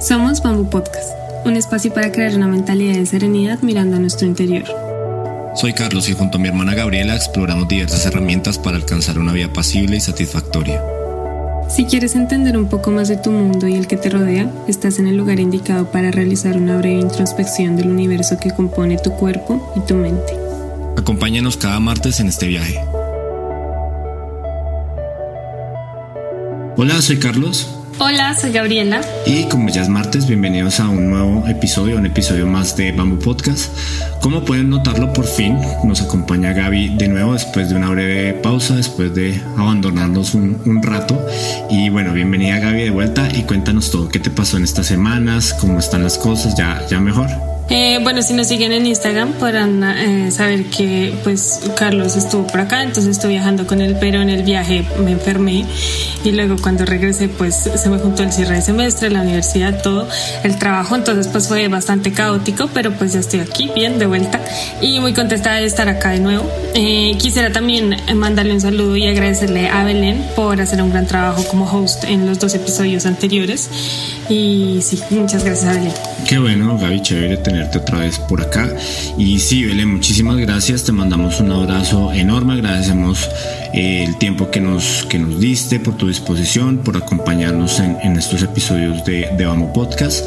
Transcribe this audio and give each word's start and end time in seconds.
Somos 0.00 0.40
Bamboo 0.40 0.70
Podcast, 0.70 1.10
un 1.44 1.56
espacio 1.56 1.92
para 1.92 2.12
crear 2.12 2.32
una 2.36 2.46
mentalidad 2.46 2.94
de 2.94 3.04
serenidad 3.04 3.58
mirando 3.62 3.96
a 3.96 3.98
nuestro 3.98 4.28
interior. 4.28 4.64
Soy 5.56 5.72
Carlos 5.72 6.08
y 6.08 6.12
junto 6.12 6.38
a 6.38 6.40
mi 6.40 6.46
hermana 6.46 6.76
Gabriela 6.76 7.16
exploramos 7.16 7.66
diversas 7.66 8.06
herramientas 8.06 8.58
para 8.58 8.76
alcanzar 8.76 9.18
una 9.18 9.32
vida 9.32 9.52
pasible 9.52 9.96
y 9.96 10.00
satisfactoria. 10.00 10.80
Si 11.68 11.84
quieres 11.86 12.14
entender 12.14 12.56
un 12.56 12.68
poco 12.68 12.92
más 12.92 13.08
de 13.08 13.16
tu 13.16 13.32
mundo 13.32 13.66
y 13.66 13.74
el 13.74 13.88
que 13.88 13.96
te 13.96 14.08
rodea, 14.08 14.48
estás 14.68 15.00
en 15.00 15.08
el 15.08 15.16
lugar 15.16 15.40
indicado 15.40 15.90
para 15.90 16.12
realizar 16.12 16.56
una 16.56 16.76
breve 16.76 17.00
introspección 17.00 17.76
del 17.76 17.88
universo 17.90 18.38
que 18.38 18.52
compone 18.52 18.98
tu 18.98 19.10
cuerpo 19.14 19.72
y 19.74 19.80
tu 19.80 19.94
mente. 19.94 20.32
Acompáñanos 20.96 21.56
cada 21.56 21.80
martes 21.80 22.20
en 22.20 22.28
este 22.28 22.46
viaje. 22.46 22.78
Hola, 26.76 27.02
soy 27.02 27.18
Carlos. 27.18 27.77
Hola, 28.00 28.32
soy 28.36 28.52
Gabriela. 28.52 29.00
Y 29.26 29.48
como 29.48 29.70
ya 29.70 29.82
es 29.82 29.88
martes, 29.88 30.28
bienvenidos 30.28 30.78
a 30.78 30.88
un 30.88 31.10
nuevo 31.10 31.44
episodio, 31.48 31.96
un 31.96 32.06
episodio 32.06 32.46
más 32.46 32.76
de 32.76 32.92
Bamboo 32.92 33.18
Podcast. 33.18 33.76
Como 34.22 34.44
pueden 34.44 34.70
notarlo, 34.70 35.12
por 35.12 35.26
fin 35.26 35.58
nos 35.82 36.00
acompaña 36.00 36.52
Gaby 36.52 36.96
de 36.96 37.08
nuevo 37.08 37.32
después 37.32 37.70
de 37.70 37.74
una 37.74 37.90
breve 37.90 38.34
pausa, 38.34 38.76
después 38.76 39.12
de 39.16 39.42
abandonarnos 39.56 40.34
un, 40.34 40.80
rato. 40.80 41.20
Y 41.70 41.88
bueno, 41.88 42.12
bienvenida 42.12 42.60
Gaby 42.60 42.84
de 42.84 42.90
vuelta 42.90 43.28
y 43.34 43.42
cuéntanos 43.42 43.90
todo, 43.90 44.08
qué 44.08 44.20
te 44.20 44.30
pasó 44.30 44.58
en 44.58 44.62
estas 44.62 44.86
semanas, 44.86 45.52
cómo 45.52 45.80
están 45.80 46.04
las 46.04 46.18
cosas, 46.18 46.54
ya, 46.56 46.86
ya 46.88 47.00
mejor. 47.00 47.57
Eh, 47.70 47.98
bueno, 48.02 48.22
si 48.22 48.32
nos 48.32 48.46
siguen 48.46 48.72
en 48.72 48.86
Instagram 48.86 49.34
podrán 49.34 49.84
eh, 49.84 50.30
saber 50.30 50.64
que 50.66 51.12
pues 51.22 51.60
Carlos 51.76 52.16
estuvo 52.16 52.46
por 52.46 52.60
acá, 52.60 52.82
entonces 52.82 53.16
estoy 53.16 53.32
viajando 53.32 53.66
con 53.66 53.82
él, 53.82 53.94
pero 54.00 54.22
en 54.22 54.30
el 54.30 54.42
viaje 54.42 54.86
me 55.04 55.12
enfermé 55.12 55.66
y 56.24 56.30
luego 56.30 56.56
cuando 56.62 56.86
regresé 56.86 57.28
pues 57.28 57.54
se 57.54 57.90
me 57.90 57.98
juntó 57.98 58.22
el 58.22 58.32
cierre 58.32 58.54
de 58.54 58.62
semestre, 58.62 59.10
la 59.10 59.20
universidad, 59.20 59.82
todo, 59.82 60.08
el 60.44 60.58
trabajo, 60.58 60.96
entonces 60.96 61.28
pues 61.28 61.46
fue 61.46 61.68
bastante 61.68 62.10
caótico, 62.10 62.70
pero 62.72 62.92
pues 62.92 63.12
ya 63.12 63.20
estoy 63.20 63.40
aquí 63.40 63.70
bien 63.74 63.98
de 63.98 64.06
vuelta 64.06 64.40
y 64.80 64.98
muy 65.00 65.12
contenta 65.12 65.56
de 65.56 65.66
estar 65.66 65.90
acá 65.90 66.10
de 66.10 66.20
nuevo. 66.20 66.50
Eh, 66.74 67.16
quisiera 67.18 67.52
también 67.52 67.96
mandarle 68.14 68.54
un 68.54 68.62
saludo 68.62 68.96
y 68.96 69.06
agradecerle 69.06 69.68
a 69.68 69.84
Belén 69.84 70.24
por 70.34 70.58
hacer 70.58 70.80
un 70.82 70.90
gran 70.90 71.06
trabajo 71.06 71.44
como 71.44 71.70
host 71.70 72.04
en 72.04 72.26
los 72.26 72.38
dos 72.38 72.54
episodios 72.54 73.04
anteriores 73.04 73.68
y 74.30 74.78
sí, 74.80 74.98
muchas 75.10 75.44
gracias 75.44 75.70
a 75.70 75.78
Belén. 75.78 75.92
Qué 76.26 76.38
bueno, 76.38 76.78
Gaby, 76.78 77.02
chévere 77.02 77.36
tener 77.38 77.57
otra 77.62 78.00
vez 78.00 78.18
por 78.18 78.40
acá. 78.40 78.68
Y 79.16 79.38
sí, 79.38 79.64
Belén, 79.64 79.88
muchísimas 79.88 80.36
gracias. 80.36 80.84
Te 80.84 80.92
mandamos 80.92 81.40
un 81.40 81.52
abrazo 81.52 82.12
enorme. 82.12 82.54
Agradecemos 82.54 83.28
eh, 83.72 84.04
el 84.06 84.16
tiempo 84.18 84.50
que 84.50 84.60
nos, 84.60 85.04
que 85.08 85.18
nos 85.18 85.40
diste, 85.40 85.80
por 85.80 85.96
tu 85.96 86.08
disposición, 86.08 86.78
por 86.78 86.96
acompañarnos 86.96 87.80
en, 87.80 87.96
en 88.02 88.16
estos 88.16 88.42
episodios 88.42 89.04
de, 89.04 89.28
de 89.36 89.46
Vamos 89.46 89.70
Podcast. 89.72 90.24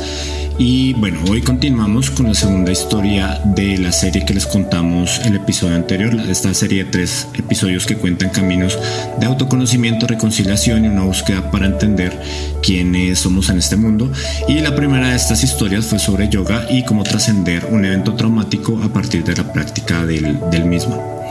Y 0.63 0.93
bueno, 0.93 1.17
hoy 1.27 1.41
continuamos 1.41 2.11
con 2.11 2.27
la 2.27 2.35
segunda 2.35 2.71
historia 2.71 3.41
de 3.43 3.79
la 3.79 3.91
serie 3.91 4.23
que 4.23 4.35
les 4.35 4.45
contamos 4.45 5.19
el 5.25 5.35
episodio 5.35 5.75
anterior, 5.75 6.13
esta 6.29 6.53
serie 6.53 6.83
de 6.83 6.91
tres 6.91 7.27
episodios 7.33 7.87
que 7.87 7.97
cuentan 7.97 8.29
caminos 8.29 8.77
de 9.19 9.25
autoconocimiento, 9.25 10.05
reconciliación 10.05 10.85
y 10.85 10.89
una 10.89 11.01
búsqueda 11.01 11.49
para 11.49 11.65
entender 11.65 12.15
quiénes 12.61 13.17
somos 13.17 13.49
en 13.49 13.57
este 13.57 13.75
mundo. 13.75 14.11
Y 14.47 14.59
la 14.59 14.75
primera 14.75 15.09
de 15.09 15.15
estas 15.15 15.43
historias 15.43 15.87
fue 15.87 15.97
sobre 15.97 16.29
yoga 16.29 16.67
y 16.69 16.85
cómo 16.85 17.01
trascender 17.01 17.65
un 17.65 17.83
evento 17.83 18.13
traumático 18.13 18.79
a 18.83 18.89
partir 18.89 19.23
de 19.23 19.37
la 19.37 19.51
práctica 19.51 20.05
del, 20.05 20.39
del 20.51 20.65
mismo. 20.65 21.23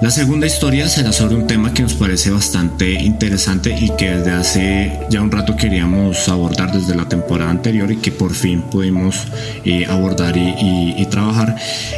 La 0.00 0.12
segunda 0.12 0.46
historia 0.46 0.88
será 0.88 1.12
sobre 1.12 1.34
un 1.34 1.48
tema 1.48 1.74
que 1.74 1.82
nos 1.82 1.94
parece 1.94 2.30
bastante 2.30 2.92
interesante 2.92 3.76
y 3.76 3.90
que 3.96 4.10
desde 4.10 4.30
hace 4.30 5.00
ya 5.10 5.20
un 5.20 5.32
rato 5.32 5.56
queríamos 5.56 6.28
abordar 6.28 6.70
desde 6.70 6.94
la 6.94 7.08
temporada 7.08 7.50
anterior 7.50 7.90
y 7.90 7.96
que 7.96 8.12
por 8.12 8.32
fin 8.32 8.62
pudimos 8.62 9.26
eh, 9.64 9.86
abordar 9.86 10.36
y, 10.36 11.04
trabajar 11.10 11.56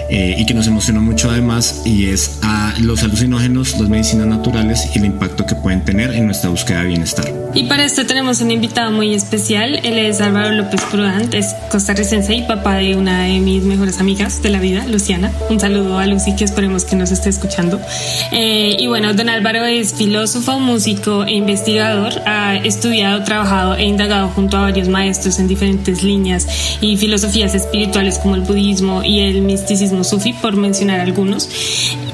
eh, 0.09 0.35
y 0.39 0.47
que 0.47 0.55
nos 0.55 0.67
emocionó 0.67 1.03
mucho 1.03 1.31
además 1.31 1.83
y 1.85 2.07
es 2.07 2.39
a 2.43 2.75
los 2.81 3.03
alucinógenos, 3.03 3.79
las 3.79 3.91
medicinas 3.91 4.29
naturales 4.29 4.89
y 4.95 4.99
el 4.99 5.05
impacto 5.05 5.45
que 5.45 5.55
pueden 5.57 5.85
tener 5.85 6.15
en 6.15 6.25
nuestra 6.25 6.49
búsqueda 6.49 6.81
de 6.81 6.87
bienestar. 6.87 7.31
Y 7.53 7.65
para 7.65 7.85
esto 7.85 8.07
tenemos 8.07 8.41
un 8.41 8.51
invitado 8.51 8.93
muy 8.93 9.13
especial, 9.13 9.79
él 9.85 9.99
es 9.99 10.21
Álvaro 10.23 10.53
López 10.53 10.81
Prudant, 10.91 11.35
es 11.35 11.55
costarricense 11.71 12.33
y 12.35 12.43
papá 12.45 12.77
de 12.77 12.97
una 12.97 13.25
de 13.25 13.41
mis 13.41 13.63
mejores 13.65 13.99
amigas 14.01 14.41
de 14.41 14.51
la 14.51 14.61
vida, 14.61 14.87
Luciana. 14.87 15.33
Un 15.51 15.61
saludo 15.61 15.99
a 15.99 16.07
Lucy 16.07 16.35
que 16.37 16.45
esperemos 16.45 16.85
que 16.85 16.97
nos 16.97 17.11
esté 17.11 17.29
escuchando. 17.29 17.81
Eh, 18.33 18.77
y 18.79 18.87
bueno, 18.87 19.15
don 19.15 19.29
Álvaro 19.29 19.65
es 19.65 19.95
filósofo, 19.95 20.61
músico 20.61 21.25
e 21.25 21.33
investigador. 21.33 22.13
Ha 22.27 22.57
estudiado, 22.57 23.23
trabajado 23.25 23.75
e 23.75 23.85
indagado 23.85 24.29
junto 24.29 24.57
a 24.57 24.63
varios 24.63 24.89
maestros 24.89 25.39
en 25.39 25.49
diferentes 25.49 26.03
líneas 26.03 26.47
y 26.81 26.97
filosofías 26.97 27.55
espirituales 27.55 28.19
como 28.19 28.37
el 28.37 28.43
budismo 28.43 29.03
y 29.03 29.21
el 29.21 29.43
misticismo 29.43 30.05
sufi, 30.05 30.33
por 30.33 30.57
mencionar 30.57 31.01
algunos. 31.01 31.49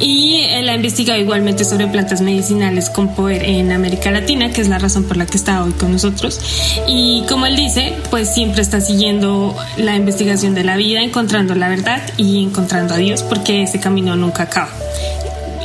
Y 0.01 0.41
él 0.51 0.69
ha 0.69 0.75
investigado 0.75 1.19
igualmente 1.21 1.65
sobre 1.65 1.87
plantas 1.87 2.21
medicinales 2.21 2.91
con 2.91 3.15
poder 3.15 3.45
en 3.45 3.73
América 3.73 4.11
Latina, 4.11 4.51
que 4.53 4.61
es 4.61 4.69
la 4.69 4.79
razón 4.79 5.05
por 5.05 5.17
la 5.17 5.27
que 5.27 5.37
está 5.37 5.63
hoy 5.63 5.73
con 5.73 5.93
nosotros. 5.93 6.41
Y 6.87 7.25
como 7.29 7.47
él 7.47 7.57
dice, 7.57 7.95
pues 8.11 8.33
siempre 8.33 8.63
está 8.63 8.81
siguiendo 8.81 9.57
la 9.77 9.97
investigación 9.97 10.55
de 10.55 10.65
la 10.65 10.77
vida, 10.77 11.03
encontrando 11.03 11.55
la 11.55 11.69
verdad 11.69 12.03
y 12.17 12.43
encontrando 12.43 12.95
a 12.95 12.99
Dios, 12.99 13.23
porque 13.23 13.63
ese 13.63 13.81
camino 13.81 14.17
nunca 14.17 14.45
acaba. 14.45 14.71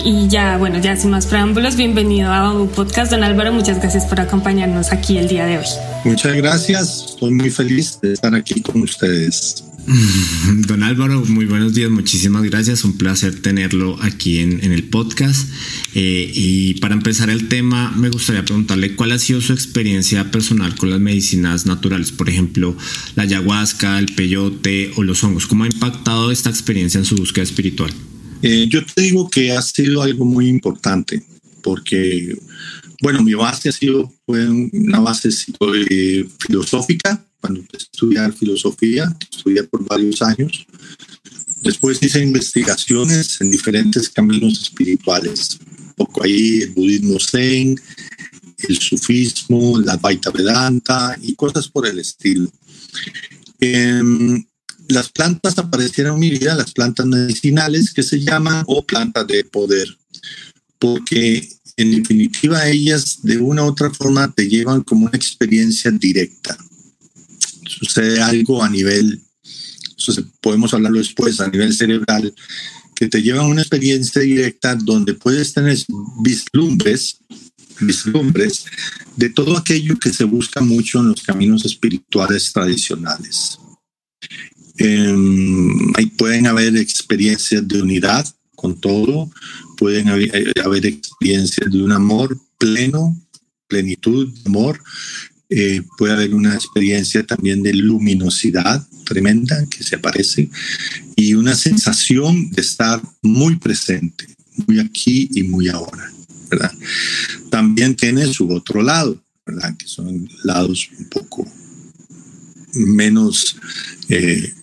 Y 0.03 0.27
ya, 0.27 0.57
bueno, 0.57 0.79
ya 0.79 0.95
sin 0.95 1.11
más 1.11 1.27
preámbulos, 1.27 1.75
bienvenido 1.75 2.31
a 2.31 2.53
un 2.53 2.67
podcast, 2.69 3.11
don 3.11 3.23
Álvaro. 3.23 3.53
Muchas 3.53 3.79
gracias 3.79 4.05
por 4.05 4.19
acompañarnos 4.19 4.91
aquí 4.91 5.17
el 5.17 5.27
día 5.27 5.45
de 5.45 5.59
hoy. 5.59 5.65
Muchas 6.03 6.35
gracias, 6.35 7.05
estoy 7.11 7.31
muy 7.31 7.51
feliz 7.51 7.99
de 8.01 8.13
estar 8.13 8.33
aquí 8.33 8.61
con 8.61 8.81
ustedes. 8.81 9.63
Don 10.67 10.83
Álvaro, 10.83 11.23
muy 11.25 11.45
buenos 11.45 11.73
días, 11.73 11.89
muchísimas 11.89 12.43
gracias, 12.43 12.83
un 12.83 12.97
placer 12.97 13.41
tenerlo 13.41 13.97
aquí 14.01 14.39
en, 14.39 14.71
el 14.71 14.83
podcast. 14.85 15.49
Eh, 15.95 16.31
y 16.33 16.75
para 16.75 16.93
empezar 16.93 17.29
el 17.29 17.47
tema, 17.47 17.91
me 17.95 18.09
gustaría 18.09 18.45
preguntarle 18.45 18.95
cuál 18.95 19.11
ha 19.11 19.19
sido 19.19 19.41
su 19.41 19.53
experiencia 19.53 20.29
personal 20.31 20.75
con 20.75 20.91
las 20.91 20.99
medicinas 20.99 21.65
naturales, 21.65 22.11
por 22.11 22.29
ejemplo, 22.29 22.75
la 23.15 23.23
ayahuasca, 23.23 23.97
el 23.99 24.13
peyote 24.13 24.91
o 24.95 25.03
los 25.03 25.23
hongos. 25.23 25.47
¿Cómo 25.47 25.63
ha 25.63 25.67
impactado 25.67 26.31
esta 26.31 26.49
experiencia 26.49 26.99
en 26.99 27.05
su 27.05 27.15
búsqueda 27.15 27.43
espiritual? 27.43 27.91
Eh, 28.41 28.67
yo 28.69 28.85
te 28.85 29.01
digo 29.01 29.29
que 29.29 29.51
ha 29.51 29.61
sido 29.61 30.01
algo 30.01 30.25
muy 30.25 30.47
importante 30.47 31.23
porque, 31.61 32.37
bueno, 33.01 33.21
mi 33.21 33.33
base 33.33 33.69
ha 33.69 33.71
sido 33.71 34.11
fue 34.25 34.47
una 34.47 34.99
base 34.99 35.29
eh, 35.89 36.27
filosófica. 36.39 37.23
Cuando 37.39 37.59
empecé 37.59 37.85
a 37.85 37.89
estudiar 37.91 38.33
filosofía, 38.33 39.17
estudié 39.31 39.63
por 39.63 39.83
varios 39.87 40.21
años. 40.21 40.65
Después 41.63 42.01
hice 42.01 42.23
investigaciones 42.23 43.41
en 43.41 43.51
diferentes 43.51 44.09
caminos 44.09 44.61
espirituales. 44.61 45.59
Un 45.87 45.93
poco 45.93 46.23
ahí 46.23 46.61
el 46.61 46.71
budismo 46.71 47.19
zen, 47.19 47.79
el 48.57 48.79
sufismo, 48.79 49.79
la 49.79 49.97
Vaita 49.97 50.31
Vedanta 50.31 51.17
y 51.21 51.35
cosas 51.35 51.67
por 51.67 51.87
el 51.87 51.99
estilo. 51.99 52.51
Eh, 53.59 54.43
las 54.91 55.09
plantas 55.09 55.57
aparecieron 55.57 56.15
en 56.15 56.19
mi 56.19 56.29
vida, 56.29 56.55
las 56.55 56.71
plantas 56.71 57.05
medicinales 57.05 57.93
que 57.93 58.03
se 58.03 58.19
llaman 58.19 58.63
o 58.67 58.85
plantas 58.85 59.27
de 59.27 59.43
poder, 59.43 59.87
porque 60.79 61.49
en 61.77 61.91
definitiva 61.91 62.67
ellas 62.67 63.19
de 63.23 63.37
una 63.37 63.63
u 63.63 63.67
otra 63.67 63.89
forma 63.91 64.31
te 64.31 64.47
llevan 64.47 64.81
como 64.81 65.05
una 65.05 65.17
experiencia 65.17 65.91
directa. 65.91 66.57
Sucede 67.65 68.21
algo 68.21 68.63
a 68.63 68.69
nivel, 68.69 69.21
podemos 70.41 70.73
hablarlo 70.73 70.99
después, 70.99 71.39
a 71.39 71.49
nivel 71.49 71.73
cerebral, 71.73 72.33
que 72.95 73.07
te 73.07 73.21
llevan 73.21 73.47
una 73.47 73.61
experiencia 73.61 74.21
directa 74.21 74.75
donde 74.75 75.13
puedes 75.13 75.53
tener 75.53 75.77
vislumbres, 76.21 77.17
vislumbres 77.79 78.65
de 79.15 79.29
todo 79.29 79.57
aquello 79.57 79.97
que 79.97 80.13
se 80.13 80.23
busca 80.23 80.61
mucho 80.61 80.99
en 80.99 81.09
los 81.09 81.23
caminos 81.23 81.65
espirituales 81.65 82.51
tradicionales. 82.53 83.57
Em, 84.77 85.91
ahí 85.95 86.05
pueden 86.17 86.47
haber 86.47 86.75
experiencias 86.77 87.67
de 87.67 87.81
unidad 87.81 88.25
con 88.55 88.79
todo, 88.79 89.29
pueden 89.77 90.09
haber, 90.09 90.85
experiencias 90.85 91.71
de 91.71 91.81
un 91.81 91.91
amor 91.91 92.39
pleno, 92.57 93.19
plenitud, 93.67 94.31
amor, 94.45 94.81
eh, 95.49 95.81
puede 95.97 96.13
haber 96.13 96.33
una 96.33 96.53
experiencia 96.53 97.25
también 97.25 97.63
de 97.63 97.73
luminosidad 97.73 98.87
tremenda 99.03 99.65
que 99.69 99.83
se 99.83 99.95
aparece 99.95 100.49
y 101.15 101.33
una 101.33 101.55
sensación 101.55 102.51
de 102.51 102.61
estar 102.61 103.01
muy 103.21 103.57
presente, 103.57 104.27
muy 104.67 104.79
aquí 104.79 105.27
y 105.33 105.43
muy 105.43 105.67
ahora, 105.67 106.11
¿verdad? 106.49 106.71
También 107.49 107.95
tiene 107.95 108.31
su 108.31 108.49
otro 108.49 108.81
lado, 108.81 109.21
¿verdad? 109.45 109.75
Que 109.75 109.87
son 109.87 110.29
lados 110.43 110.89
un 110.97 111.05
poco 111.05 111.51
menos 112.73 113.57
eh, 114.09 114.53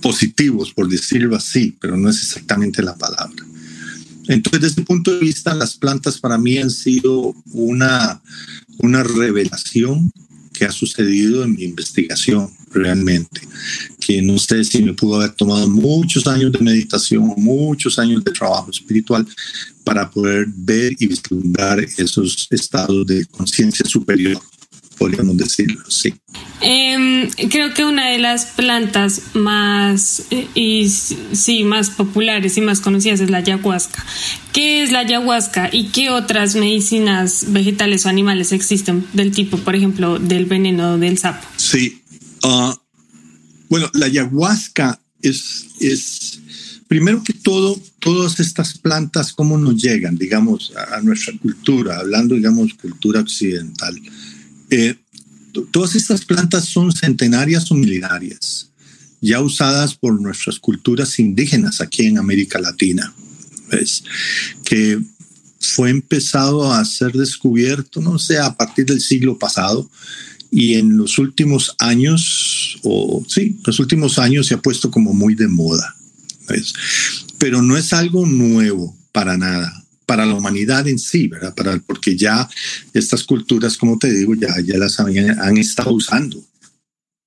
positivos, 0.00 0.72
por 0.72 0.88
decirlo 0.88 1.36
así, 1.36 1.76
pero 1.80 1.96
no 1.96 2.08
es 2.10 2.22
exactamente 2.22 2.82
la 2.82 2.96
palabra. 2.96 3.44
Entonces, 4.28 4.60
desde 4.60 4.74
ese 4.74 4.82
punto 4.82 5.12
de 5.12 5.20
vista, 5.20 5.54
las 5.54 5.76
plantas 5.76 6.18
para 6.18 6.38
mí 6.38 6.58
han 6.58 6.70
sido 6.70 7.34
una, 7.52 8.20
una 8.78 9.02
revelación 9.02 10.12
que 10.52 10.64
ha 10.66 10.72
sucedido 10.72 11.42
en 11.42 11.54
mi 11.54 11.64
investigación 11.64 12.50
realmente, 12.72 13.40
que 13.98 14.22
no 14.22 14.38
sé 14.38 14.62
si 14.64 14.82
me 14.82 14.92
pudo 14.92 15.16
haber 15.16 15.32
tomado 15.32 15.68
muchos 15.68 16.26
años 16.26 16.52
de 16.52 16.60
meditación, 16.60 17.32
muchos 17.38 17.98
años 17.98 18.22
de 18.22 18.32
trabajo 18.32 18.70
espiritual 18.70 19.26
para 19.84 20.10
poder 20.10 20.46
ver 20.54 20.94
y 20.98 21.06
vislumbrar 21.06 21.80
esos 21.80 22.46
estados 22.50 23.06
de 23.06 23.24
conciencia 23.26 23.86
superior 23.86 24.40
podríamos 25.00 25.34
decirlo, 25.38 25.82
sí. 25.88 26.14
Em, 26.60 27.30
creo 27.48 27.72
que 27.72 27.86
una 27.86 28.10
de 28.10 28.18
las 28.18 28.44
plantas 28.44 29.22
más 29.32 30.24
eh, 30.30 30.46
y 30.54 30.90
sí 30.90 31.64
más 31.64 31.88
populares 31.88 32.58
y 32.58 32.60
más 32.60 32.80
conocidas 32.80 33.20
es 33.20 33.30
la 33.30 33.38
ayahuasca. 33.38 34.04
¿Qué 34.52 34.82
es 34.82 34.92
la 34.92 34.98
ayahuasca 34.98 35.70
y 35.72 35.86
qué 35.86 36.10
otras 36.10 36.54
medicinas 36.54 37.46
vegetales 37.48 38.04
o 38.04 38.10
animales 38.10 38.52
existen 38.52 39.06
del 39.14 39.32
tipo, 39.32 39.56
por 39.56 39.74
ejemplo, 39.74 40.18
del 40.18 40.44
veneno 40.44 40.98
del 40.98 41.16
sapo? 41.16 41.48
Sí. 41.56 42.02
Ah, 42.42 42.76
bueno, 43.70 43.90
la 43.94 44.04
ayahuasca 44.04 45.00
es, 45.22 45.64
es 45.80 46.40
primero 46.88 47.22
que 47.24 47.32
todo, 47.32 47.80
todas 48.00 48.38
estas 48.38 48.76
plantas, 48.76 49.32
cómo 49.32 49.56
nos 49.56 49.82
llegan, 49.82 50.18
digamos, 50.18 50.74
a 50.92 51.00
nuestra 51.00 51.32
cultura, 51.38 52.00
hablando, 52.00 52.34
digamos, 52.34 52.74
cultura 52.74 53.20
occidental. 53.20 53.98
Eh, 54.70 54.94
todas 55.70 55.94
estas 55.94 56.24
plantas 56.24 56.66
son 56.66 56.92
centenarias 56.92 57.70
o 57.70 57.74
milenarias, 57.74 58.70
ya 59.20 59.40
usadas 59.40 59.94
por 59.94 60.20
nuestras 60.20 60.58
culturas 60.58 61.18
indígenas 61.18 61.80
aquí 61.80 62.06
en 62.06 62.18
América 62.18 62.58
Latina, 62.60 63.12
¿ves? 63.70 64.04
que 64.64 65.00
fue 65.60 65.90
empezado 65.90 66.72
a 66.72 66.84
ser 66.84 67.12
descubierto, 67.12 68.00
no 68.00 68.18
sé, 68.18 68.38
a 68.38 68.56
partir 68.56 68.86
del 68.86 69.00
siglo 69.00 69.38
pasado, 69.38 69.90
y 70.50 70.74
en 70.74 70.96
los 70.96 71.18
últimos 71.18 71.74
años, 71.78 72.78
o 72.82 73.24
sí, 73.28 73.58
los 73.64 73.78
últimos 73.78 74.18
años 74.18 74.46
se 74.46 74.54
ha 74.54 74.62
puesto 74.62 74.90
como 74.90 75.12
muy 75.12 75.34
de 75.34 75.46
moda. 75.46 75.94
¿ves? 76.48 76.72
Pero 77.38 77.62
no 77.62 77.76
es 77.76 77.92
algo 77.92 78.26
nuevo 78.26 78.96
para 79.12 79.36
nada 79.36 79.84
para 80.10 80.26
la 80.26 80.34
humanidad 80.34 80.88
en 80.88 80.98
sí, 80.98 81.28
¿verdad? 81.28 81.54
Porque 81.86 82.16
ya 82.16 82.50
estas 82.92 83.22
culturas, 83.22 83.76
como 83.76 83.96
te 83.96 84.12
digo, 84.12 84.34
ya, 84.34 84.76
las 84.76 84.98
han 84.98 85.56
estado 85.56 85.92
usando 85.92 86.44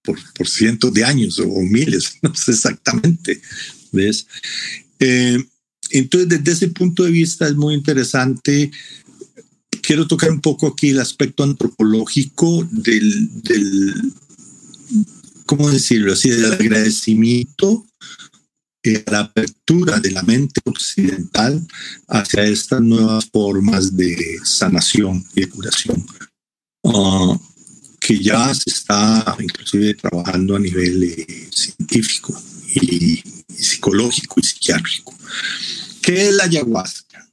por, 0.02 0.20
cientos 0.46 0.94
de 0.94 1.06
años 1.06 1.40
o 1.40 1.62
miles, 1.62 2.18
no 2.22 2.36
sé 2.36 2.52
exactamente, 2.52 3.42
¿ves? 3.94 4.28
Eh, 5.00 5.42
entonces, 5.92 6.28
desde 6.28 6.52
ese 6.52 6.68
punto 6.74 7.06
de 7.06 7.12
vista 7.12 7.48
es 7.48 7.56
muy 7.56 7.74
interesante. 7.74 8.70
Quiero 9.82 10.06
tocar 10.06 10.30
un 10.30 10.42
poco 10.42 10.68
aquí 10.68 10.90
el 10.90 11.00
aspecto 11.00 11.44
antropológico 11.44 12.68
del 12.70 14.12
¿cómo 15.46 15.72
decirlo 15.72 16.12
así?, 16.12 16.30
del 16.32 16.52
agradecimiento 16.52 17.86
la 19.06 19.22
apertura 19.22 20.00
de 20.00 20.12
la 20.12 20.24
mente 20.24 20.62
occidental 20.66 21.66
hacia 22.08 22.44
estas 22.44 22.82
nuevas 22.82 23.26
formas 23.32 23.96
de 23.96 24.40
sanación 24.44 25.24
y 25.34 25.42
de 25.42 25.50
curación, 25.50 26.06
ah, 26.86 27.38
que 28.00 28.20
ya 28.20 28.54
se 28.54 28.70
está 28.70 29.38
inclusive 29.40 29.94
trabajando 29.94 30.56
a 30.56 30.60
nivel 30.60 31.04
eh, 31.04 31.50
científico 31.52 32.40
y, 32.76 33.24
psicológico 33.48 34.40
y 34.40 34.44
psiquiátrico. 34.44 35.16
¿Qué 36.02 36.30
es 36.30 36.36
la 36.36 36.44
ayahuasca? 36.44 37.30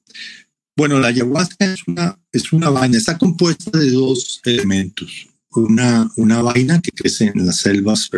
Bueno, 0.77 1.01
la 1.01 1.09
ayahuasca 1.09 1.73
es 1.73 1.81
una, 1.89 2.17
es 2.31 2.53
una 2.53 2.71
vaina, 2.71 2.97
está 2.97 3.19
compuesta 3.19 3.77
de 3.77 3.91
dos 3.91 4.41
elementos. 4.45 5.27
Una, 5.53 6.09
una 6.17 6.43
vaina 6.43 6.81
que 6.81 6.93
crece 6.93 7.33
en 7.35 7.45
las 7.45 7.57
selvas 7.57 8.09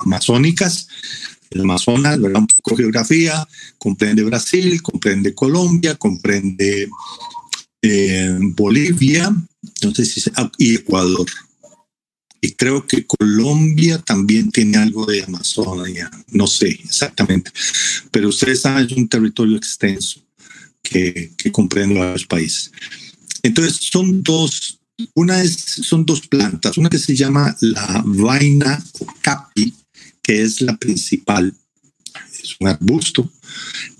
amazónicas, 0.00 0.88
el 1.54 1.60
Amazonas, 1.60 2.20
¿verdad? 2.20 2.40
un 2.40 2.46
poco 2.46 2.76
geografía, 2.76 3.46
comprende 3.78 4.22
Brasil, 4.22 4.80
comprende 4.82 5.34
Colombia, 5.34 5.96
comprende 5.96 6.88
eh, 7.82 8.38
Bolivia, 8.40 9.34
no 9.82 9.94
sé 9.94 10.04
si 10.04 10.22
y 10.58 10.74
Ecuador. 10.74 11.26
Y 12.40 12.52
creo 12.52 12.86
que 12.86 13.06
Colombia 13.06 13.98
también 13.98 14.50
tiene 14.50 14.76
algo 14.76 15.06
de 15.06 15.22
Amazonia, 15.22 16.10
no 16.28 16.48
sé 16.48 16.70
exactamente, 16.70 17.52
pero 18.10 18.28
ustedes 18.28 18.62
saben, 18.62 18.86
es 18.86 18.92
un 18.92 19.08
territorio 19.08 19.56
extenso 19.56 20.20
que, 20.82 21.32
que 21.36 21.52
comprende 21.52 22.00
varios 22.00 22.26
países. 22.26 22.72
Entonces 23.44 23.76
son 23.76 24.22
dos, 24.22 24.80
una 25.14 25.40
es, 25.42 25.56
son 25.56 26.04
dos 26.04 26.26
plantas, 26.26 26.78
una 26.78 26.88
que 26.88 26.98
se 26.98 27.14
llama 27.14 27.56
la 27.60 28.02
vaina 28.04 28.82
o 29.00 29.06
capi, 29.20 29.72
que 30.22 30.42
es 30.42 30.60
la 30.60 30.76
principal, 30.76 31.54
es 32.42 32.56
un 32.60 32.68
arbusto. 32.68 33.30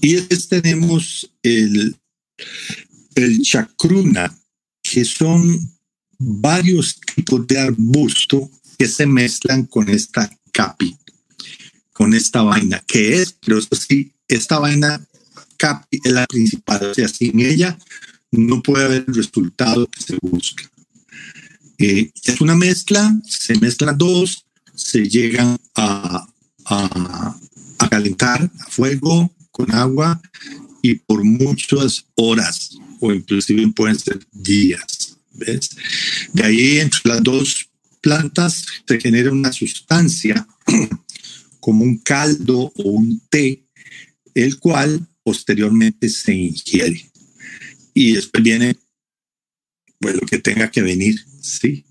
Y 0.01 0.15
después 0.15 0.49
tenemos 0.49 1.31
el, 1.43 1.97
el 3.15 3.43
chacruna, 3.43 4.37
que 4.83 5.05
son 5.05 5.59
varios 6.19 7.01
tipos 7.01 7.47
de 7.47 7.59
arbusto 7.59 8.51
que 8.79 8.87
se 8.87 9.07
mezclan 9.07 9.65
con 9.67 9.89
esta 9.89 10.31
capi, 10.53 10.97
con 11.93 12.15
esta 12.15 12.43
vaina, 12.43 12.83
que 12.87 13.21
es, 13.23 13.37
pero 13.45 13.59
eso 13.59 13.75
sí, 13.75 14.13
esta 14.29 14.59
vaina 14.59 15.05
capi 15.57 16.01
es 16.03 16.13
la 16.13 16.27
principal, 16.27 16.91
o 16.91 16.95
sea, 16.95 17.09
sin 17.09 17.41
ella 17.41 17.79
no 18.31 18.63
puede 18.63 18.85
haber 18.85 19.05
el 19.07 19.15
resultado 19.15 19.87
que 19.87 20.03
se 20.03 20.19
busca. 20.21 20.69
Eh, 21.79 22.11
es 22.25 22.41
una 22.41 22.55
mezcla, 22.55 23.15
se 23.27 23.59
mezclan 23.59 23.99
dos, 23.99 24.47
se 24.83 25.09
llegan 25.09 25.59
a, 25.75 26.27
a, 26.65 27.39
calentar 27.91 28.51
a 28.61 28.71
fuego 28.71 29.31
con 29.51 29.71
agua 29.75 30.21
y 30.81 30.95
por 30.95 31.25
muchas 31.25 32.07
horas 32.15 32.71
o 33.01 33.13
inclusive 33.13 33.67
pueden 33.73 33.99
ser 33.99 34.19
días. 34.33 35.19
¿ves? 35.33 35.71
De 36.33 36.45
ahí 36.45 36.79
entre 36.79 37.01
las 37.05 37.23
dos 37.23 37.69
plantas 38.01 38.65
se 38.87 39.01
genera 39.01 39.31
una 39.31 39.53
sustancia 39.53 40.47
como 41.61 41.85
un 41.85 41.99
caldo 41.99 42.73
o 42.75 42.83
un 42.83 43.21
té, 43.29 43.65
el 44.35 44.59
cual 44.59 45.07
posteriormente 45.23 46.09
se 46.09 46.35
ingiere. 46.35 47.11
Y 47.95 48.15
después 48.15 48.43
viene 48.43 48.77
pues, 50.01 50.15
lo 50.15 50.27
que 50.27 50.39
tenga 50.39 50.71
que 50.71 50.83
venir, 50.83 51.25
¿sí? 51.41 51.85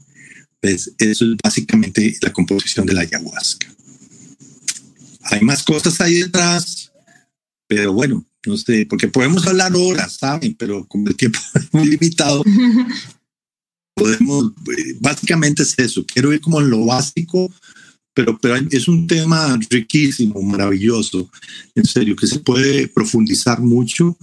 Eso 0.61 0.91
es 0.99 1.21
básicamente 1.43 2.15
la 2.21 2.31
composición 2.31 2.85
de 2.85 2.93
la 2.93 3.01
ayahuasca. 3.01 3.67
Hay 5.23 5.41
más 5.41 5.63
cosas 5.63 5.99
ahí 6.01 6.15
detrás, 6.15 6.91
pero 7.67 7.93
bueno, 7.93 8.25
no 8.45 8.57
sé, 8.57 8.85
porque 8.87 9.07
podemos 9.07 9.45
hablar 9.47 9.71
horas, 9.75 10.13
¿saben? 10.13 10.55
Pero 10.55 10.85
como 10.87 11.07
el 11.07 11.15
tiempo 11.15 11.39
muy 11.71 11.87
limitado, 11.87 12.43
podemos, 13.95 14.51
básicamente 14.99 15.63
es 15.63 15.77
eso, 15.77 16.05
quiero 16.05 16.33
ir 16.33 16.41
como 16.41 16.59
en 16.59 16.69
lo 16.69 16.85
básico, 16.85 17.51
pero, 18.13 18.37
pero 18.39 18.55
es 18.55 18.87
un 18.87 19.07
tema 19.07 19.57
riquísimo, 19.69 20.41
maravilloso, 20.41 21.29
en 21.75 21.85
serio, 21.85 22.15
que 22.15 22.27
se 22.27 22.39
puede 22.39 22.87
profundizar 22.87 23.61
mucho 23.61 24.17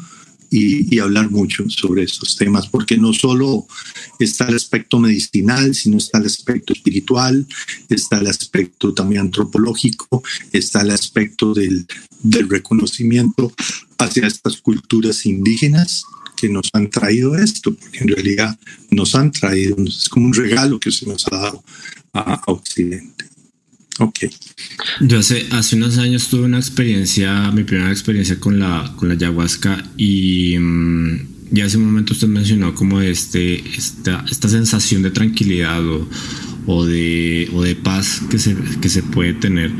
y, 0.50 0.98
hablar 0.98 1.30
mucho 1.30 1.68
sobre 1.68 2.02
estos 2.02 2.36
temas, 2.36 2.66
porque 2.68 2.96
no 2.96 3.12
solo 3.12 3.66
está 4.18 4.48
el 4.48 4.56
aspecto 4.56 4.98
medicinal, 4.98 5.74
sino 5.74 5.98
está 5.98 6.18
el 6.18 6.26
aspecto 6.26 6.72
espiritual, 6.72 7.46
está 7.88 8.18
el 8.18 8.26
aspecto 8.26 8.92
también 8.94 9.22
antropológico, 9.22 10.22
está 10.52 10.80
el 10.82 10.90
aspecto 10.90 11.54
del, 11.54 11.86
del 12.22 12.48
reconocimiento 12.48 13.52
hacia 13.98 14.26
estas 14.26 14.56
culturas 14.58 15.24
indígenas 15.26 16.04
que 16.36 16.48
nos 16.48 16.68
han 16.72 16.88
traído 16.88 17.36
esto, 17.36 17.74
porque 17.74 17.98
en 17.98 18.08
realidad 18.08 18.58
nos 18.90 19.14
han 19.14 19.30
traído, 19.32 19.76
es 19.84 20.08
como 20.08 20.26
un 20.26 20.34
regalo 20.34 20.78
que 20.78 20.92
se 20.92 21.06
nos 21.06 21.26
ha 21.28 21.36
dado 21.36 21.64
a 22.12 22.42
Occidente. 22.46 23.27
Ok. 23.98 24.20
Yo 25.00 25.18
hace, 25.18 25.46
hace 25.50 25.76
unos 25.76 25.98
años 25.98 26.28
tuve 26.28 26.42
una 26.42 26.58
experiencia, 26.58 27.50
mi 27.50 27.64
primera 27.64 27.90
experiencia 27.90 28.38
con 28.38 28.58
la, 28.58 28.94
con 28.96 29.08
la 29.08 29.14
ayahuasca 29.14 29.84
y 29.96 30.56
mm, 30.58 31.50
ya 31.50 31.64
hace 31.64 31.78
un 31.78 31.86
momento 31.86 32.12
usted 32.12 32.28
mencionó 32.28 32.74
como 32.74 33.00
este, 33.00 33.60
esta, 33.76 34.24
esta 34.30 34.48
sensación 34.48 35.02
de 35.02 35.10
tranquilidad 35.10 35.84
o, 35.86 36.08
o 36.66 36.84
de, 36.84 37.48
o 37.54 37.62
de 37.62 37.74
paz 37.74 38.22
que 38.30 38.38
se, 38.38 38.54
que 38.80 38.90
se 38.90 39.02
puede 39.02 39.32
tener. 39.32 39.72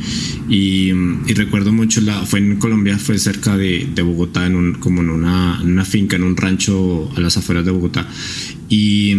Y, 0.49 0.91
y, 0.91 1.35
recuerdo 1.35 1.71
mucho, 1.71 2.01
la, 2.01 2.25
fue 2.25 2.39
en 2.39 2.57
Colombia, 2.57 2.99
fue 2.99 3.19
cerca 3.19 3.59
de, 3.59 3.87
de 3.95 4.03
Bogotá, 4.03 4.47
en 4.47 4.57
un, 4.57 4.75
como 4.75 5.03
en 5.03 5.11
una, 5.11 5.59
en 5.61 5.73
una, 5.73 5.85
finca, 5.85 6.17
en 6.17 6.25
un 6.25 6.37
rancho 6.37 7.11
a 7.15 7.21
las 7.21 7.37
afueras 7.37 7.67
de 7.67 7.73
Bogotá. 7.73 8.09
Y, 8.71 9.15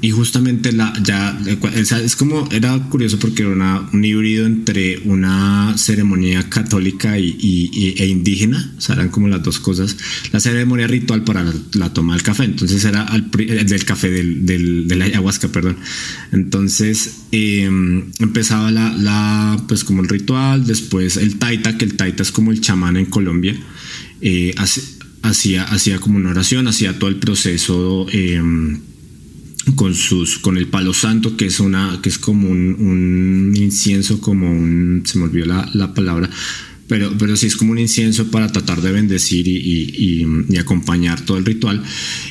y 0.00 0.10
justamente 0.12 0.70
la, 0.70 0.92
ya, 1.02 1.36
es 1.74 2.14
como, 2.14 2.48
era 2.52 2.78
curioso 2.90 3.18
porque 3.18 3.42
era 3.42 3.50
una, 3.50 3.88
un 3.92 4.04
híbrido 4.04 4.46
entre 4.46 4.98
una 5.04 5.76
ceremonia 5.76 6.48
católica 6.48 7.18
y, 7.18 7.36
y, 7.40 8.00
e 8.00 8.06
indígena, 8.06 8.72
o 8.78 8.80
sea, 8.80 8.94
eran 8.94 9.08
como 9.08 9.26
las 9.26 9.42
dos 9.42 9.58
cosas. 9.58 9.96
La 10.30 10.38
ceremonia 10.38 10.86
ritual 10.86 11.24
para 11.24 11.42
la, 11.42 11.52
la 11.72 11.92
toma 11.92 12.14
del 12.14 12.22
café, 12.22 12.44
entonces 12.44 12.84
era 12.84 13.02
al, 13.02 13.30
del 13.32 13.84
café, 13.84 14.10
del, 14.10 14.46
del, 14.46 14.86
de 14.86 14.94
la 14.94 15.06
ayahuasca, 15.06 15.48
perdón. 15.48 15.78
Entonces 16.30 17.22
eh, 17.32 17.64
empezaba 18.20 18.70
la, 18.70 18.96
la, 18.96 19.60
pues 19.66 19.82
como 19.82 20.02
el 20.02 20.08
ritual, 20.08 20.66
después 20.66 21.16
el 21.16 21.38
taita, 21.38 21.76
que 21.76 21.84
el 21.84 21.96
taita 21.96 22.22
es 22.22 22.30
como 22.30 22.52
el 22.52 22.60
chamán 22.60 22.96
en 22.96 23.06
Colombia. 23.06 23.56
Eh, 24.20 24.54
hacía, 25.22 25.64
hacía 25.64 25.98
como 25.98 26.18
una 26.18 26.30
oración, 26.30 26.68
hacía 26.68 26.98
todo 26.98 27.08
el 27.08 27.16
proceso 27.16 28.06
eh, 28.12 28.40
con 29.76 29.94
sus, 29.94 30.38
con 30.38 30.56
el 30.56 30.66
palo 30.66 30.92
santo, 30.92 31.36
que 31.36 31.46
es 31.46 31.60
una, 31.60 32.00
que 32.02 32.08
es 32.08 32.18
como 32.18 32.48
un, 32.48 32.76
un 32.78 33.56
incienso, 33.56 34.20
como 34.20 34.50
un, 34.50 35.02
se 35.04 35.18
me 35.18 35.24
olvidó 35.24 35.46
la, 35.46 35.70
la, 35.72 35.94
palabra, 35.94 36.28
pero, 36.88 37.12
pero 37.16 37.36
sí 37.36 37.46
es 37.46 37.56
como 37.56 37.72
un 37.72 37.78
incienso 37.78 38.30
para 38.30 38.50
tratar 38.50 38.82
de 38.82 38.90
bendecir 38.90 39.46
y, 39.46 39.56
y, 39.56 40.26
y, 40.48 40.56
acompañar 40.58 41.20
todo 41.24 41.38
el 41.38 41.44
ritual. 41.44 41.82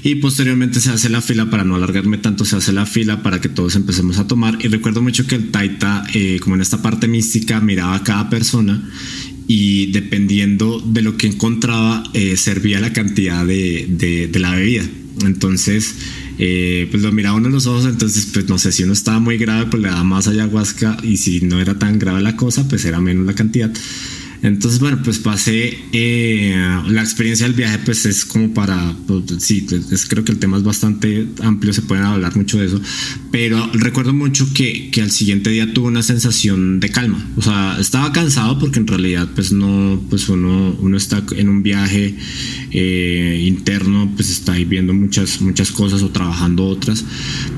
Y 0.03 0.15
posteriormente 0.15 0.81
se 0.81 0.91
hace 0.91 1.09
la 1.09 1.21
fila, 1.21 1.49
para 1.49 1.63
no 1.63 1.75
alargarme 1.75 2.17
tanto, 2.17 2.45
se 2.45 2.57
hace 2.57 2.73
la 2.73 2.85
fila 2.85 3.23
para 3.23 3.39
que 3.39 3.49
todos 3.49 3.75
empecemos 3.75 4.19
a 4.19 4.27
tomar. 4.27 4.57
Y 4.61 4.67
recuerdo 4.67 5.01
mucho 5.01 5.25
que 5.25 5.35
el 5.35 5.49
taita, 5.49 6.03
eh, 6.13 6.39
como 6.41 6.55
en 6.55 6.61
esta 6.61 6.81
parte 6.81 7.07
mística, 7.07 7.61
miraba 7.61 7.95
a 7.95 8.03
cada 8.03 8.29
persona 8.29 8.87
y 9.53 9.87
dependiendo 9.87 10.79
de 10.79 11.01
lo 11.01 11.17
que 11.17 11.27
encontraba 11.27 12.05
eh, 12.13 12.37
servía 12.37 12.79
la 12.79 12.93
cantidad 12.93 13.45
de, 13.45 13.85
de, 13.89 14.29
de, 14.29 14.39
la 14.39 14.55
bebida. 14.55 14.85
Entonces, 15.25 15.93
eh, 16.37 16.87
pues 16.89 17.03
lo 17.03 17.11
miraba 17.11 17.35
uno 17.35 17.47
en 17.47 17.53
los 17.55 17.67
ojos, 17.67 17.83
entonces 17.83 18.29
pues 18.31 18.47
no 18.47 18.57
sé 18.57 18.71
si 18.71 18.83
uno 18.83 18.93
estaba 18.93 19.19
muy 19.19 19.37
grave, 19.37 19.65
pues 19.69 19.83
le 19.83 19.89
daba 19.89 20.05
más 20.05 20.29
ayahuasca 20.29 20.95
y 21.03 21.17
si 21.17 21.41
no 21.41 21.59
era 21.59 21.77
tan 21.77 21.99
grave 21.99 22.21
la 22.21 22.37
cosa, 22.37 22.65
pues 22.69 22.85
era 22.85 23.01
menos 23.01 23.25
la 23.25 23.33
cantidad. 23.33 23.69
Entonces, 24.43 24.79
bueno, 24.79 24.99
pues 25.03 25.19
pasé, 25.19 25.77
eh, 25.91 26.55
la 26.87 27.01
experiencia 27.01 27.45
del 27.45 27.55
viaje 27.55 27.79
pues 27.85 28.05
es 28.05 28.25
como 28.25 28.53
para, 28.53 28.95
pues, 29.05 29.23
sí, 29.39 29.67
es, 29.91 30.05
creo 30.07 30.23
que 30.23 30.31
el 30.31 30.39
tema 30.39 30.57
es 30.57 30.63
bastante 30.63 31.27
amplio, 31.43 31.73
se 31.73 31.83
pueden 31.83 32.05
hablar 32.05 32.35
mucho 32.35 32.57
de 32.57 32.65
eso, 32.65 32.81
pero 33.31 33.69
recuerdo 33.73 34.13
mucho 34.13 34.51
que, 34.53 34.89
que 34.89 35.01
al 35.01 35.11
siguiente 35.11 35.51
día 35.51 35.71
tuve 35.73 35.87
una 35.87 36.01
sensación 36.01 36.79
de 36.79 36.89
calma, 36.89 37.23
o 37.35 37.41
sea, 37.41 37.77
estaba 37.79 38.11
cansado 38.11 38.57
porque 38.57 38.79
en 38.79 38.87
realidad 38.87 39.29
pues 39.35 39.51
no, 39.51 40.01
pues 40.09 40.27
uno, 40.27 40.75
uno 40.79 40.97
está 40.97 41.23
en 41.35 41.47
un 41.47 41.61
viaje 41.61 42.15
eh, 42.71 43.43
interno, 43.47 44.11
pues 44.15 44.31
está 44.31 44.53
ahí 44.53 44.65
viendo 44.65 44.93
muchas, 44.93 45.39
muchas 45.41 45.71
cosas 45.71 46.01
o 46.01 46.09
trabajando 46.09 46.65
otras, 46.65 47.05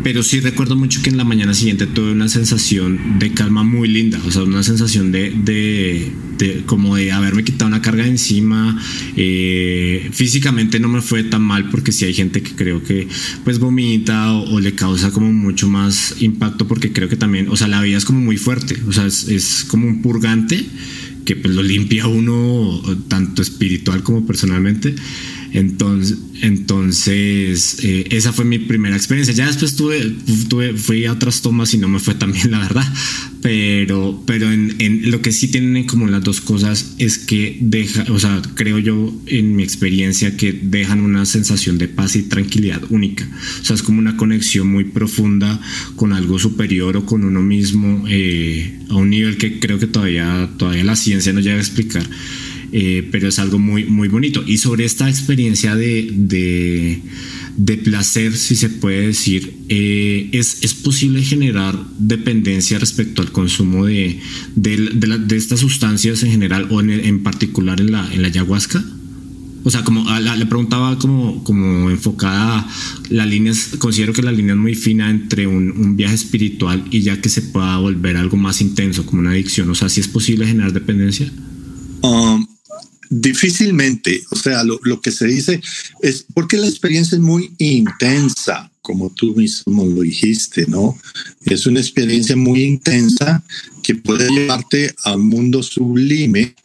pero 0.04 0.22
sí 0.22 0.42
recuerdo 0.42 0.76
mucho 0.76 1.02
que 1.02 1.10
en 1.10 1.18
la 1.18 1.24
mañana 1.24 1.54
siguiente 1.54 1.88
tuve 1.88 2.12
una 2.12 2.28
sensación 2.28 3.20
de 3.20 3.34
calma 3.34 3.64
muy 3.64 3.88
linda, 3.88 4.20
o 4.28 4.32
sea, 4.32 4.44
una 4.44 4.64
sensación 4.64 5.12
de, 5.12 5.32
de, 5.32 6.12
como 6.66 6.96
de 6.96 7.12
haberme 7.12 7.44
quitado 7.44 7.68
una 7.68 7.82
carga 7.82 8.04
de 8.04 8.10
encima. 8.10 8.80
Eh, 9.16 10.10
físicamente 10.12 10.80
no 10.80 10.90
me 10.90 11.02
fue 11.02 11.24
tan 11.24 11.42
mal 11.42 11.70
porque 11.70 11.92
si 11.92 12.06
hay 12.06 12.14
gente 12.14 12.42
que 12.42 12.52
creo 12.52 12.84
que 12.84 13.08
pues 13.44 13.60
vomita 13.60 14.34
o, 14.34 14.60
le 14.60 14.76
causa 14.76 15.12
como 15.12 15.32
mucho 15.32 15.68
más 15.68 16.16
impacto 16.20 16.68
porque 16.68 16.92
creo 16.92 17.10
que 17.10 17.18
también, 17.18 17.50
o 17.50 17.56
sea, 17.56 17.68
la 17.68 17.82
vida 17.82 17.98
es 17.98 18.06
como 18.06 18.20
muy 18.20 18.38
fuerte, 18.38 18.78
o 18.88 18.92
sea, 18.92 19.06
es 19.06 19.66
como 19.68 19.88
un 19.88 20.02
purgante 20.02 20.66
que 21.26 21.36
pues 21.36 21.54
lo 21.54 21.64
limpia 21.64 22.08
uno 22.08 22.82
tanto 23.08 23.42
espiritual 23.42 24.04
como 24.04 24.26
personalmente. 24.26 24.96
Entonces, 25.54 26.18
entonces 26.42 27.78
eh, 27.84 28.08
esa 28.10 28.34
fue 28.34 28.44
mi 28.44 28.58
primera 28.58 28.96
experiencia. 28.96 29.34
Ya 29.36 29.46
después 29.46 29.76
tuve, 29.76 30.16
tuve, 30.50 30.74
fui 30.74 31.06
a 31.06 31.14
otras 31.14 31.42
tomas 31.42 31.74
y 31.76 31.78
no 31.78 31.88
me 31.88 32.00
fue 32.00 32.16
tan 32.16 32.32
bien, 32.32 32.52
la 32.52 32.60
verdad. 32.60 32.86
Pero, 33.42 34.24
pero 34.26 34.52
en, 34.52 34.76
en, 34.80 35.12
lo 35.12 35.22
que 35.22 35.32
sí 35.32 35.50
tienen 35.50 35.86
como 35.86 36.08
las 36.08 36.24
dos 36.24 36.42
cosas 36.42 36.96
es 36.98 37.20
que 37.20 37.58
deja, 37.62 38.06
o 38.12 38.18
sea, 38.18 38.42
creo 38.56 38.80
yo 38.80 39.14
en 39.28 39.56
mi 39.56 39.64
experiencia 39.64 40.36
que 40.38 40.54
dejan 40.54 41.02
una 41.02 41.26
sensación 41.26 41.78
de 41.78 41.88
paz 41.88 42.16
y 42.16 42.24
tranquilidad 42.24 42.82
única. 42.90 43.30
O 43.62 43.66
sea, 43.66 43.76
es 43.76 43.84
como 43.84 44.00
una 44.00 44.18
conexión 44.18 44.68
muy 44.68 44.86
profunda 44.86 45.60
con 45.96 46.14
algo 46.14 46.40
superior 46.40 46.98
o 46.98 47.06
con 47.06 47.24
uno 47.24 47.42
mismo 47.42 48.06
eh, 48.10 48.80
a 48.90 48.96
un 48.96 49.12
nivel 49.12 49.38
que 49.38 49.60
creo 49.60 49.78
que 49.78 49.88
todavía, 49.88 50.50
todavía 50.58 50.84
la 50.84 50.96
ciencia 50.96 51.32
no 51.32 51.42
llega 51.42 51.58
a 51.58 51.60
explicar 51.60 52.04
eh, 52.76 53.08
pero 53.12 53.28
es 53.28 53.38
algo 53.38 53.60
muy, 53.60 53.86
muy 53.86 54.08
bonito. 54.08 54.44
Y 54.46 54.58
sobre 54.58 54.84
esta 54.84 55.08
experiencia 55.08 55.76
de, 55.76 56.10
de, 56.12 57.02
de 57.56 57.78
placer, 57.78 58.36
si 58.36 58.56
se 58.56 58.70
puede 58.70 59.08
decir, 59.08 59.58
eh, 59.70 60.30
¿es, 60.32 60.64
¿es, 60.64 60.74
posible 60.74 61.22
generar 61.24 61.78
dependencia 62.00 62.80
respecto 62.80 63.22
al 63.22 63.32
consumo 63.32 63.86
de, 63.86 64.20
de, 64.56 64.78
de, 64.78 65.38
estas 65.38 65.60
sustancias 65.60 66.24
en 66.24 66.32
general 66.32 66.68
o 66.72 66.82
en, 66.82 66.90
en, 66.90 67.22
particular 67.22 67.80
en 67.80 67.92
la, 67.92 68.12
en 68.12 68.24
la 68.24 68.30
ayahuasca? 68.30 68.84
O 69.64 69.70
sea, 69.70 69.84
como 69.84 70.04
la, 70.04 70.36
le 70.36 70.48
preguntaba 70.48 70.98
como, 70.98 71.44
como 71.44 71.92
enfocada, 71.92 72.68
la 73.10 73.28
línea 73.28 73.54
considero 73.78 74.14
que 74.14 74.24
la 74.24 74.32
línea 74.32 74.56
es 74.56 74.60
muy 74.60 74.74
fina 74.74 75.12
entre 75.12 75.46
un, 75.46 75.96
viaje 75.96 76.16
espiritual 76.16 76.84
y 76.90 77.02
ya 77.02 77.22
que 77.22 77.30
se 77.30 77.44
pueda 77.44 77.78
volver 77.78 78.18
algo 78.18 78.36
más 78.36 78.62
intenso, 78.62 79.06
como 79.06 79.22
una 79.22 79.30
adicción. 79.30 79.70
O 79.70 79.76
sea, 79.76 79.90
si 79.90 79.96
¿sí 79.96 80.02
es 80.02 80.08
posible 80.08 80.48
generar 80.48 80.74
dependencia. 80.74 81.32
Um, 82.02 82.48
Difícilmente, 83.16 84.24
o 84.32 84.36
sea, 84.36 84.64
lo, 84.64 85.00
que 85.00 85.12
se 85.12 85.28
dice 85.28 85.62
es 86.02 86.26
porque 86.34 86.58
la 86.58 86.68
experiencia 86.68 87.16
es 87.16 87.22
muy 87.22 87.54
intensa, 87.60 88.72
como 88.82 89.12
tú 89.12 89.36
mismo 89.36 89.86
lo 89.86 90.02
dijiste, 90.02 90.66
¿no? 90.68 90.98
Es 91.42 91.68
una 91.68 91.80
experiencia 91.80 92.36
muy 92.36 92.64
intensa 92.64 93.44
que 93.84 93.94
puede 93.94 94.28
llevarte 94.32 94.96
a 95.04 95.16
un 95.16 95.30
mundo 95.30 95.62
sublime 95.62 96.56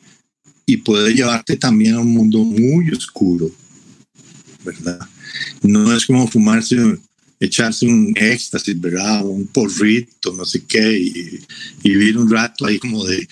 y 0.64 0.78
puede 0.78 1.12
llevarte 1.12 1.58
también 1.58 1.96
a 1.96 2.00
un 2.00 2.14
mundo 2.14 2.42
muy 2.42 2.88
oscuro, 2.92 3.50
¿verdad? 4.64 5.00
No 5.60 5.94
es 5.94 6.06
como 6.06 6.26
fumarse, 6.28 6.76
echarse 7.38 7.86
un 7.86 8.14
éxtasis, 8.16 8.80
¿verdad? 8.80 9.22
Un 9.26 9.46
porrito, 9.48 10.32
no 10.32 10.46
sé 10.46 10.64
qué, 10.66 10.98
y, 10.98 11.40
y 11.82 11.90
vivir 11.90 12.16
un 12.16 12.30
rato 12.30 12.64
ahí 12.64 12.78
como 12.78 13.04
de, 13.04 13.28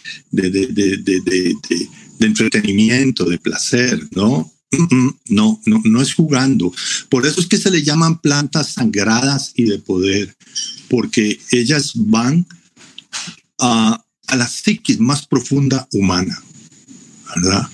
de, 2.18 2.26
entretenimiento, 2.26 3.24
de 3.24 3.38
placer, 3.38 4.08
¿no? 4.12 4.52
No, 5.28 5.60
no, 5.64 5.80
no 5.84 6.02
es 6.02 6.14
jugando. 6.14 6.72
Por 7.08 7.26
eso 7.26 7.40
es 7.40 7.46
que 7.46 7.56
se 7.56 7.70
le 7.70 7.82
llaman 7.82 8.20
plantas 8.20 8.72
sagradas 8.72 9.52
y 9.54 9.64
de 9.64 9.78
poder, 9.78 10.36
porque 10.88 11.38
ellas 11.52 11.92
van 11.94 12.46
a, 13.58 14.04
a 14.26 14.36
la 14.36 14.48
psiquis 14.48 14.98
más 14.98 15.26
profunda 15.26 15.88
humana, 15.92 16.42
¿verdad? 17.36 17.68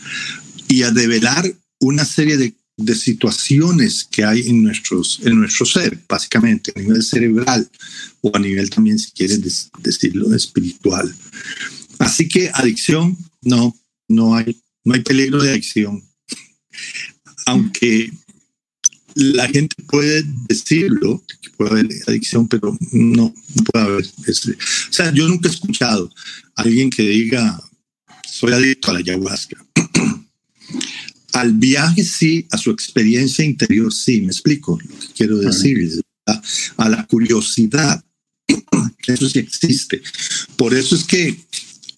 Y 0.69 0.83
a 0.83 0.91
develar 0.91 1.53
una 1.81 2.05
serie 2.05 2.37
de, 2.37 2.55
de 2.77 2.95
situaciones 2.95 4.07
que 4.11 4.25
hay 4.25 4.49
en, 4.49 4.63
nuestros, 4.63 5.21
en 5.25 5.39
nuestro 5.39 5.67
ser, 5.67 5.99
básicamente, 6.09 6.73
a 6.75 6.81
nivel 6.81 7.03
cerebral 7.03 7.69
o 8.21 8.31
a 8.35 8.39
nivel 8.39 8.71
también, 8.71 8.99
si 8.99 9.11
quieres 9.13 9.71
decirlo, 9.79 10.35
espiritual. 10.35 11.15
Así 11.99 12.29
que 12.29 12.51
adicción, 12.53 13.17
no, 13.43 13.77
no 14.14 14.35
hay, 14.35 14.61
no 14.85 14.95
hay 14.95 15.00
peligro 15.00 15.42
de 15.42 15.50
adicción. 15.50 16.02
Aunque 17.47 18.11
la 19.14 19.49
gente 19.49 19.76
puede 19.85 20.25
decirlo, 20.49 21.23
que 21.40 21.50
puede 21.50 21.71
haber 21.71 21.88
adicción, 22.07 22.49
pero 22.49 22.76
no, 22.92 23.35
no 23.54 23.64
puede 23.64 23.85
haber. 23.85 24.04
O 24.07 24.92
sea, 24.92 25.12
yo 25.12 25.28
nunca 25.28 25.49
he 25.49 25.52
escuchado 25.52 26.11
a 26.57 26.62
alguien 26.62 26.90
que 26.90 27.02
diga, 27.02 27.61
soy 28.31 28.52
adicto 28.52 28.90
a 28.90 28.95
la 28.95 29.00
ayahuasca. 29.00 29.64
Al 31.35 31.52
viaje 31.54 32.04
sí, 32.04 32.47
a 32.50 32.59
su 32.59 32.71
experiencia 32.71 33.42
interior 33.42 33.92
sí, 33.92 34.21
me 34.21 34.28
explico 34.28 34.78
lo 34.87 34.99
que 34.99 35.07
quiero 35.14 35.38
decir, 35.38 36.02
a, 36.26 36.42
a 36.76 36.88
la 36.90 37.07
curiosidad, 37.07 38.04
eso 39.07 39.28
sí 39.31 39.38
existe. 39.38 40.02
Por 40.57 40.75
eso 40.75 40.95
es 40.95 41.04
que 41.04 41.40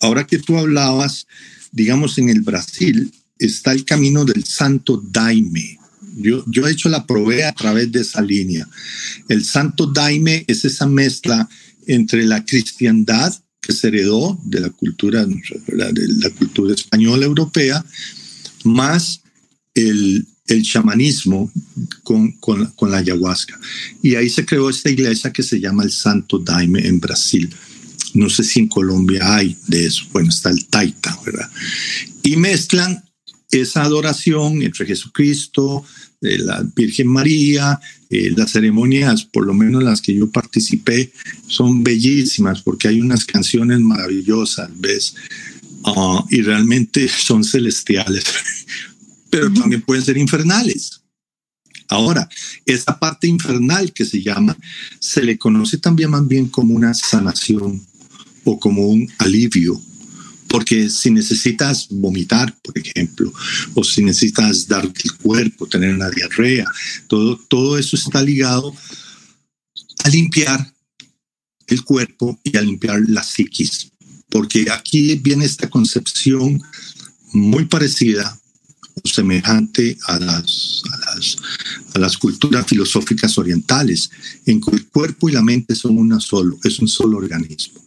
ahora 0.00 0.24
que 0.24 0.38
tú 0.38 0.56
hablabas 0.56 1.26
digamos, 1.74 2.18
en 2.18 2.28
el 2.28 2.40
Brasil 2.40 3.12
está 3.36 3.72
el 3.72 3.84
camino 3.84 4.24
del 4.24 4.44
Santo 4.44 5.02
Daime. 5.10 5.78
Yo, 6.16 6.44
yo 6.46 6.66
he 6.66 6.70
hecho 6.70 6.88
la 6.88 7.04
probé 7.04 7.44
a 7.44 7.52
través 7.52 7.90
de 7.90 8.00
esa 8.00 8.22
línea. 8.22 8.68
El 9.28 9.44
Santo 9.44 9.86
Daime 9.86 10.44
es 10.46 10.64
esa 10.64 10.86
mezcla 10.86 11.48
entre 11.86 12.24
la 12.24 12.44
cristiandad 12.44 13.34
que 13.60 13.72
se 13.72 13.88
heredó 13.88 14.38
de 14.44 14.60
la 14.60 14.70
cultura, 14.70 15.26
de 15.26 16.08
la 16.20 16.30
cultura 16.30 16.74
española 16.74 17.26
europea, 17.26 17.84
más 18.62 19.22
el, 19.74 20.24
el 20.46 20.62
chamanismo 20.62 21.50
con, 22.04 22.32
con, 22.32 22.66
con, 22.76 22.92
la 22.92 22.98
ayahuasca. 22.98 23.58
Y 24.00 24.14
ahí 24.14 24.30
se 24.30 24.46
creó 24.46 24.70
esta 24.70 24.90
iglesia 24.90 25.32
que 25.32 25.42
se 25.42 25.58
llama 25.58 25.82
el 25.82 25.90
Santo 25.90 26.38
Daime 26.38 26.86
en 26.86 27.00
Brasil. 27.00 27.52
No 28.14 28.30
sé 28.30 28.44
si 28.44 28.60
en 28.60 28.68
Colombia 28.68 29.34
hay 29.36 29.56
de 29.66 29.86
eso. 29.86 30.04
Bueno, 30.12 30.30
está 30.30 30.50
el 30.50 30.66
Taita, 30.66 31.18
¿verdad? 31.24 31.50
Y 32.22 32.36
mezclan 32.36 33.04
esa 33.50 33.82
adoración 33.82 34.62
entre 34.62 34.86
Jesucristo, 34.86 35.84
eh, 36.20 36.38
la 36.38 36.64
Virgen 36.74 37.08
María, 37.08 37.80
eh, 38.08 38.32
las 38.36 38.52
ceremonias, 38.52 39.24
por 39.24 39.46
lo 39.46 39.54
menos 39.54 39.82
las 39.82 40.00
que 40.00 40.14
yo 40.14 40.30
participé, 40.30 41.12
son 41.46 41.84
bellísimas 41.84 42.62
porque 42.62 42.88
hay 42.88 43.00
unas 43.00 43.24
canciones 43.24 43.80
maravillosas, 43.80 44.70
¿ves? 44.76 45.14
Ah, 45.84 46.24
y 46.30 46.42
realmente 46.42 47.08
son 47.26 47.44
celestiales, 47.44 48.24
pero 49.30 49.52
también 49.52 49.82
pueden 49.82 50.04
ser 50.04 50.16
infernales. 50.16 51.00
Ahora, 51.88 52.28
esa 52.64 52.98
parte 52.98 53.26
infernal 53.26 53.92
que 53.92 54.06
se 54.06 54.22
llama, 54.22 54.56
se 54.98 55.22
le 55.22 55.36
conoce 55.36 55.78
también 55.78 56.10
más 56.10 56.26
bien 56.26 56.48
como 56.48 56.74
una 56.74 56.94
sanación 56.94 57.84
o 58.44 58.58
como 58.58 58.86
un 58.86 59.10
alivio 59.18 59.80
porque 60.54 60.88
si 60.88 61.10
necesitas 61.10 61.88
vomitar, 61.90 62.56
por 62.62 62.78
ejemplo, 62.78 63.32
o 63.74 63.82
si 63.82 64.04
necesitas 64.04 64.68
dar 64.68 64.84
el 64.84 65.12
cuerpo, 65.14 65.66
tener 65.66 65.92
una 65.92 66.08
diarrea, 66.08 66.64
todo, 67.08 67.36
todo 67.48 67.76
eso 67.76 67.96
está 67.96 68.22
ligado 68.22 68.72
a 70.04 70.08
limpiar 70.10 70.72
el 71.66 71.82
cuerpo 71.82 72.38
y 72.44 72.56
a 72.56 72.62
limpiar 72.62 73.02
la 73.08 73.24
psiquis. 73.24 73.90
Porque 74.28 74.66
aquí 74.70 75.16
viene 75.16 75.44
esta 75.44 75.68
concepción 75.68 76.62
muy 77.32 77.64
parecida 77.64 78.38
o 79.02 79.08
semejante 79.08 79.98
a 80.06 80.20
las, 80.20 80.82
a 81.94 81.98
las, 81.98 82.16
culturas 82.16 82.64
filosóficas 82.64 83.36
orientales, 83.38 84.08
en 84.46 84.60
que 84.60 84.70
el 84.70 84.86
cuerpo 84.86 85.28
y 85.28 85.32
la 85.32 85.42
mente 85.42 85.74
son 85.74 85.98
una 85.98 86.20
solo, 86.20 86.58
es 86.62 86.78
un 86.78 86.86
solo 86.86 87.16
organismo. 87.16 87.83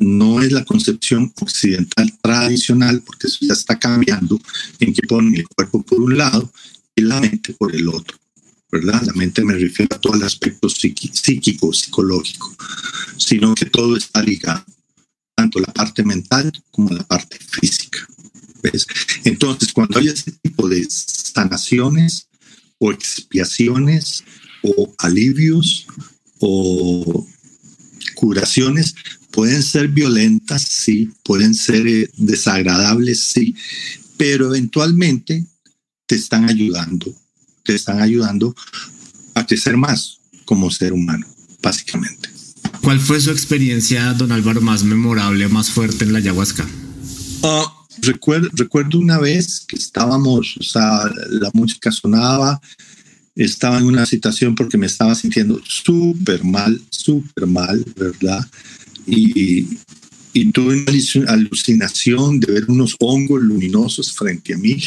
No 0.00 0.40
es 0.42 0.52
la 0.52 0.64
concepción 0.64 1.32
occidental 1.40 2.12
tradicional, 2.22 3.02
porque 3.04 3.26
eso 3.26 3.38
ya 3.40 3.52
está 3.52 3.78
cambiando, 3.78 4.40
en 4.78 4.94
que 4.94 5.02
ponen 5.08 5.34
el 5.34 5.48
cuerpo 5.48 5.82
por 5.82 6.00
un 6.00 6.16
lado 6.16 6.52
y 6.94 7.02
la 7.02 7.20
mente 7.20 7.52
por 7.52 7.74
el 7.74 7.88
otro, 7.88 8.16
¿verdad? 8.70 9.02
La 9.02 9.12
mente 9.14 9.44
me 9.44 9.54
refiero 9.54 9.96
a 9.96 10.00
todo 10.00 10.14
el 10.14 10.22
aspecto 10.22 10.68
psíquico, 10.68 11.72
psicológico, 11.72 12.56
sino 13.16 13.54
que 13.56 13.66
todo 13.66 13.96
está 13.96 14.22
ligado, 14.22 14.64
tanto 15.34 15.58
la 15.58 15.72
parte 15.72 16.04
mental 16.04 16.52
como 16.70 16.90
la 16.90 17.02
parte 17.02 17.38
física. 17.38 18.06
Entonces, 19.24 19.72
cuando 19.72 19.98
hay 19.98 20.08
ese 20.08 20.32
tipo 20.32 20.68
de 20.68 20.86
sanaciones 20.88 22.28
o 22.78 22.92
expiaciones 22.92 24.24
o 24.62 24.94
alivios 24.98 25.86
o 26.38 27.26
curaciones, 28.14 28.94
Pueden 29.36 29.62
ser 29.62 29.88
violentas, 29.88 30.62
sí, 30.62 31.10
pueden 31.22 31.54
ser 31.54 31.86
eh, 31.86 32.10
desagradables, 32.16 33.20
sí, 33.20 33.54
pero 34.16 34.46
eventualmente 34.46 35.44
te 36.06 36.14
están 36.14 36.48
ayudando, 36.48 37.14
te 37.62 37.74
están 37.74 38.00
ayudando 38.00 38.56
a 39.34 39.46
crecer 39.46 39.76
más 39.76 40.20
como 40.46 40.70
ser 40.70 40.94
humano, 40.94 41.26
básicamente. 41.60 42.30
¿Cuál 42.80 42.98
fue 42.98 43.20
su 43.20 43.30
experiencia, 43.30 44.14
don 44.14 44.32
Álvaro, 44.32 44.62
más 44.62 44.84
memorable, 44.84 45.46
más 45.48 45.68
fuerte 45.68 46.06
en 46.06 46.14
la 46.14 46.20
ayahuasca? 46.20 46.66
Ah, 47.42 47.70
recuerdo, 48.00 48.48
recuerdo 48.54 48.98
una 48.98 49.18
vez 49.18 49.66
que 49.68 49.76
estábamos, 49.76 50.56
o 50.58 50.62
sea, 50.62 51.12
la 51.28 51.50
música 51.52 51.92
sonaba, 51.92 52.58
estaba 53.34 53.76
en 53.76 53.84
una 53.84 54.06
situación 54.06 54.54
porque 54.54 54.78
me 54.78 54.86
estaba 54.86 55.14
sintiendo 55.14 55.60
súper 55.62 56.42
mal, 56.42 56.80
súper 56.88 57.46
mal, 57.46 57.84
¿verdad? 57.98 58.42
Y, 59.06 59.66
tuve 60.52 60.84
una 60.84 61.32
alucinación 61.32 62.40
de 62.40 62.52
ver 62.52 62.64
unos 62.68 62.96
hongos 62.98 63.42
luminosos 63.42 64.12
frente 64.12 64.54
a 64.54 64.58
mí 64.58 64.82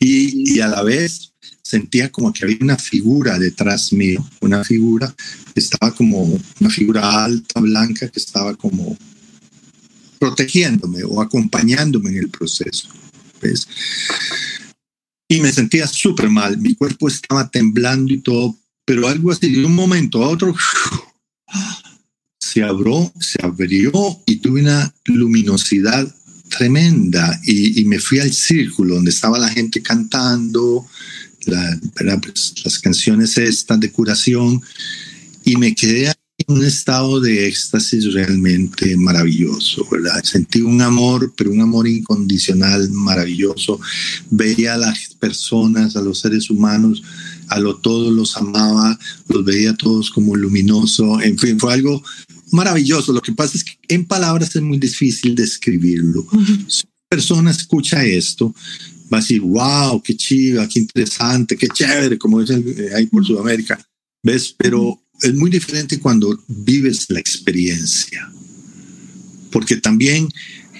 y, 0.00 0.60
a 0.60 0.68
la 0.68 0.82
vez 0.82 1.32
sentía 1.62 2.10
como 2.10 2.32
que 2.32 2.44
había 2.44 2.58
una 2.60 2.76
figura 2.76 3.38
detrás 3.38 3.92
mío, 3.92 4.28
una 4.40 4.64
figura 4.64 5.14
que 5.54 5.60
estaba 5.60 5.94
como 5.94 6.38
una 6.60 6.70
figura 6.70 7.24
alta, 7.24 7.60
blanca, 7.60 8.08
que 8.08 8.18
estaba 8.18 8.54
como 8.56 8.96
protegiéndome 10.18 11.04
o 11.04 11.20
acompañándome 11.22 12.10
en 12.10 12.16
el 12.18 12.28
proceso. 12.28 12.88
Y 15.28 15.40
me 15.40 15.52
sentía 15.52 15.86
súper 15.86 16.28
mal, 16.28 16.58
mi 16.58 16.74
cuerpo 16.74 17.08
estaba 17.08 17.48
temblando 17.48 18.12
y 18.12 18.20
todo, 18.20 18.56
pero 18.84 19.06
algo 19.06 19.30
así 19.30 19.50
de 19.50 19.64
un 19.64 19.74
momento 19.74 20.24
a 20.24 20.28
otro 20.28 20.54
se 22.52 22.64
abrió, 22.64 23.12
se 23.20 23.38
abrió 23.44 23.92
y 24.26 24.36
tuve 24.36 24.62
una 24.62 24.92
luminosidad 25.04 26.12
tremenda 26.48 27.40
y, 27.44 27.84
me 27.84 28.00
fui 28.00 28.18
al 28.18 28.32
círculo 28.32 28.96
donde 28.96 29.10
estaba 29.10 29.38
la 29.38 29.48
gente 29.48 29.80
cantando 29.82 30.84
pues, 31.44 32.54
las 32.64 32.78
canciones 32.80 33.38
estas 33.38 33.78
de 33.78 33.92
curación 33.92 34.60
y 35.44 35.56
me 35.56 35.76
quedé 35.76 36.08
en 36.08 36.56
un 36.56 36.64
estado 36.64 37.20
de 37.20 37.46
éxtasis 37.46 38.12
realmente 38.12 38.96
maravilloso. 38.96 39.86
Sentí 40.24 40.62
un 40.62 40.82
amor, 40.82 41.32
pero 41.36 41.52
un 41.52 41.60
amor 41.60 41.86
incondicional 41.86 42.90
maravilloso. 42.90 43.78
Veía 44.30 44.74
a 44.74 44.78
las 44.78 45.14
personas, 45.20 45.96
a 45.96 46.00
los 46.00 46.18
seres 46.18 46.50
humanos, 46.50 47.02
a 47.48 47.58
lo 47.58 47.76
todos 47.76 48.12
los 48.12 48.36
amaba, 48.36 48.98
los 49.28 49.44
veía 49.44 49.74
todos 49.74 50.10
como 50.10 50.36
luminoso, 50.36 51.20
en 51.20 51.36
fin, 51.38 51.58
fue 51.58 51.74
algo 51.74 52.02
maravilloso. 52.52 53.12
Lo 53.12 53.22
que 53.22 53.32
pasa 53.32 53.56
es 53.56 53.64
que 53.64 53.78
en 53.88 54.04
palabras 54.04 54.54
es 54.54 54.62
muy 54.62 54.78
difícil 54.78 55.34
describirlo. 55.34 56.26
Si 56.66 56.84
una 56.84 57.06
persona 57.08 57.50
escucha 57.50 58.04
esto, 58.04 58.54
va 59.12 59.18
a 59.18 59.20
decir, 59.20 59.40
wow, 59.40 60.02
qué 60.02 60.16
chiva, 60.16 60.68
qué 60.68 60.80
interesante, 60.80 61.56
qué 61.56 61.68
chévere, 61.68 62.18
como 62.18 62.40
dicen 62.40 62.64
eh, 62.66 62.90
ahí 62.94 63.06
por 63.06 63.26
Sudamérica. 63.26 63.78
¿Ves? 64.22 64.54
Pero 64.56 65.00
es 65.22 65.34
muy 65.34 65.50
diferente 65.50 65.98
cuando 65.98 66.38
vives 66.48 67.06
la 67.08 67.18
experiencia. 67.18 68.30
Porque 69.50 69.76
también 69.76 70.28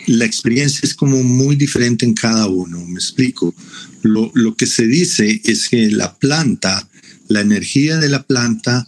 la 0.06 0.24
experiencia 0.24 0.80
es 0.83 0.94
como 0.94 1.22
muy 1.22 1.56
diferente 1.56 2.04
en 2.04 2.14
cada 2.14 2.46
uno. 2.46 2.85
Me 2.87 2.94
explico. 2.94 3.54
Lo, 4.02 4.30
lo 4.35 4.54
que 4.56 4.66
se 4.66 4.87
dice 4.87 5.40
es 5.44 5.68
que 5.68 5.90
la 5.90 6.16
planta, 6.18 6.88
la 7.28 7.40
energía 7.40 7.98
de 7.98 8.09
la 8.09 8.22
planta, 8.22 8.87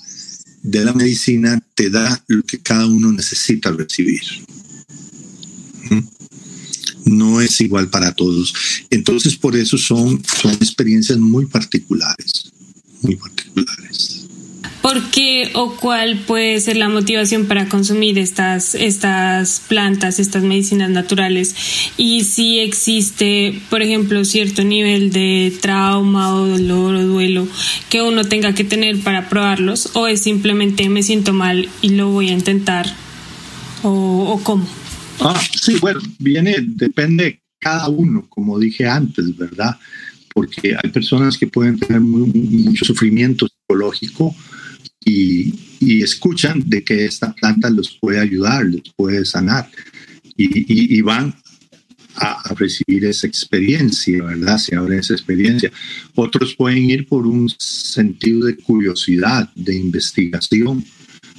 de 0.62 0.84
la 0.84 0.92
medicina 0.92 1.60
te 1.74 1.90
da 1.90 2.22
lo 2.28 2.42
que 2.44 2.60
cada 2.60 2.86
uno 2.86 3.12
necesita 3.12 3.70
recibir. 3.72 4.22
No 7.04 7.40
es 7.40 7.60
igual 7.60 7.88
para 7.88 8.14
todos. 8.14 8.54
Entonces, 8.88 9.36
por 9.36 9.56
eso 9.56 9.76
son, 9.76 10.22
son 10.24 10.52
experiencias 10.52 11.18
muy 11.18 11.46
particulares, 11.46 12.52
muy 13.02 13.16
particulares. 13.16 14.21
¿Por 14.82 15.10
qué 15.10 15.52
o 15.54 15.76
cuál 15.76 16.18
puede 16.26 16.58
ser 16.60 16.76
la 16.76 16.88
motivación 16.88 17.46
para 17.46 17.68
consumir 17.68 18.18
estas, 18.18 18.74
estas 18.74 19.60
plantas, 19.68 20.18
estas 20.18 20.42
medicinas 20.42 20.90
naturales? 20.90 21.54
Y 21.96 22.24
si 22.24 22.58
existe, 22.58 23.60
por 23.70 23.80
ejemplo, 23.80 24.24
cierto 24.24 24.64
nivel 24.64 25.12
de 25.12 25.56
trauma 25.60 26.34
o 26.34 26.48
dolor 26.48 26.96
o 26.96 27.06
duelo 27.06 27.46
que 27.90 28.02
uno 28.02 28.24
tenga 28.24 28.56
que 28.56 28.64
tener 28.64 28.98
para 28.98 29.28
probarlos, 29.28 29.90
o 29.94 30.08
es 30.08 30.20
simplemente 30.20 30.88
me 30.88 31.04
siento 31.04 31.32
mal 31.32 31.68
y 31.80 31.90
lo 31.90 32.10
voy 32.10 32.30
a 32.30 32.32
intentar, 32.32 32.92
o, 33.84 34.40
cómo. 34.42 34.66
Ah, 35.20 35.40
sí, 35.60 35.76
bueno, 35.80 36.00
viene, 36.18 36.56
depende 36.58 37.40
cada 37.60 37.88
uno, 37.88 38.26
como 38.28 38.58
dije 38.58 38.88
antes, 38.88 39.36
¿verdad? 39.36 39.78
Porque 40.34 40.74
hay 40.82 40.90
personas 40.90 41.38
que 41.38 41.46
pueden 41.46 41.78
tener 41.78 42.00
mucho 42.00 42.84
sufrimiento 42.84 43.46
psicológico 43.46 44.34
y, 45.04 46.02
escuchan 46.02 46.62
de 46.66 46.82
que 46.84 47.04
esta 47.04 47.32
planta 47.34 47.68
los 47.68 47.98
puede 48.00 48.20
ayudar, 48.20 48.64
los 48.64 48.82
puede 48.96 49.24
sanar 49.24 49.68
y, 50.36 51.00
van 51.02 51.34
a, 52.16 52.54
recibir 52.54 53.04
esa 53.04 53.26
experiencia, 53.26 54.22
¿verdad? 54.22 54.58
Se 54.58 54.76
abre 54.76 54.98
esa 54.98 55.14
experiencia. 55.14 55.70
Otros 56.14 56.54
pueden 56.54 56.90
ir 56.90 57.06
por 57.06 57.26
un 57.26 57.48
sentido 57.58 58.46
de 58.46 58.56
curiosidad, 58.56 59.50
de 59.54 59.74
investigación, 59.76 60.84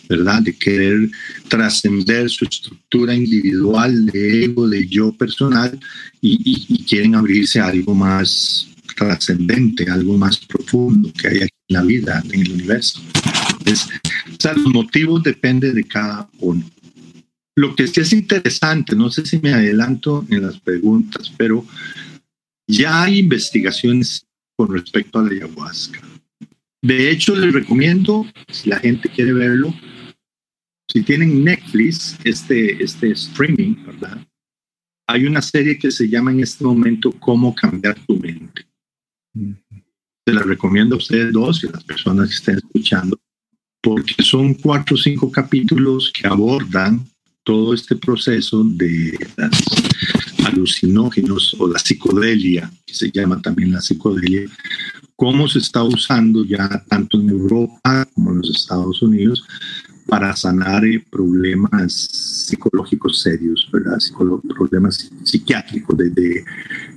¿verdad? 0.09 0.41
De 0.41 0.53
querer 0.53 1.09
trascender 1.47 2.29
su 2.29 2.45
estructura 2.45 3.15
individual, 3.15 4.05
de 4.07 4.45
ego, 4.45 4.67
de 4.67 4.87
yo 4.87 5.11
personal 5.13 5.79
y, 6.21 6.83
quieren 6.85 7.15
abrirse 7.15 7.59
a 7.59 7.67
algo 7.67 7.95
más 7.95 8.67
trascendente, 8.95 9.89
algo 9.89 10.17
más 10.17 10.37
profundo 10.37 11.11
que 11.13 11.27
hay 11.27 11.37
aquí 11.37 11.55
en 11.69 11.73
la 11.73 11.83
vida, 11.83 12.23
en 12.31 12.41
el 12.41 12.51
universo 12.51 13.01
o 13.71 14.35
sea, 14.39 14.53
los 14.53 14.67
motivos 14.67 15.23
dependen 15.23 15.75
de 15.75 15.83
cada 15.83 16.29
uno. 16.39 16.63
Lo 17.55 17.75
que 17.75 17.87
sí 17.87 18.01
es 18.01 18.13
interesante, 18.13 18.95
no 18.95 19.09
sé 19.11 19.25
si 19.25 19.39
me 19.39 19.53
adelanto 19.53 20.25
en 20.29 20.41
las 20.41 20.59
preguntas, 20.59 21.31
pero 21.37 21.65
ya 22.67 23.03
hay 23.03 23.19
investigaciones 23.19 24.25
con 24.55 24.73
respecto 24.73 25.19
a 25.19 25.23
la 25.23 25.29
ayahuasca. 25.29 26.01
De 26.81 27.11
hecho, 27.11 27.35
les 27.35 27.53
recomiendo, 27.53 28.25
si 28.49 28.69
la 28.69 28.79
gente 28.79 29.07
quiere 29.09 29.33
verlo, 29.33 29.73
si 30.91 31.01
tienen 31.01 31.43
Netflix, 31.43 32.17
este, 32.23 32.83
este 32.83 33.11
streaming, 33.11 33.85
¿verdad? 33.85 34.27
Hay 35.07 35.25
una 35.25 35.41
serie 35.41 35.77
que 35.77 35.91
se 35.91 36.09
llama 36.09 36.31
en 36.31 36.41
este 36.41 36.63
momento 36.63 37.11
Cómo 37.19 37.53
cambiar 37.53 37.97
tu 38.05 38.17
mente. 38.17 38.65
Se 40.25 40.33
la 40.33 40.43
recomiendo 40.43 40.95
a 40.95 40.97
ustedes 40.97 41.31
dos 41.31 41.63
y 41.63 41.67
a 41.67 41.71
las 41.71 41.83
personas 41.83 42.29
que 42.29 42.35
estén 42.35 42.57
escuchando, 42.57 43.19
porque 43.83 44.15
son 44.23 44.53
cuatro 44.53 44.95
o 44.95 44.97
cinco 44.97 45.29
capítulos 45.29 46.11
que 46.15 46.25
abordan 46.25 47.05
todo 47.43 47.73
este 47.73 47.97
proceso 47.97 48.63
de 48.63 49.19
las 49.35 49.51
alucinógenos 50.45 51.53
o 51.59 51.67
la 51.67 51.77
psicodelia, 51.77 52.71
que 52.85 52.93
se 52.93 53.11
llama 53.11 53.41
también 53.41 53.73
la 53.73 53.81
psicodelia, 53.81 54.49
cómo 55.17 55.49
se 55.49 55.59
está 55.59 55.83
usando 55.83 56.45
ya 56.45 56.67
tanto 56.87 57.19
en 57.19 57.29
Europa 57.29 58.07
como 58.13 58.31
en 58.31 58.37
los 58.37 58.49
Estados 58.51 59.01
Unidos 59.01 59.43
para 60.07 60.33
sanar 60.35 60.85
eh, 60.85 61.03
problemas 61.11 61.93
psicológicos 62.47 63.21
serios, 63.21 63.67
¿verdad? 63.71 63.97
problemas 64.55 65.11
psiquiátricos, 65.23 65.97
desde 65.97 66.45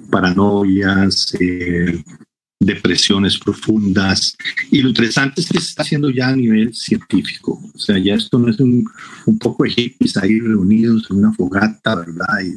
paranoias, 0.09 1.35
eh, 1.41 2.03
depresiones 2.67 3.39
profundas. 3.39 4.37
Y 4.71 4.83
lo 4.83 4.89
interesante 4.89 5.41
es 5.41 5.49
que 5.49 5.61
se 5.61 5.69
está 5.69 5.83
haciendo 5.83 6.11
ya 6.11 6.29
a 6.29 6.37
nivel 6.37 6.75
científico. 6.75 7.63
O 7.75 7.79
sea, 7.79 7.97
ya 7.99 8.15
esto 8.15 8.39
no 8.39 8.51
es 8.51 8.59
un, 8.59 8.85
un 9.27 9.39
poco 9.39 9.65
de 9.65 9.71
hippies 9.71 10.17
ahí 10.17 10.41
reunidos 10.41 11.07
en 11.11 11.19
una 11.19 11.33
fogata, 11.33 11.95
¿verdad? 11.95 12.27
Y, 12.45 12.57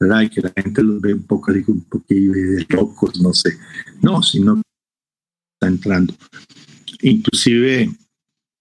¿verdad? 0.00 0.22
y 0.22 0.30
que 0.30 0.40
la 0.40 0.52
gente 0.56 0.82
los 0.82 1.00
ve 1.00 1.14
un 1.14 1.24
poco, 1.24 1.52
digo, 1.52 1.72
un 1.72 1.84
poquillo 1.84 2.32
de 2.32 2.66
locos, 2.70 3.20
no 3.20 3.32
sé. 3.32 3.58
No, 4.00 4.22
sino 4.22 4.60
está 5.54 5.68
entrando. 5.68 6.14
Inclusive 7.02 7.90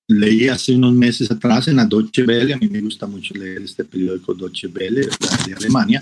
leí 0.07 0.49
hace 0.49 0.75
unos 0.75 0.93
meses 0.93 1.31
atrás 1.31 1.69
en 1.69 1.77
la 1.77 1.85
Deutsche 1.85 2.23
Welle, 2.23 2.53
a 2.53 2.57
mí 2.57 2.67
me 2.67 2.81
gusta 2.81 3.07
mucho 3.07 3.33
leer 3.33 3.61
este 3.61 3.85
periódico 3.85 4.33
Deutsche 4.33 4.67
Welle 4.67 5.07
de 5.47 5.53
Alemania, 5.53 6.01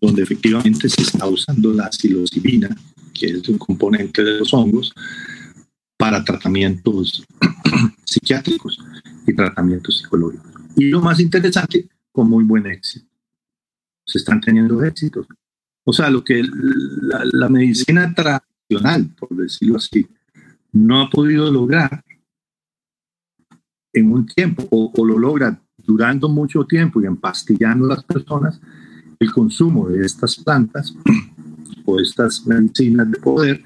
donde 0.00 0.22
efectivamente 0.22 0.88
se 0.88 1.02
está 1.02 1.26
usando 1.26 1.74
la 1.74 1.90
psilocibina 1.92 2.74
que 3.18 3.26
es 3.26 3.48
un 3.48 3.58
componente 3.58 4.22
de 4.22 4.38
los 4.38 4.52
hongos, 4.52 4.92
para 5.96 6.22
tratamientos 6.22 7.24
psiquiátricos 8.04 8.78
y 9.26 9.34
tratamientos 9.34 9.98
psicológicos. 9.98 10.52
Y 10.76 10.90
lo 10.90 11.00
más 11.00 11.20
interesante, 11.20 11.88
con 12.12 12.28
muy 12.28 12.44
buen 12.44 12.66
éxito. 12.66 13.06
Se 14.04 14.18
están 14.18 14.40
teniendo 14.40 14.84
éxitos. 14.84 15.26
O 15.84 15.92
sea, 15.92 16.10
lo 16.10 16.22
que 16.22 16.42
la, 16.42 17.48
medicina 17.48 18.12
tradicional, 18.14 19.08
por 19.18 19.30
decirlo 19.30 19.76
así, 19.76 20.06
no 20.72 21.00
ha 21.00 21.10
podido 21.10 21.50
lograr 21.50 22.04
en 23.92 24.12
un 24.12 24.26
tiempo, 24.26 24.68
o, 24.70 24.92
o 24.94 25.04
lo 25.04 25.18
logra 25.18 25.58
durando 25.78 26.28
mucho 26.28 26.64
tiempo 26.64 27.00
y 27.00 27.06
empastillando 27.06 27.86
a 27.86 27.96
las 27.96 28.04
personas, 28.04 28.60
el 29.18 29.32
consumo 29.32 29.88
de 29.88 30.04
estas 30.04 30.36
plantas 30.36 30.94
estas 32.00 32.46
medicinas 32.46 33.10
de 33.10 33.18
poder 33.18 33.62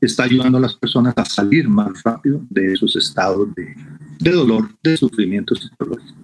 está 0.00 0.24
ayudando 0.24 0.58
a 0.58 0.60
las 0.60 0.74
personas 0.74 1.14
a 1.16 1.24
salir 1.24 1.68
más 1.68 2.02
rápido 2.02 2.44
de 2.50 2.72
esos 2.72 2.94
estados 2.96 3.54
de, 3.54 3.74
de 4.20 4.30
dolor, 4.30 4.68
de 4.82 4.96
sufrimiento 4.96 5.54
psicológico. 5.54 6.14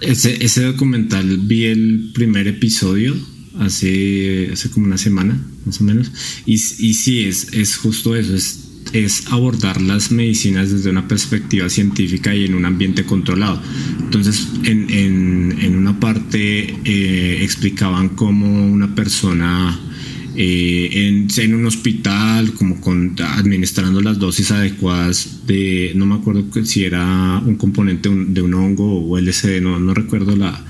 Ese, 0.00 0.44
ese 0.44 0.62
documental 0.62 1.38
vi 1.38 1.64
el 1.64 2.12
primer 2.14 2.46
episodio 2.46 3.14
hace, 3.58 4.50
hace 4.52 4.70
como 4.70 4.86
una 4.86 4.98
semana, 4.98 5.44
más 5.64 5.80
o 5.80 5.84
menos, 5.84 6.12
y, 6.46 6.54
y 6.54 6.94
sí, 6.94 7.24
es, 7.24 7.52
es 7.52 7.76
justo 7.76 8.14
eso, 8.14 8.34
es 8.34 8.67
es 8.92 9.26
abordar 9.28 9.80
las 9.80 10.10
medicinas 10.10 10.70
desde 10.70 10.90
una 10.90 11.06
perspectiva 11.06 11.68
científica 11.68 12.34
y 12.34 12.46
en 12.46 12.54
un 12.54 12.64
ambiente 12.64 13.04
controlado. 13.04 13.60
Entonces, 14.00 14.48
en, 14.64 14.90
en, 14.90 15.76
una 15.76 15.98
parte 16.00 16.76
eh, 16.84 17.38
explicaban 17.42 18.10
cómo 18.10 18.66
una 18.66 18.94
persona 18.94 19.78
eh, 20.34 20.88
en, 20.92 21.28
en, 21.36 21.54
un 21.54 21.66
hospital, 21.66 22.52
como 22.54 22.80
con, 22.80 23.16
administrando 23.20 24.00
las 24.00 24.18
dosis 24.18 24.50
adecuadas 24.50 25.46
de, 25.46 25.92
no 25.94 26.06
me 26.06 26.14
acuerdo 26.14 26.44
si 26.64 26.84
era 26.84 27.42
un 27.44 27.56
componente 27.56 28.08
de 28.08 28.42
un 28.42 28.54
hongo 28.54 29.08
o 29.08 29.18
LSD, 29.18 29.60
no, 29.60 29.78
no 29.78 29.94
recuerdo 29.94 30.36
la, 30.36 30.64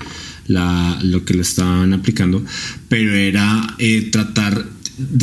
la, 0.47 0.99
lo 1.03 1.23
que 1.23 1.35
le 1.35 1.41
estaban 1.41 1.93
aplicando, 1.93 2.43
pero 2.87 3.13
era 3.13 3.75
eh, 3.77 4.09
tratar 4.11 4.65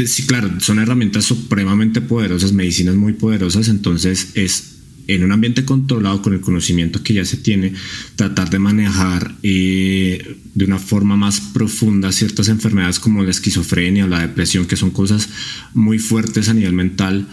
sí, 0.06 0.26
claro, 0.26 0.60
son 0.60 0.78
herramientas 0.78 1.24
supremamente 1.24 2.00
poderosas, 2.00 2.52
medicinas 2.52 2.94
muy 2.94 3.12
poderosas, 3.14 3.68
entonces 3.68 4.30
es 4.34 4.76
en 5.08 5.22
un 5.22 5.32
ambiente 5.32 5.64
controlado 5.64 6.20
con 6.20 6.34
el 6.34 6.40
conocimiento 6.40 7.02
que 7.02 7.14
ya 7.14 7.24
se 7.24 7.36
tiene, 7.36 7.72
tratar 8.16 8.50
de 8.50 8.58
manejar 8.58 9.34
eh, 9.42 10.36
de 10.54 10.64
una 10.64 10.78
forma 10.78 11.16
más 11.16 11.40
profunda 11.40 12.10
ciertas 12.12 12.48
enfermedades 12.48 12.98
como 12.98 13.22
la 13.22 13.30
esquizofrenia 13.30 14.04
o 14.04 14.08
la 14.08 14.20
depresión, 14.20 14.66
que 14.66 14.76
son 14.76 14.90
cosas 14.90 15.28
muy 15.74 15.98
fuertes 15.98 16.48
a 16.48 16.54
nivel 16.54 16.72
mental, 16.72 17.28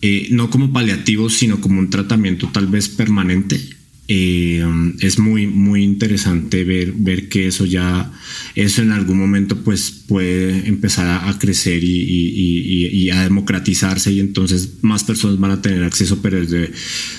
eh, 0.00 0.28
no 0.30 0.48
como 0.48 0.72
paliativos, 0.72 1.34
sino 1.34 1.60
como 1.60 1.80
un 1.80 1.90
tratamiento 1.90 2.48
tal 2.52 2.66
vez 2.66 2.88
permanente 2.88 3.77
eh, 4.10 4.64
es 5.00 5.18
muy, 5.18 5.46
muy 5.46 5.84
interesante 5.84 6.64
ver, 6.64 6.92
ver 6.96 7.28
que 7.28 7.48
eso 7.48 7.66
ya, 7.66 8.10
eso 8.54 8.80
en 8.80 8.90
algún 8.90 9.18
momento 9.18 9.62
pues 9.62 9.90
puede 9.90 10.66
empezar 10.66 11.28
a, 11.28 11.38
crecer 11.38 11.84
y, 11.84 13.10
a 13.10 13.22
democratizarse 13.22 14.10
y 14.10 14.20
entonces 14.20 14.78
más 14.80 15.04
personas 15.04 15.38
van 15.38 15.50
a 15.50 15.60
tener 15.60 15.84
acceso, 15.84 16.22
pero 16.22 16.40
desde, 16.40 16.72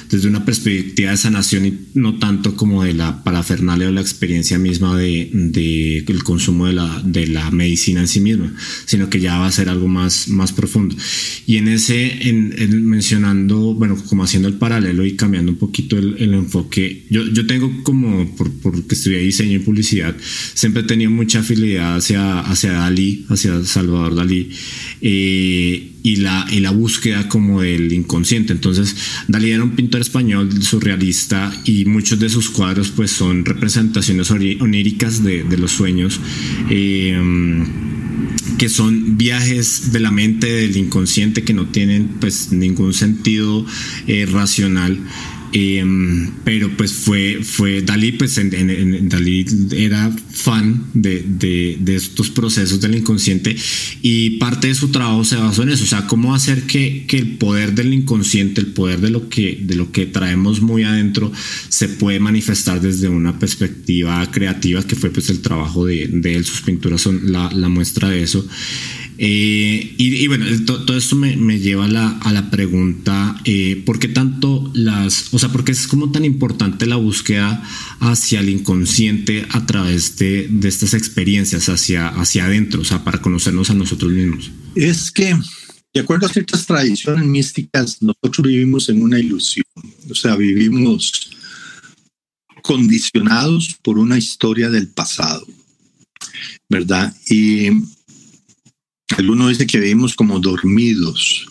desde 0.10 0.28
una 0.28 0.46
perspectiva 0.46 1.12
de 1.12 1.18
sanación 1.18 1.66
y 1.68 1.78
no 1.94 2.18
tanto 2.18 2.56
como 2.56 2.84
de 2.84 2.96
la 2.96 3.24
parafernalia 3.24 3.90
o 3.90 3.92
la 3.92 4.02
experiencia 4.02 4.58
misma 4.58 4.98
de, 4.98 5.30
de, 5.32 6.00
el 6.00 6.24
consumo 6.24 6.66
de 6.66 6.74
la, 6.74 7.04
de 7.06 7.28
la 7.28 7.52
medicina 7.52 8.02
en 8.02 8.08
sí 8.08 8.20
misma, 8.20 8.52
sino 8.86 9.12
que 9.12 9.20
ya 9.20 9.38
va 9.38 9.46
a 9.46 9.52
ser 9.52 9.70
algo 9.70 9.88
más, 9.88 10.28
más 10.28 10.54
profundo. 10.54 10.96
Y 11.46 11.58
en 11.58 11.68
ese, 11.68 12.30
en, 12.30 12.84
mencionando, 12.86 13.76
bueno, 13.76 13.96
como 14.08 14.24
haciendo 14.24 14.48
el 14.48 14.56
paralelo 14.56 15.06
y 15.06 15.16
cambiando 15.16 15.52
un 15.52 15.60
poquito 15.60 15.96
el, 15.96 16.16
el 16.18 16.34
enfoque, 16.34 16.79
yo, 17.10 17.28
yo 17.28 17.46
tengo 17.46 17.72
como, 17.84 18.36
por, 18.36 18.52
porque 18.62 18.96
estudié 18.96 19.20
diseño 19.20 19.58
y 19.58 19.60
publicidad, 19.60 20.16
siempre 20.54 20.82
he 20.82 20.86
tenido 20.86 21.12
mucha 21.12 21.40
afinidad 21.40 21.98
hacia, 21.98 22.40
hacia 22.40 22.74
Dalí, 22.74 23.26
hacia 23.30 23.64
Salvador 23.64 24.16
Dalí, 24.16 24.50
eh, 25.02 25.92
y, 26.02 26.16
la, 26.18 26.48
y 26.52 26.60
la 26.60 26.72
búsqueda 26.72 27.28
como 27.28 27.62
del 27.62 27.92
inconsciente. 27.92 28.54
Entonces, 28.54 28.96
Dalí 29.28 29.52
era 29.52 29.64
un 29.64 29.76
pintor 29.76 30.02
español 30.02 30.64
surrealista 30.64 31.52
y 31.66 31.86
muchos 31.86 32.20
de 32.20 32.30
sus 32.30 32.50
cuadros 32.50 32.90
pues 32.90 33.12
son 33.12 33.46
representaciones 33.46 34.32
oníricas 34.32 35.24
de, 35.24 35.44
de 35.44 35.58
los 35.58 35.72
sueños. 35.72 36.20
Eh, 36.70 37.18
que 38.60 38.70
son 38.70 39.18
viajes 39.18 39.94
de 39.94 40.02
la 40.02 40.12
mente 40.12 40.52
del 40.52 40.76
inconsciente 40.76 41.44
que 41.44 41.54
no 41.54 41.68
tienen 41.68 42.10
pues 42.20 42.52
ningún 42.52 42.94
sentido 42.94 43.66
eh, 44.06 44.28
racional 44.30 45.00
Em, 45.52 46.32
pero 46.44 46.70
pues 46.78 46.94
fue, 46.94 47.40
fue 47.44 47.82
Dalí, 47.82 48.12
pues 48.12 48.38
en, 48.38 49.10
Dalí 49.10 49.46
era 49.72 50.16
fan 50.32 50.86
de, 50.94 51.26
de, 51.28 51.96
estos 51.96 52.30
procesos 52.30 52.80
del 52.80 52.96
inconsciente 52.96 53.56
y 54.04 54.38
parte 54.38 54.68
de 54.68 54.76
su 54.76 54.90
trabajo 54.90 55.24
se 55.24 55.38
basó 55.38 55.64
en 55.64 55.70
eso, 55.70 55.84
o 55.86 55.88
sea, 55.88 56.06
cómo 56.06 56.36
hacer 56.36 56.64
que, 56.64 57.06
que, 57.08 57.18
el 57.18 57.38
poder 57.38 57.74
del 57.74 57.94
inconsciente, 57.94 58.62
el 58.62 58.68
poder 58.68 59.02
de 59.02 59.10
lo, 59.10 59.28
que, 59.28 59.60
de 59.64 59.76
lo 59.76 59.92
que 59.92 60.06
traemos 60.06 60.62
muy 60.62 60.84
adentro, 60.84 61.32
se 61.68 61.90
puede 61.90 62.20
manifestar 62.20 62.80
desde 62.80 63.10
una 63.10 63.40
perspectiva 63.40 64.30
creativa, 64.30 64.86
que 64.86 64.96
fue 64.96 65.10
pues 65.10 65.30
el 65.30 65.42
trabajo 65.42 65.86
de, 65.86 66.08
de 66.08 66.36
él, 66.36 66.46
sus 66.46 66.62
pinturas 66.62 67.02
son 67.02 67.32
la, 67.32 67.52
la 67.52 67.70
muestra 67.70 68.10
de 68.10 68.22
eso. 68.22 68.48
Eh, 69.22 69.96
y, 69.98 70.28
bueno, 70.28 70.46
todo 70.66 70.96
esto 70.96 71.18
me, 71.18 71.60
lleva 71.60 71.84
a 71.84 71.88
la, 71.90 72.08
a 72.08 72.32
la 72.32 72.50
pregunta, 72.50 73.36
eh, 73.44 73.84
¿por 73.86 74.00
qué 74.00 74.08
tanto 74.08 74.72
las, 74.74 75.34
o 75.34 75.40
sea, 75.40 75.50
por 75.50 75.66
qué 75.66 75.74
es 75.74 75.88
como 75.88 76.10
tan 76.10 76.24
importante 76.24 76.86
la 76.86 76.96
búsqueda 76.96 77.62
hacia 78.00 78.40
el 78.40 78.48
inconsciente 78.48 79.46
a 79.52 79.66
través 79.66 80.18
de, 80.20 80.48
de 80.50 80.70
estas 80.70 80.94
experiencias, 80.94 81.68
hacia, 81.68 82.08
hacia 82.08 82.46
adentro, 82.46 82.80
o 82.80 82.86
sea, 82.86 83.04
para 83.04 83.22
conocernos 83.22 83.70
a 83.70 83.74
nosotros 83.74 84.10
mismos? 84.10 84.52
Es 84.74 85.12
que, 85.12 85.38
de 85.94 86.00
acuerdo 86.00 86.26
a 86.26 86.30
ciertas 86.30 86.66
tradiciones 86.66 87.26
místicas, 87.26 88.02
nosotros 88.02 88.48
vivimos 88.48 88.88
en 88.88 89.02
una 89.02 89.20
ilusión, 89.20 89.66
o 90.10 90.16
sea, 90.16 90.38
vivimos 90.38 91.30
condicionados 92.62 93.78
por 93.84 94.00
una 94.00 94.18
historia 94.18 94.70
del 94.70 94.88
pasado, 94.88 95.46
¿verdad? 96.70 97.14
Y 97.30 97.68
el 99.18 99.30
uno 99.30 99.48
dice 99.48 99.68
que 99.68 99.80
vivimos 99.80 100.16
como 100.16 100.40
dormidos. 100.40 101.48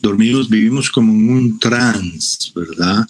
Dormidos 0.00 0.48
vivimos 0.48 0.90
como 0.90 1.12
en 1.12 1.30
un 1.30 1.58
trance, 1.58 2.50
¿verdad? 2.54 3.06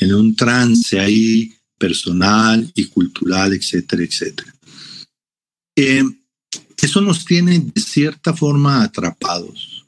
En 0.00 0.14
un 0.14 0.34
trance 0.34 0.98
ahí 0.98 1.54
personal 1.78 2.70
y 2.74 2.86
cultural, 2.86 3.52
etcétera, 3.52 4.02
etcétera. 4.02 4.54
Eh, 5.76 6.04
eso 6.80 7.00
nos 7.00 7.24
tiene 7.24 7.58
de 7.58 7.80
cierta 7.80 8.34
forma 8.34 8.82
atrapados. 8.82 9.84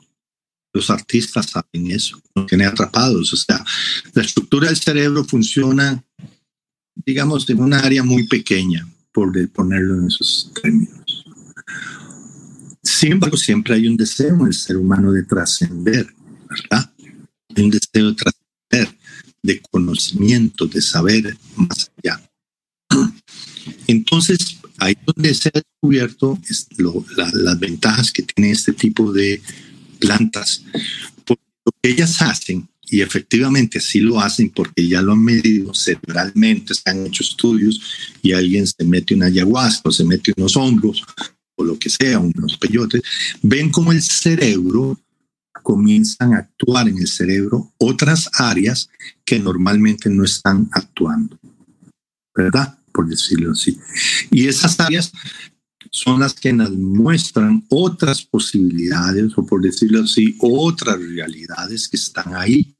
Los 0.73 0.91
artistas 0.91 1.47
saben 1.47 1.91
eso, 1.91 2.21
nos 2.35 2.47
tiene 2.47 2.67
atrapados. 2.67 3.33
O 3.33 3.37
sea, 3.37 3.65
la 4.13 4.23
estructura 4.23 4.69
del 4.69 4.77
cerebro 4.77 5.25
funciona, 5.25 6.03
digamos, 7.05 7.49
en 7.49 7.61
una 7.61 7.81
área 7.81 8.03
muy 8.03 8.27
pequeña, 8.27 8.89
por 9.13 9.33
ponerlo 9.51 10.01
en 10.01 10.07
esos 10.09 10.53
términos. 10.61 11.04
Sin 12.95 13.11
embargo, 13.11 13.37
siempre 13.37 13.75
hay 13.75 13.89
un 13.89 13.97
deseo 13.97 14.37
en 14.37 14.47
el 14.47 14.55
ser 14.55 14.77
humano 14.77 15.11
de 15.11 15.25
trascender, 15.25 16.15
¿verdad? 16.49 16.93
Un 17.57 17.69
deseo 17.69 18.13
de 18.13 18.15
trascender, 18.15 18.99
de 19.43 19.61
conocimiento, 19.63 20.67
de 20.69 20.81
saber 20.81 21.37
más 21.57 21.91
allá. 21.99 22.23
Entonces, 23.89 24.59
ahí 24.79 24.97
donde 25.05 25.35
se 25.35 25.49
ha 25.49 25.61
descubierto 25.61 26.39
las 27.17 27.59
ventajas 27.59 28.13
que 28.13 28.23
tiene 28.23 28.53
este 28.53 28.73
tipo 28.73 29.13
de 29.13 29.43
plantas. 29.99 30.63
Porque 31.25 31.43
lo 31.67 31.73
que 31.83 31.91
ellas 31.91 32.23
hacen, 32.23 32.69
y 32.89 33.01
efectivamente 33.01 33.79
así 33.79 33.99
lo 33.99 34.21
hacen 34.21 34.51
porque 34.51 34.87
ya 34.87 35.03
lo 35.03 35.15
han 35.15 35.25
medido 35.25 35.75
cerebralmente, 35.75 36.75
se 36.75 36.89
han 36.89 37.07
hecho 37.07 37.25
estudios 37.25 37.81
y 38.23 38.33
alguien 38.33 38.69
se 38.69 38.85
mete 38.85 39.17
una 39.17 39.27
ayahuasca 39.27 39.89
o 39.89 39.93
se 39.93 40.05
mete 40.05 40.33
unos 40.37 40.57
hongos 40.57 41.05
o 41.57 41.65
lo 41.65 41.79
que 41.79 41.91
sea, 41.91 42.19
unos 42.19 42.57
peyotes, 42.59 43.03
ven 43.43 43.71
como 43.71 43.93
el 43.93 44.03
cerebro 44.03 44.99
comienzan 45.63 46.35
a 46.35 46.39
actuar 46.39 46.89
en 46.89 46.99
el 46.99 47.09
cerebro 47.09 47.73
otras 47.79 48.29
áreas 48.35 48.91
que 49.25 49.41
normalmente 49.41 50.11
no 50.11 50.25
están 50.25 50.69
actuando, 50.73 51.39
¿verdad? 52.37 52.79
Por 52.93 53.09
decirlo 53.09 53.53
así. 53.53 53.79
Y 54.31 54.47
esas 54.47 54.79
áreas 54.79 55.11
son 55.91 56.21
las 56.21 56.35
que 56.35 56.53
nos 56.53 56.71
muestran 56.71 57.65
otras 57.71 58.23
posibilidades, 58.23 59.33
o 59.37 59.47
por 59.47 59.63
decirlo 59.63 60.03
así, 60.03 60.37
otras 60.41 60.99
realidades 60.99 61.89
que 61.89 61.97
están 61.97 62.35
ahí, 62.35 62.77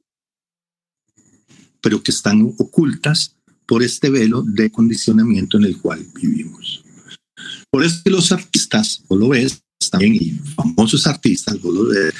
pero 1.81 2.03
que 2.03 2.11
están 2.11 2.41
ocultas 2.57 3.35
por 3.65 3.81
este 3.81 4.09
velo 4.09 4.43
de 4.43 4.69
condicionamiento 4.69 5.57
en 5.57 5.63
el 5.63 5.77
cual 5.77 6.05
vivimos. 6.13 6.84
Por 7.69 7.83
eso 7.83 8.01
los 8.05 8.31
artistas, 8.31 9.01
vos 9.07 9.19
lo 9.19 9.29
ves 9.29 9.61
también, 9.91 10.15
y 10.15 10.31
famosos 10.55 11.05
artistas, 11.07 11.59
vos 11.61 11.73
lo 11.73 11.85
ves, 11.85 12.13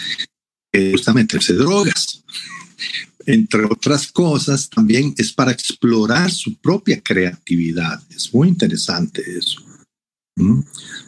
que 0.72 0.92
gusta 0.92 1.14
meterse 1.14 1.54
drogas. 1.54 2.24
Entre 3.26 3.66
otras 3.66 4.12
cosas, 4.12 4.70
también 4.70 5.16
es 5.18 5.34
para 5.34 5.52
explorar 5.52 6.32
su 6.32 6.56
propia 6.58 7.02
creatividad. 7.02 8.00
Es 8.10 8.32
muy 8.32 8.50
interesante 8.50 9.24
eso. 9.38 9.64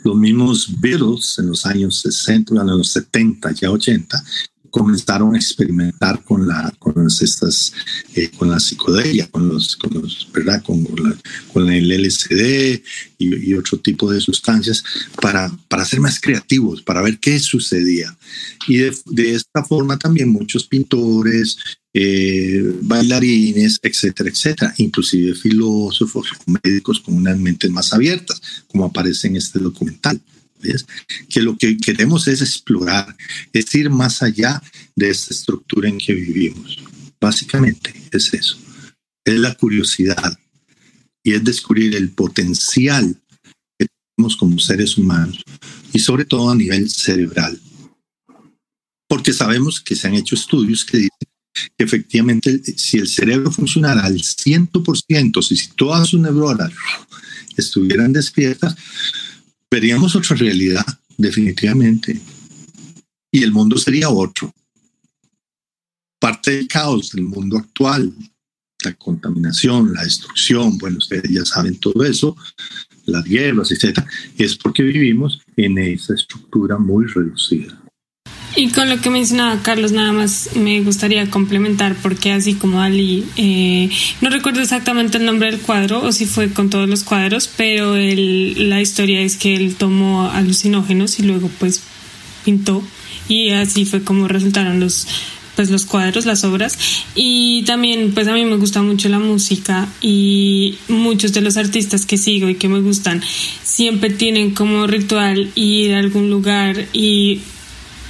Los 0.03 0.15
mismos 0.15 0.79
Beatles 0.79 1.37
en 1.37 1.47
los 1.47 1.65
años 1.65 1.99
60, 2.01 2.59
en 2.59 2.67
los 2.67 2.89
70, 2.89 3.51
ya 3.51 3.69
80, 3.69 4.23
comenzaron 4.77 5.33
a 5.33 5.37
experimentar 5.37 6.23
con 6.23 6.47
la 6.47 6.71
con 6.77 7.07
estas 7.07 7.73
eh, 8.15 8.29
con 8.37 8.49
la 8.49 8.59
psicodelia 8.59 9.27
con 9.31 9.47
los 9.49 9.75
con 9.75 10.01
los 10.01 10.27
verdad 10.31 10.61
con, 10.63 10.85
con 11.51 11.69
el 11.71 11.89
LSD 11.89 12.81
y, 13.17 13.53
otro 13.55 13.79
tipo 13.79 14.11
de 14.11 14.21
sustancias 14.21 14.83
para 15.19 15.51
para 15.67 15.85
ser 15.85 15.99
más 15.99 16.19
creativos 16.19 16.83
para 16.83 17.01
ver 17.01 17.17
qué 17.19 17.39
sucedía 17.39 18.15
y 18.67 18.77
de, 18.77 18.95
de 19.07 19.33
esta 19.33 19.63
forma 19.63 19.97
también 19.97 20.29
muchos 20.29 20.67
pintores 20.67 21.57
eh, 21.99 22.61
bailarines, 22.81 23.79
etcétera, 23.81 24.29
etcétera, 24.29 24.73
inclusive 24.77 25.33
filósofos, 25.33 26.27
médicos 26.45 26.99
con 26.99 27.15
unas 27.15 27.39
mentes 27.39 27.71
más 27.71 27.91
abiertas, 27.91 28.39
como 28.67 28.85
aparece 28.85 29.25
en 29.27 29.37
este 29.37 29.57
documental. 29.57 30.21
¿Ves? 30.61 30.85
Que 31.29 31.41
lo 31.41 31.57
que 31.57 31.77
queremos 31.77 32.27
es 32.27 32.41
explorar, 32.41 33.15
es 33.53 33.73
ir 33.75 33.89
más 33.89 34.21
allá 34.21 34.61
de 34.95 35.09
esta 35.09 35.33
estructura 35.33 35.89
en 35.89 35.97
que 35.97 36.13
vivimos. 36.13 36.77
Básicamente 37.19 37.93
es 38.11 38.33
eso, 38.33 38.57
es 39.25 39.39
la 39.39 39.55
curiosidad 39.55 40.39
y 41.23 41.33
es 41.33 41.43
descubrir 41.43 41.95
el 41.95 42.11
potencial 42.11 43.19
que 43.77 43.87
tenemos 44.15 44.37
como 44.37 44.59
seres 44.59 44.97
humanos 44.97 45.41
y 45.93 45.99
sobre 45.99 46.25
todo 46.25 46.49
a 46.49 46.55
nivel 46.55 46.89
cerebral. 46.89 47.59
Porque 49.07 49.33
sabemos 49.33 49.79
que 49.79 49.95
se 49.95 50.07
han 50.07 50.15
hecho 50.15 50.35
estudios 50.35 50.85
que 50.85 50.97
dicen 50.97 51.11
efectivamente 51.77 52.61
si 52.77 52.97
el 52.97 53.07
cerebro 53.07 53.51
funcionara 53.51 54.03
al 54.03 54.15
100%, 54.15 55.41
si 55.41 55.69
todas 55.69 56.09
sus 56.09 56.19
neuronas 56.19 56.71
estuvieran 57.55 58.13
despiertas, 58.13 58.75
veríamos 59.71 60.15
otra 60.15 60.35
realidad, 60.35 60.85
definitivamente. 61.17 62.19
Y 63.31 63.43
el 63.43 63.51
mundo 63.51 63.77
sería 63.77 64.09
otro. 64.09 64.51
Parte 66.19 66.51
del 66.51 66.67
caos 66.67 67.11
del 67.11 67.25
mundo 67.25 67.57
actual, 67.57 68.13
la 68.83 68.93
contaminación, 68.93 69.93
la 69.93 70.03
destrucción, 70.03 70.77
bueno, 70.77 70.97
ustedes 70.97 71.29
ya 71.29 71.45
saben 71.45 71.79
todo 71.79 72.03
eso, 72.03 72.35
las 73.05 73.23
guerras, 73.23 73.71
etcétera, 73.71 74.07
es 74.37 74.55
porque 74.55 74.83
vivimos 74.83 75.41
en 75.55 75.77
esa 75.77 76.13
estructura 76.13 76.77
muy 76.77 77.05
reducida. 77.05 77.76
Y 78.57 78.69
con 78.69 78.89
lo 78.89 78.99
que 78.99 79.11
mencionaba 79.11 79.61
Carlos, 79.61 79.91
nada 79.91 80.11
más 80.11 80.49
me 80.55 80.81
gustaría 80.81 81.29
complementar, 81.29 81.95
porque 82.01 82.31
así 82.31 82.55
como 82.55 82.81
Ali, 82.81 83.23
eh, 83.35 83.87
no 84.19 84.31
recuerdo 84.31 84.61
exactamente 84.61 85.19
el 85.19 85.25
nombre 85.25 85.51
del 85.51 85.59
cuadro 85.61 86.01
o 86.03 86.11
si 86.11 86.25
fue 86.25 86.51
con 86.51 86.71
todos 86.71 86.89
los 86.89 87.03
cuadros, 87.03 87.47
pero 87.55 87.95
la 87.95 88.81
historia 88.81 89.21
es 89.21 89.37
que 89.37 89.55
él 89.55 89.75
tomó 89.75 90.31
alucinógenos 90.31 91.19
y 91.19 91.23
luego 91.23 91.51
pues 91.59 91.83
pintó. 92.45 92.81
Y 93.27 93.51
así 93.51 93.85
fue 93.85 94.01
como 94.01 94.27
resultaron 94.27 94.79
los 94.79 95.07
pues 95.55 95.69
los 95.69 95.85
cuadros, 95.85 96.25
las 96.25 96.43
obras. 96.43 96.79
Y 97.13 97.61
también 97.63 98.11
pues 98.15 98.27
a 98.27 98.33
mí 98.33 98.43
me 98.43 98.57
gusta 98.57 98.81
mucho 98.81 99.07
la 99.07 99.19
música 99.19 99.87
y 100.01 100.79
muchos 100.87 101.31
de 101.31 101.41
los 101.41 101.57
artistas 101.57 102.07
que 102.07 102.17
sigo 102.17 102.49
y 102.49 102.55
que 102.55 102.69
me 102.69 102.79
gustan 102.79 103.21
siempre 103.61 104.09
tienen 104.09 104.55
como 104.55 104.87
ritual 104.87 105.51
ir 105.53 105.93
a 105.93 105.99
algún 105.99 106.31
lugar 106.31 106.87
y 106.91 107.41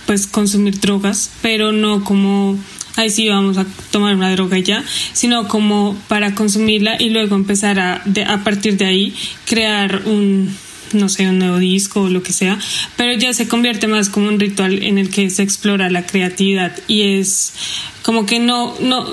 pues 0.08 0.26
consumir 0.26 0.80
drogas, 0.80 1.30
pero 1.44 1.72
no 1.72 2.04
como 2.04 2.58
ahí 2.96 3.12
sí 3.12 3.30
vamos 3.30 3.58
a 3.60 3.66
tomar 3.92 4.16
una 4.16 4.32
droga 4.32 4.58
ya, 4.58 4.84
sino 5.14 5.48
como 5.48 5.96
para 6.08 6.34
consumirla 6.34 6.96
y 7.00 7.10
luego 7.10 7.36
empezar 7.36 7.80
a, 7.80 8.04
a 8.28 8.44
partir 8.44 8.78
de 8.78 8.86
ahí 8.86 9.14
crear 9.46 10.02
un, 10.06 10.52
no 10.94 11.10
sé, 11.10 11.28
un 11.30 11.40
nuevo 11.40 11.58
disco 11.60 12.02
o 12.02 12.10
lo 12.10 12.24
que 12.24 12.34
sea, 12.34 12.58
pero 12.96 13.14
ya 13.14 13.34
se 13.34 13.48
convierte 13.48 13.88
más 13.88 14.10
como 14.10 14.28
un 14.28 14.40
ritual 14.40 14.82
en 14.82 14.98
el 14.98 15.10
que 15.10 15.30
se 15.30 15.44
explora 15.44 15.90
la 15.92 16.06
creatividad 16.06 16.76
y 16.88 17.20
es 17.20 17.54
como 18.02 18.26
que 18.26 18.40
no, 18.40 18.74
no, 18.80 19.06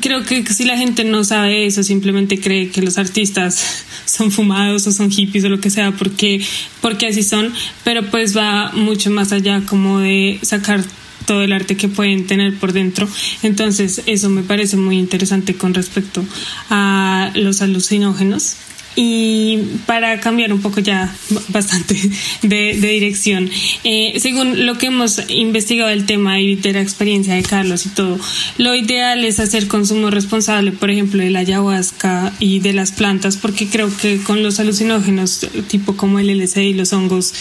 creo 0.00 0.24
que 0.24 0.44
si 0.46 0.64
la 0.64 0.76
gente 0.76 1.04
no 1.04 1.24
sabe 1.24 1.66
eso, 1.66 1.82
simplemente 1.82 2.40
cree 2.40 2.70
que 2.70 2.82
los 2.82 2.98
artistas 2.98 3.84
son 4.04 4.30
fumados 4.30 4.86
o 4.86 4.92
son 4.92 5.10
hippies 5.10 5.44
o 5.44 5.48
lo 5.48 5.60
que 5.60 5.70
sea, 5.70 5.92
porque, 5.92 6.44
porque 6.80 7.06
así 7.06 7.22
son, 7.22 7.52
pero 7.84 8.10
pues 8.10 8.36
va 8.36 8.72
mucho 8.72 9.10
más 9.10 9.32
allá 9.32 9.62
como 9.66 9.98
de 9.98 10.38
sacar 10.42 10.82
todo 11.26 11.42
el 11.42 11.52
arte 11.52 11.76
que 11.76 11.88
pueden 11.88 12.26
tener 12.26 12.56
por 12.56 12.72
dentro. 12.72 13.08
Entonces, 13.42 14.02
eso 14.06 14.30
me 14.30 14.42
parece 14.42 14.76
muy 14.76 14.98
interesante 14.98 15.54
con 15.54 15.74
respecto 15.74 16.24
a 16.70 17.30
los 17.34 17.62
alucinógenos. 17.62 18.56
Y 18.96 19.58
para 19.86 20.20
cambiar 20.20 20.52
un 20.52 20.60
poco 20.60 20.80
ya 20.80 21.14
bastante 21.48 21.94
de, 22.42 22.74
dirección, 22.74 23.48
eh, 23.84 24.18
según 24.18 24.66
lo 24.66 24.78
que 24.78 24.86
hemos 24.86 25.20
investigado 25.30 25.90
el 25.90 26.06
tema 26.06 26.40
y 26.40 26.56
de 26.56 26.72
la 26.72 26.80
experiencia 26.80 27.34
de 27.34 27.42
Carlos 27.42 27.86
y 27.86 27.90
todo, 27.90 28.18
lo 28.58 28.74
ideal 28.74 29.24
es 29.24 29.38
hacer 29.38 29.68
consumo 29.68 30.10
responsable, 30.10 30.72
por 30.72 30.90
ejemplo, 30.90 31.22
de 31.22 31.30
la 31.30 31.40
ayahuasca 31.40 32.32
y 32.40 32.58
de 32.58 32.72
las 32.72 32.90
plantas, 32.92 33.36
porque 33.36 33.68
creo 33.68 33.96
que 33.96 34.20
con 34.22 34.42
los 34.42 34.58
alucinógenos, 34.58 35.46
tipo 35.68 35.96
como 35.96 36.18
el 36.18 36.28
LSD 36.36 36.58
y 36.58 36.74
los 36.74 36.92
hongos, 36.92 37.32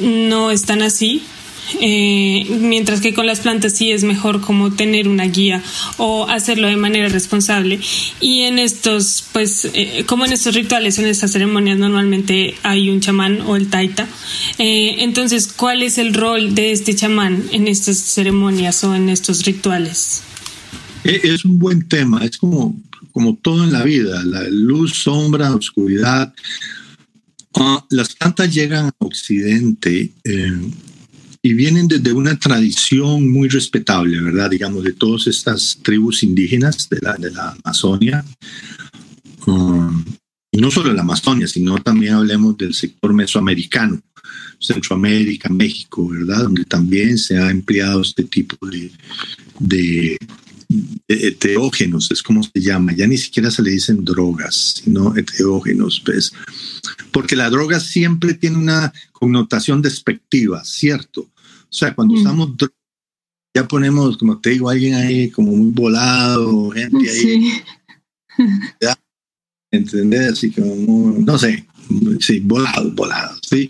no 0.00 0.50
están 0.50 0.82
así, 0.82 1.22
eh, 1.80 2.46
mientras 2.60 3.00
que 3.00 3.14
con 3.14 3.26
las 3.26 3.40
plantas 3.40 3.72
sí 3.72 3.92
es 3.92 4.04
mejor 4.04 4.40
como 4.40 4.72
tener 4.72 5.08
una 5.08 5.24
guía 5.24 5.62
o 5.96 6.28
hacerlo 6.28 6.68
de 6.68 6.76
manera 6.76 7.08
responsable. 7.08 7.80
Y 8.20 8.42
en 8.42 8.58
estos, 8.58 9.24
pues, 9.32 9.68
eh, 9.72 10.04
como 10.06 10.24
en 10.24 10.32
estos 10.32 10.54
rituales, 10.54 10.98
en 10.98 11.06
estas 11.06 11.32
ceremonias, 11.32 11.78
normalmente 11.78 12.54
hay 12.62 12.90
un 12.90 13.00
chamán 13.00 13.40
o 13.42 13.56
el 13.56 13.68
taita. 13.68 14.08
Eh, 14.58 14.96
entonces, 14.98 15.48
¿cuál 15.48 15.82
es 15.82 15.98
el 15.98 16.14
rol 16.14 16.54
de 16.54 16.72
este 16.72 16.94
chamán 16.94 17.44
en 17.52 17.68
estas 17.68 17.98
ceremonias 17.98 18.82
o 18.84 18.94
en 18.94 19.08
estos 19.08 19.44
rituales? 19.44 20.22
Es 21.04 21.44
un 21.44 21.58
buen 21.58 21.86
tema, 21.86 22.24
es 22.24 22.38
como, 22.38 22.74
como 23.12 23.36
todo 23.36 23.64
en 23.64 23.72
la 23.72 23.82
vida, 23.82 24.22
la 24.24 24.48
luz, 24.48 24.94
sombra, 24.94 25.54
oscuridad. 25.54 26.32
Ah, 27.54 27.84
las 27.90 28.14
plantas 28.14 28.52
llegan 28.52 28.86
a 28.86 28.94
Occidente 28.98 30.10
y 31.44 31.52
vienen 31.52 31.86
desde 31.86 32.10
una 32.14 32.38
tradición 32.38 33.30
muy 33.30 33.50
respetable, 33.50 34.18
¿verdad? 34.18 34.48
Digamos, 34.48 34.82
de 34.82 34.94
todas 34.94 35.26
estas 35.26 35.78
tribus 35.82 36.22
indígenas 36.22 36.88
de 36.88 36.98
la, 37.02 37.12
de 37.18 37.30
la 37.30 37.54
Amazonia. 37.62 38.24
Um, 39.46 40.02
y 40.50 40.58
no 40.58 40.70
solo 40.70 40.88
de 40.88 40.94
la 40.94 41.02
Amazonia, 41.02 41.46
sino 41.46 41.76
también 41.82 42.14
hablemos 42.14 42.56
del 42.56 42.72
sector 42.72 43.12
mesoamericano, 43.12 44.00
Centroamérica, 44.58 45.50
México, 45.50 46.08
¿verdad? 46.08 46.44
Donde 46.44 46.64
también 46.64 47.18
se 47.18 47.36
ha 47.36 47.50
empleado 47.50 48.00
este 48.00 48.24
tipo 48.24 48.56
de, 48.66 48.90
de, 49.58 50.16
heterógenos, 51.06 52.10
es 52.10 52.22
como 52.22 52.42
se 52.42 52.58
llama, 52.58 52.94
ya 52.94 53.06
ni 53.06 53.18
siquiera 53.18 53.50
se 53.50 53.60
le 53.60 53.72
dicen 53.72 54.02
drogas, 54.02 54.80
sino 54.82 55.14
heterógenos, 55.14 56.00
pues, 56.02 56.32
porque 57.12 57.36
la 57.36 57.50
droga 57.50 57.80
siempre 57.80 58.32
tiene 58.32 58.56
una 58.56 58.94
connotación 59.12 59.82
despectiva, 59.82 60.64
¿cierto? 60.64 61.28
O 61.74 61.76
sea, 61.76 61.92
cuando 61.92 62.14
mm. 62.14 62.18
usamos 62.18 62.56
drogas, 62.56 62.76
ya 63.56 63.66
ponemos, 63.66 64.16
como 64.16 64.40
te 64.40 64.50
digo, 64.50 64.70
alguien 64.70 64.94
ahí 64.94 65.28
como 65.30 65.50
muy 65.50 65.72
volado, 65.72 66.70
gente 66.70 67.10
ahí. 67.10 67.18
Sí. 67.20 67.62
¿Entendés? 69.72 70.32
Así 70.32 70.52
como, 70.52 71.18
no 71.18 71.36
sé, 71.36 71.66
sí, 72.20 72.38
volado, 72.38 72.92
volado, 72.92 73.36
¿sí? 73.42 73.68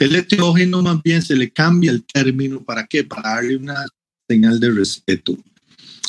El 0.00 0.16
heterógeno 0.16 0.82
más 0.82 1.00
bien 1.00 1.22
se 1.22 1.36
le 1.36 1.50
cambia 1.50 1.92
el 1.92 2.02
término, 2.04 2.60
¿para 2.60 2.88
qué? 2.88 3.04
Para 3.04 3.36
darle 3.36 3.56
una 3.56 3.86
señal 4.28 4.58
de 4.58 4.70
respeto, 4.72 5.36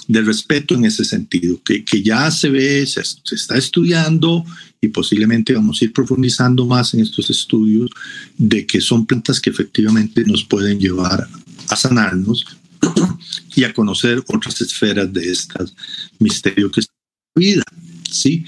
de 0.10 0.24
respeto 0.24 0.74
en 0.74 0.86
ese 0.86 1.06
sentido, 1.06 1.62
que, 1.64 1.86
que 1.86 2.02
ya 2.02 2.32
se 2.32 2.50
ve, 2.50 2.86
se, 2.88 3.04
se, 3.04 3.36
está 3.36 3.58
estudiando 3.58 4.44
y 4.82 4.88
posiblemente 4.88 5.54
vamos 5.54 5.80
a 5.80 5.86
ir 5.86 5.94
profundizando 5.94 6.66
más 6.66 6.96
en 6.96 7.02
estos 7.02 7.30
estudios 7.30 7.92
de 8.36 8.66
que 8.66 8.82
son 8.82 9.06
plantas 9.06 9.40
que 9.40 9.52
efectivamente 9.52 10.24
nos 10.26 10.44
pueden 10.44 10.80
llevar 10.80 11.30
a 11.68 11.76
sanarnos 11.76 12.44
y 13.56 13.64
a 13.64 13.72
conocer 13.72 14.24
otras 14.28 14.60
esferas 14.62 15.14
de 15.14 15.30
estas 15.30 15.76
misterios 16.18 16.72
que 16.72 16.80
es 16.80 16.88
la 17.36 17.40
vida, 17.40 17.64
¿sí? 18.10 18.44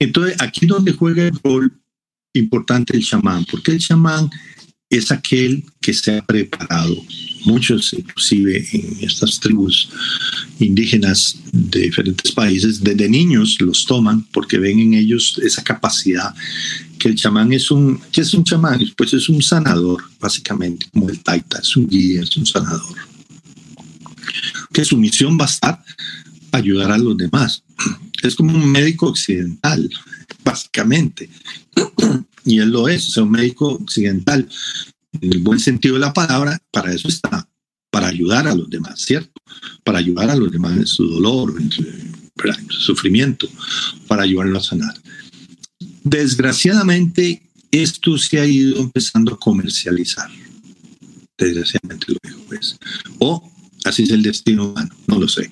Entonces, 0.00 0.36
aquí 0.40 0.66
donde 0.66 0.92
juega 0.92 1.28
el 1.28 1.38
rol 1.44 1.72
importante 2.32 2.96
el 2.96 3.04
chamán, 3.04 3.44
porque 3.48 3.70
el 3.70 3.78
chamán 3.78 4.28
es 4.90 5.12
aquel 5.12 5.64
que 5.80 5.94
se 5.94 6.18
ha 6.18 6.22
preparado. 6.24 6.96
Muchos, 7.44 7.92
inclusive 7.92 8.66
en 8.72 8.96
estas 9.02 9.38
tribus 9.38 9.90
indígenas 10.58 11.36
de 11.52 11.80
diferentes 11.80 12.32
países, 12.32 12.82
desde 12.82 13.08
niños 13.08 13.58
los 13.60 13.84
toman 13.84 14.24
porque 14.32 14.58
ven 14.58 14.78
en 14.80 14.94
ellos 14.94 15.38
esa 15.42 15.62
capacidad 15.62 16.34
que 16.98 17.08
el 17.08 17.16
chamán 17.16 17.52
es 17.52 17.70
un, 17.70 18.00
¿qué 18.10 18.22
es 18.22 18.32
un 18.32 18.44
chamán? 18.44 18.80
Pues 18.96 19.12
es 19.12 19.28
un 19.28 19.42
sanador, 19.42 20.02
básicamente, 20.18 20.86
como 20.90 21.10
el 21.10 21.20
taita, 21.20 21.58
es 21.58 21.76
un 21.76 21.86
guía, 21.86 22.22
es 22.22 22.34
un 22.36 22.46
sanador. 22.46 22.96
Que 24.72 24.86
su 24.86 24.96
misión 24.96 25.38
va 25.38 25.44
a 25.44 25.48
estar 25.48 25.84
ayudar 26.52 26.92
a 26.92 26.98
los 26.98 27.16
demás. 27.16 27.62
Es 28.22 28.34
como 28.34 28.56
un 28.56 28.70
médico 28.70 29.08
occidental, 29.08 29.90
básicamente. 30.42 31.28
Y 32.46 32.58
él 32.58 32.68
lo 32.68 32.88
es, 32.88 33.08
es 33.08 33.16
un 33.16 33.30
médico 33.30 33.68
occidental. 33.68 34.46
En 35.20 35.32
el 35.32 35.40
buen 35.40 35.60
sentido 35.60 35.94
de 35.94 36.00
la 36.00 36.12
palabra, 36.12 36.58
para 36.70 36.92
eso 36.92 37.08
está, 37.08 37.48
para 37.90 38.08
ayudar 38.08 38.48
a 38.48 38.54
los 38.54 38.68
demás, 38.68 39.00
¿cierto? 39.00 39.40
Para 39.84 39.98
ayudar 39.98 40.30
a 40.30 40.36
los 40.36 40.50
demás 40.50 40.76
en 40.76 40.86
su 40.86 41.06
dolor, 41.06 41.54
en 41.60 41.70
su, 41.70 41.84
sufrimiento, 42.68 43.48
para 44.08 44.24
ayudarlo 44.24 44.58
a 44.58 44.62
sanar. 44.62 44.94
Desgraciadamente, 46.02 47.42
esto 47.70 48.18
se 48.18 48.40
ha 48.40 48.46
ido 48.46 48.80
empezando 48.80 49.34
a 49.34 49.38
comercializar. 49.38 50.30
Desgraciadamente 51.38 52.06
lo 52.08 52.18
digo, 52.22 52.44
pues. 52.48 52.76
O 53.18 53.50
así 53.84 54.02
es 54.02 54.10
el 54.10 54.22
destino 54.22 54.70
humano, 54.70 54.94
no 55.06 55.18
lo 55.18 55.28
sé. 55.28 55.50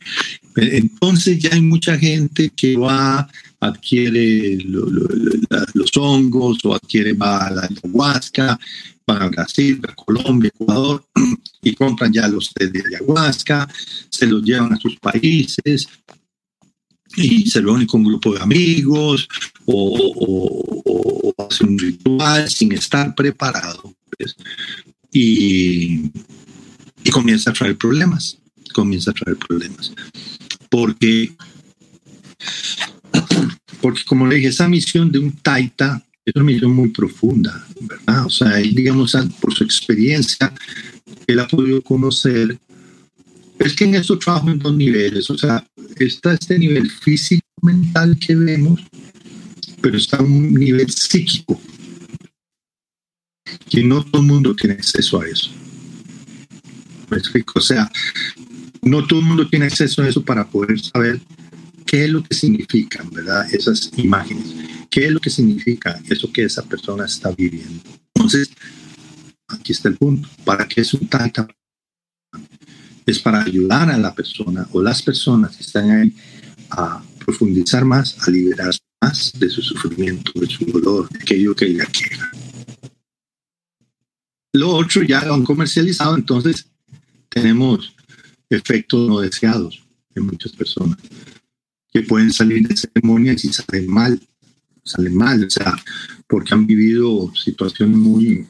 Entonces 0.56 1.38
ya 1.38 1.50
hay 1.52 1.62
mucha 1.62 1.98
gente 1.98 2.50
que 2.54 2.76
va, 2.76 3.28
adquiere 3.60 4.58
los 4.64 5.96
hongos 5.96 6.58
o 6.64 6.74
adquiere, 6.74 7.12
va 7.12 7.46
a 7.46 7.50
la 7.50 7.62
ayahuasca, 7.62 8.58
van 9.06 9.22
a 9.22 9.28
Brasil, 9.28 9.80
a 9.88 9.94
Colombia, 9.94 10.50
Ecuador 10.54 11.04
y 11.62 11.74
compran 11.74 12.12
ya 12.12 12.28
los 12.28 12.52
té 12.52 12.68
de 12.68 12.82
ayahuasca, 12.86 13.68
se 14.08 14.26
los 14.26 14.42
llevan 14.42 14.72
a 14.72 14.78
sus 14.78 14.96
países 14.96 15.86
y 17.16 17.46
se 17.46 17.60
reúnen 17.60 17.86
con 17.86 18.00
un 18.00 18.08
grupo 18.08 18.34
de 18.34 18.40
amigos 18.40 19.28
o, 19.66 21.34
hacen 21.38 21.70
un 21.70 21.78
ritual 21.78 22.48
sin 22.48 22.72
estar 22.72 23.14
preparado. 23.14 23.94
Pues, 24.16 24.36
y, 25.12 26.10
y 27.04 27.10
comienza 27.10 27.50
a 27.50 27.52
traer 27.52 27.76
problemas, 27.76 28.38
comienza 28.72 29.10
a 29.10 29.14
traer 29.14 29.36
problemas 29.36 29.92
porque, 30.72 31.36
porque 33.82 34.04
como 34.06 34.26
le 34.26 34.36
dije, 34.36 34.48
esa 34.48 34.68
misión 34.68 35.12
de 35.12 35.18
un 35.18 35.32
taita 35.32 36.02
es 36.24 36.34
una 36.36 36.44
misión 36.44 36.72
muy 36.72 36.90
profunda, 36.90 37.66
¿verdad? 37.80 38.26
O 38.26 38.30
sea, 38.30 38.60
él, 38.60 38.74
digamos, 38.74 39.16
por 39.40 39.54
su 39.54 39.64
experiencia, 39.64 40.52
él 41.26 41.40
ha 41.40 41.48
podido 41.48 41.82
conocer, 41.82 42.58
es 43.58 43.74
que 43.74 43.84
en 43.84 43.96
eso 43.96 44.18
trabajo 44.18 44.50
en 44.50 44.58
dos 44.58 44.74
niveles, 44.74 45.28
o 45.30 45.38
sea, 45.38 45.66
está 45.96 46.34
este 46.34 46.58
nivel 46.58 46.90
físico, 46.90 47.42
mental 47.62 48.18
que 48.18 48.34
vemos, 48.34 48.80
pero 49.80 49.96
está 49.96 50.22
un 50.22 50.54
nivel 50.54 50.90
psíquico, 50.90 51.60
que 53.68 53.82
no 53.82 54.04
todo 54.04 54.22
el 54.22 54.28
mundo 54.28 54.54
tiene 54.54 54.74
acceso 54.74 55.20
a 55.20 55.26
eso. 55.26 55.50
¿Me 57.10 57.18
explico? 57.18 57.58
O 57.58 57.62
sea, 57.62 57.90
no 58.82 59.06
todo 59.06 59.20
el 59.20 59.26
mundo 59.26 59.48
tiene 59.48 59.66
acceso 59.66 60.02
a 60.02 60.08
eso 60.08 60.24
para 60.24 60.48
poder 60.48 60.80
saber 60.80 61.20
qué 61.86 62.04
es 62.04 62.10
lo 62.10 62.22
que 62.22 62.34
significan, 62.34 63.10
¿verdad? 63.10 63.52
Esas 63.52 63.90
imágenes. 63.96 64.54
¿Qué 64.92 65.06
es 65.06 65.10
lo 65.10 65.20
que 65.20 65.30
significa 65.30 65.98
eso 66.10 66.30
que 66.30 66.44
esa 66.44 66.62
persona 66.64 67.06
está 67.06 67.30
viviendo? 67.30 67.82
Entonces, 68.14 68.50
aquí 69.48 69.72
está 69.72 69.88
el 69.88 69.96
punto. 69.96 70.28
¿Para 70.44 70.68
qué 70.68 70.82
es 70.82 70.92
un 70.92 71.08
taita? 71.08 71.48
Es 73.06 73.18
para 73.18 73.42
ayudar 73.42 73.88
a 73.88 73.96
la 73.96 74.14
persona 74.14 74.68
o 74.70 74.82
las 74.82 75.00
personas 75.00 75.56
que 75.56 75.62
están 75.62 75.90
ahí 75.90 76.14
a 76.68 77.02
profundizar 77.24 77.86
más, 77.86 78.18
a 78.28 78.30
liberarse 78.30 78.80
más 79.00 79.32
de 79.32 79.48
su 79.48 79.62
sufrimiento, 79.62 80.30
de 80.38 80.46
su 80.46 80.66
dolor, 80.66 81.08
de 81.08 81.20
aquello 81.20 81.56
que 81.56 81.68
ella 81.68 81.86
quiera. 81.86 82.30
Lo 84.52 84.72
otro 84.72 85.02
ya 85.04 85.24
lo 85.24 85.32
han 85.32 85.44
comercializado, 85.44 86.16
entonces 86.16 86.66
tenemos 87.30 87.94
efectos 88.50 89.08
no 89.08 89.20
deseados 89.20 89.82
en 90.14 90.26
muchas 90.26 90.52
personas 90.52 90.98
que 91.90 92.02
pueden 92.02 92.30
salir 92.30 92.68
de 92.68 92.76
ceremonias 92.76 93.42
y 93.46 93.52
salen 93.54 93.86
mal, 93.90 94.20
salen 94.84 95.14
mal, 95.14 95.44
o 95.44 95.50
sea, 95.50 95.74
porque 96.26 96.54
han 96.54 96.66
vivido 96.66 97.32
situaciones 97.34 97.96
muy, 97.96 98.46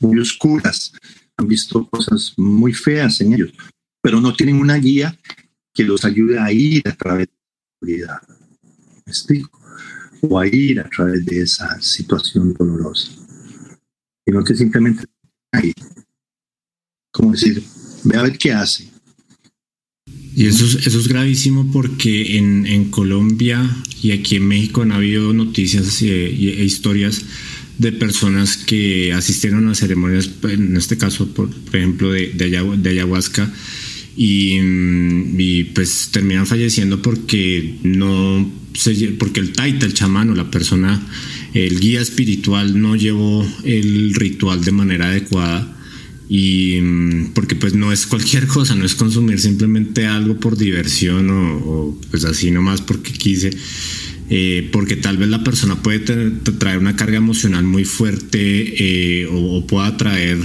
muy 0.00 0.18
oscuras, 0.18 0.92
han 1.36 1.48
visto 1.48 1.88
cosas 1.88 2.34
muy 2.36 2.72
feas 2.72 3.20
en 3.20 3.32
ellos, 3.32 3.52
pero 4.02 4.20
no 4.20 4.34
tienen 4.34 4.56
una 4.56 4.76
guía 4.76 5.16
que 5.72 5.84
los 5.84 6.04
ayude 6.04 6.38
a 6.38 6.52
ir 6.52 6.86
a 6.86 6.92
través 6.92 7.28
de 7.28 7.32
la 7.32 7.72
oscuridad, 7.72 8.22
¿me 9.06 9.12
explico? 9.12 9.60
O 10.22 10.38
a 10.38 10.46
ir 10.46 10.80
a 10.80 10.88
través 10.88 11.24
de 11.24 11.42
esa 11.42 11.80
situación 11.80 12.52
dolorosa, 12.52 13.12
sino 14.26 14.44
que 14.44 14.54
simplemente 14.54 15.04
ahí, 15.52 15.72
como 17.10 17.32
decir, 17.32 17.62
ve 18.04 18.16
a 18.18 18.22
ver 18.22 18.36
qué 18.36 18.52
hace, 18.52 18.89
y 20.40 20.46
eso 20.46 20.64
es, 20.64 20.86
eso 20.86 20.98
es 20.98 21.06
gravísimo 21.06 21.70
porque 21.70 22.38
en, 22.38 22.86
Colombia 22.86 23.76
y 24.02 24.12
aquí 24.12 24.36
en 24.36 24.48
México 24.48 24.80
han 24.80 24.90
habido 24.90 25.34
noticias 25.34 26.00
e, 26.00 26.06
historias 26.64 27.26
de 27.76 27.92
personas 27.92 28.56
que 28.56 29.12
asistieron 29.12 29.68
a 29.68 29.74
ceremonias, 29.74 30.30
en 30.44 30.78
este 30.78 30.96
caso, 30.96 31.28
por, 31.34 31.50
ejemplo, 31.74 32.10
de, 32.10 32.32
de, 32.32 32.88
ayahuasca, 32.88 33.52
y, 34.16 34.58
y, 35.36 35.64
pues 35.74 36.08
terminan 36.10 36.46
falleciendo 36.46 37.02
porque 37.02 37.74
no 37.82 38.50
porque 39.18 39.40
el 39.40 39.52
taita, 39.52 39.84
el 39.84 39.92
chamán 39.92 40.30
o 40.30 40.34
la 40.34 40.50
persona, 40.50 41.06
el 41.52 41.80
guía 41.80 42.00
espiritual 42.00 42.80
no 42.80 42.96
llevó 42.96 43.46
el 43.64 44.14
ritual 44.14 44.64
de 44.64 44.72
manera 44.72 45.08
adecuada 45.08 45.79
y 46.32 46.80
mm, 46.80 47.32
porque 47.34 47.56
pues 47.56 47.74
no 47.74 47.90
es 47.90 48.06
cualquier 48.06 48.46
cosa, 48.46 48.76
no 48.76 48.86
es 48.86 48.94
consumir 48.94 49.40
simplemente 49.40 50.06
algo 50.06 50.38
por 50.38 50.56
diversión 50.56 51.28
o, 51.28 51.98
pues 52.08 52.24
así 52.24 52.52
nomás 52.52 52.80
porque 52.80 53.12
quise, 53.12 53.50
eh, 54.30 54.68
porque 54.70 54.94
tal 54.94 55.16
vez 55.16 55.28
la 55.28 55.42
persona 55.42 55.82
puede 55.82 55.98
traer 55.98 56.78
una 56.78 56.94
carga 56.94 57.16
emocional 57.16 57.64
muy 57.64 57.84
fuerte 57.84 58.38
eh, 58.38 59.26
o, 59.28 59.66
pueda 59.66 59.96
traer 59.96 60.38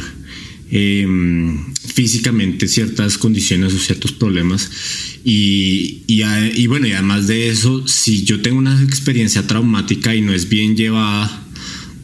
em, 0.71 1.71
físicamente 1.75 2.67
ciertas 2.67 3.19
condiciones 3.19 3.71
o 3.75 3.77
ciertos 3.77 4.11
problemas. 4.11 4.71
Y, 5.23 6.03
y 6.07 6.67
bueno 6.67 6.87
y 6.87 6.93
además 6.93 7.27
de 7.27 7.49
eso 7.49 7.87
si 7.87 8.23
yo 8.23 8.41
tengo 8.41 8.57
una 8.57 8.81
experiencia 8.83 9.45
traumática 9.45 10.15
y 10.15 10.21
no 10.21 10.33
es 10.33 10.49
bien 10.49 10.75
llevada 10.75 11.44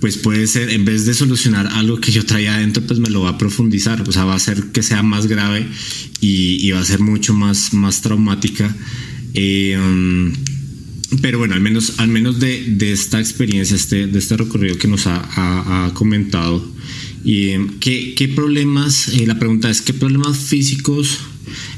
pues 0.02 0.18
puede 0.18 0.48
ser, 0.48 0.72
en 0.72 0.84
vez 0.84 1.06
de 1.06 1.14
solucionar 1.14 1.68
algo 1.68 2.02
que 2.02 2.12
yo 2.12 2.26
traía 2.26 2.56
adentro, 2.56 2.84
pues 2.84 3.00
me 3.00 3.12
lo 3.12 3.22
va 3.22 3.30
a 3.30 3.38
profundizar, 3.38 4.02
o 4.02 4.12
sea, 4.12 4.26
va 4.26 4.34
a 4.34 4.38
hacer 4.38 4.72
que 4.72 4.82
sea 4.82 5.04
más 5.04 5.28
grave 5.28 5.68
y, 6.20 6.72
va 6.72 6.80
a 6.80 6.84
ser 6.84 7.00
mucho 7.00 7.36
más, 7.36 7.72
más 7.74 8.02
traumática. 8.02 8.76
Eh, 9.36 9.78
um, 9.78 10.34
pero 11.22 11.38
bueno, 11.38 11.54
al 11.54 11.62
menos, 11.62 12.00
al 12.00 12.08
menos 12.08 12.40
de, 12.40 12.64
de 12.66 12.92
esta 12.92 13.20
experiencia, 13.20 13.76
este, 13.76 14.08
de 14.08 14.18
este 14.18 14.38
recorrido 14.38 14.76
que 14.78 14.88
nos 14.88 15.06
ha, 15.06 15.92
comentado, 15.94 16.68
y, 17.24 17.50
eh, 17.50 17.68
¿qué, 17.80 18.16
¿qué, 18.16 18.28
problemas, 18.28 19.10
eh, 19.10 19.28
la 19.28 19.38
pregunta 19.38 19.70
es, 19.70 19.82
¿qué 19.82 19.94
problemas 19.94 20.36
físicos, 20.40 21.20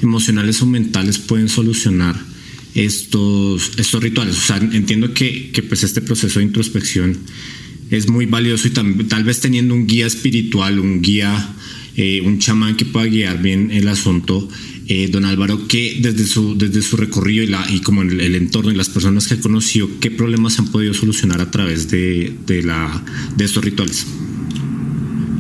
emocionales 0.02 0.62
o 0.62 0.66
mentales 0.66 1.18
pueden 1.18 1.50
solucionar 1.50 2.18
estos, 2.74 3.72
estos 3.76 4.02
rituales? 4.02 4.38
O 4.38 4.42
sea, 4.42 4.58
entiendo 4.58 5.14
que, 5.14 5.52
que 5.52 5.62
pues 5.62 5.84
este 5.84 6.00
proceso 6.00 6.40
de 6.40 6.46
introspección 6.46 7.18
es 7.90 8.10
muy 8.10 8.26
valioso 8.26 8.68
y 8.68 8.72
tal 8.72 9.24
vez 9.24 9.40
teniendo 9.40 9.74
un 9.74 9.88
guía 9.88 10.08
espiritual, 10.08 10.80
un 10.80 11.02
guía, 11.02 11.56
eh, 11.96 12.22
un 12.22 12.40
chamán 12.40 12.76
que 12.76 12.86
pueda 12.86 13.06
guiar 13.06 13.42
bien 13.42 13.72
el 13.72 13.88
asunto, 13.88 14.48
eh, 14.88 15.08
don 15.08 15.26
Álvaro, 15.26 15.68
que 15.68 16.00
desde 16.02 16.26
su, 16.26 16.58
desde 16.58 16.82
su 16.82 16.98
recorrido 16.98 17.44
y, 17.44 17.48
la, 17.48 17.66
y 17.70 17.80
como 17.80 18.02
el, 18.02 18.20
el, 18.20 18.36
entorno 18.36 18.72
y 18.72 18.76
las 18.76 18.90
personas 18.90 19.28
que 19.28 19.40
conoció, 19.40 19.90
¿qué 20.00 20.12
problemas 20.12 20.60
han 20.60 20.72
podido 20.72 20.94
solucionar 20.94 21.40
a 21.40 21.52
través 21.52 21.90
de, 21.90 22.36
de, 22.46 22.64
la, 22.64 23.04
de 23.38 23.46
estos 23.46 23.64
rituales? 23.64 24.06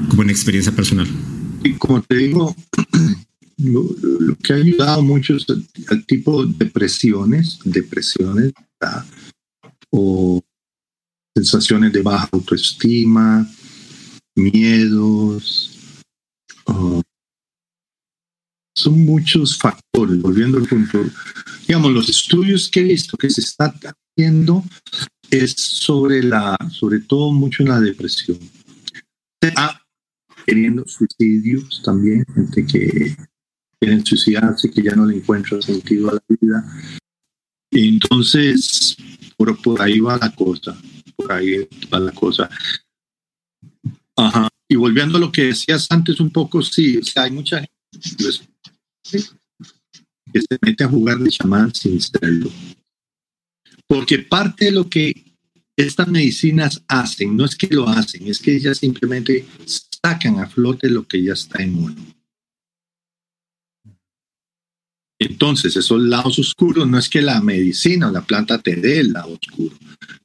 Como 0.09 0.23
en 0.23 0.29
experiencia 0.29 0.73
personal. 0.73 1.07
Como 1.77 2.01
te 2.03 2.17
digo, 2.17 2.55
lo, 3.57 4.37
que 4.41 4.53
ha 4.53 4.57
ayudado 4.57 5.01
mucho 5.01 5.35
es 5.35 5.45
al 5.87 6.05
tipo 6.05 6.45
de 6.45 6.53
depresiones, 6.65 7.59
depresiones 7.65 8.53
o 9.89 10.43
sensaciones 11.35 11.91
de 11.93 12.01
baja 12.01 12.29
autoestima, 12.31 13.47
miedos, 14.35 15.73
son 18.75 19.05
muchos 19.05 19.57
factores, 19.57 20.21
volviendo 20.21 20.57
al 20.57 20.67
punto. 20.67 21.03
Digamos, 21.67 21.91
los 21.91 22.09
estudios 22.09 22.69
que 22.69 22.81
he 22.81 22.83
visto 22.83 23.17
que 23.17 23.29
se 23.29 23.41
está 23.41 23.73
haciendo 24.15 24.63
es 25.29 25.51
sobre 25.51 26.23
la, 26.23 26.57
sobre 26.71 26.99
todo 26.99 27.31
mucho 27.31 27.63
en 27.63 27.69
la 27.69 27.79
depresión. 27.79 28.39
Está 29.41 29.81
queriendo 30.45 30.85
suicidios 30.87 31.81
también, 31.83 32.25
gente 32.33 32.65
que 32.65 33.15
quieren 33.79 34.05
suicidarse, 34.05 34.71
que 34.71 34.81
ya 34.81 34.95
no 34.95 35.05
le 35.05 35.17
encuentra 35.17 35.61
sentido 35.61 36.09
a 36.09 36.13
la 36.15 36.23
vida. 36.29 36.65
entonces, 37.71 38.97
por, 39.37 39.61
por 39.61 39.81
ahí 39.81 39.99
va 39.99 40.17
la 40.17 40.33
cosa, 40.33 40.77
por 41.15 41.31
ahí 41.31 41.67
va 41.91 41.99
la 41.99 42.11
cosa. 42.11 42.49
Ajá. 44.15 44.47
Y 44.67 44.75
volviendo 44.75 45.17
a 45.17 45.21
lo 45.21 45.31
que 45.31 45.45
decías 45.45 45.87
antes 45.89 46.19
un 46.19 46.29
poco, 46.29 46.61
sí, 46.61 46.99
hay 47.15 47.31
mucha 47.31 47.57
gente 47.57 47.71
que 50.31 50.41
se 50.41 50.57
mete 50.61 50.83
a 50.83 50.87
jugar 50.87 51.19
de 51.19 51.29
chamán 51.29 51.73
sin 51.73 52.01
serlo. 52.01 52.49
Porque 53.87 54.19
parte 54.19 54.65
de 54.65 54.71
lo 54.71 54.89
que 54.89 55.13
estas 55.75 56.07
medicinas 56.07 56.83
hacen, 56.87 57.35
no 57.35 57.45
es 57.45 57.55
que 57.55 57.67
lo 57.67 57.87
hacen, 57.87 58.27
es 58.27 58.39
que 58.39 58.55
ellas 58.55 58.77
simplemente 58.77 59.45
sacan 60.01 60.39
a 60.39 60.47
flote 60.47 60.89
lo 60.89 61.07
que 61.07 61.23
ya 61.23 61.33
está 61.33 61.61
en 61.61 61.75
uno. 61.75 61.95
Entonces, 65.23 65.77
esos 65.77 66.01
lados 66.01 66.37
oscuros 66.37 66.85
no 66.85 66.97
es 66.97 67.07
que 67.07 67.21
la 67.21 67.39
medicina 67.39 68.09
o 68.09 68.11
la 68.11 68.25
planta 68.25 68.57
te 68.57 68.75
dé 68.75 68.99
el 68.99 69.13
lado 69.13 69.39
oscuro. 69.41 69.73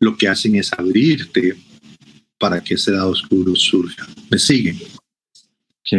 Lo 0.01 0.16
que 0.16 0.26
hacen 0.26 0.57
es 0.57 0.72
abrirte 0.72 1.57
para 2.36 2.62
que 2.64 2.74
ese 2.74 2.90
lado 2.90 3.11
oscuro 3.11 3.55
surja. 3.55 4.05
¿Me 4.28 4.40
siguen? 4.40 4.76
Sí. 5.84 5.99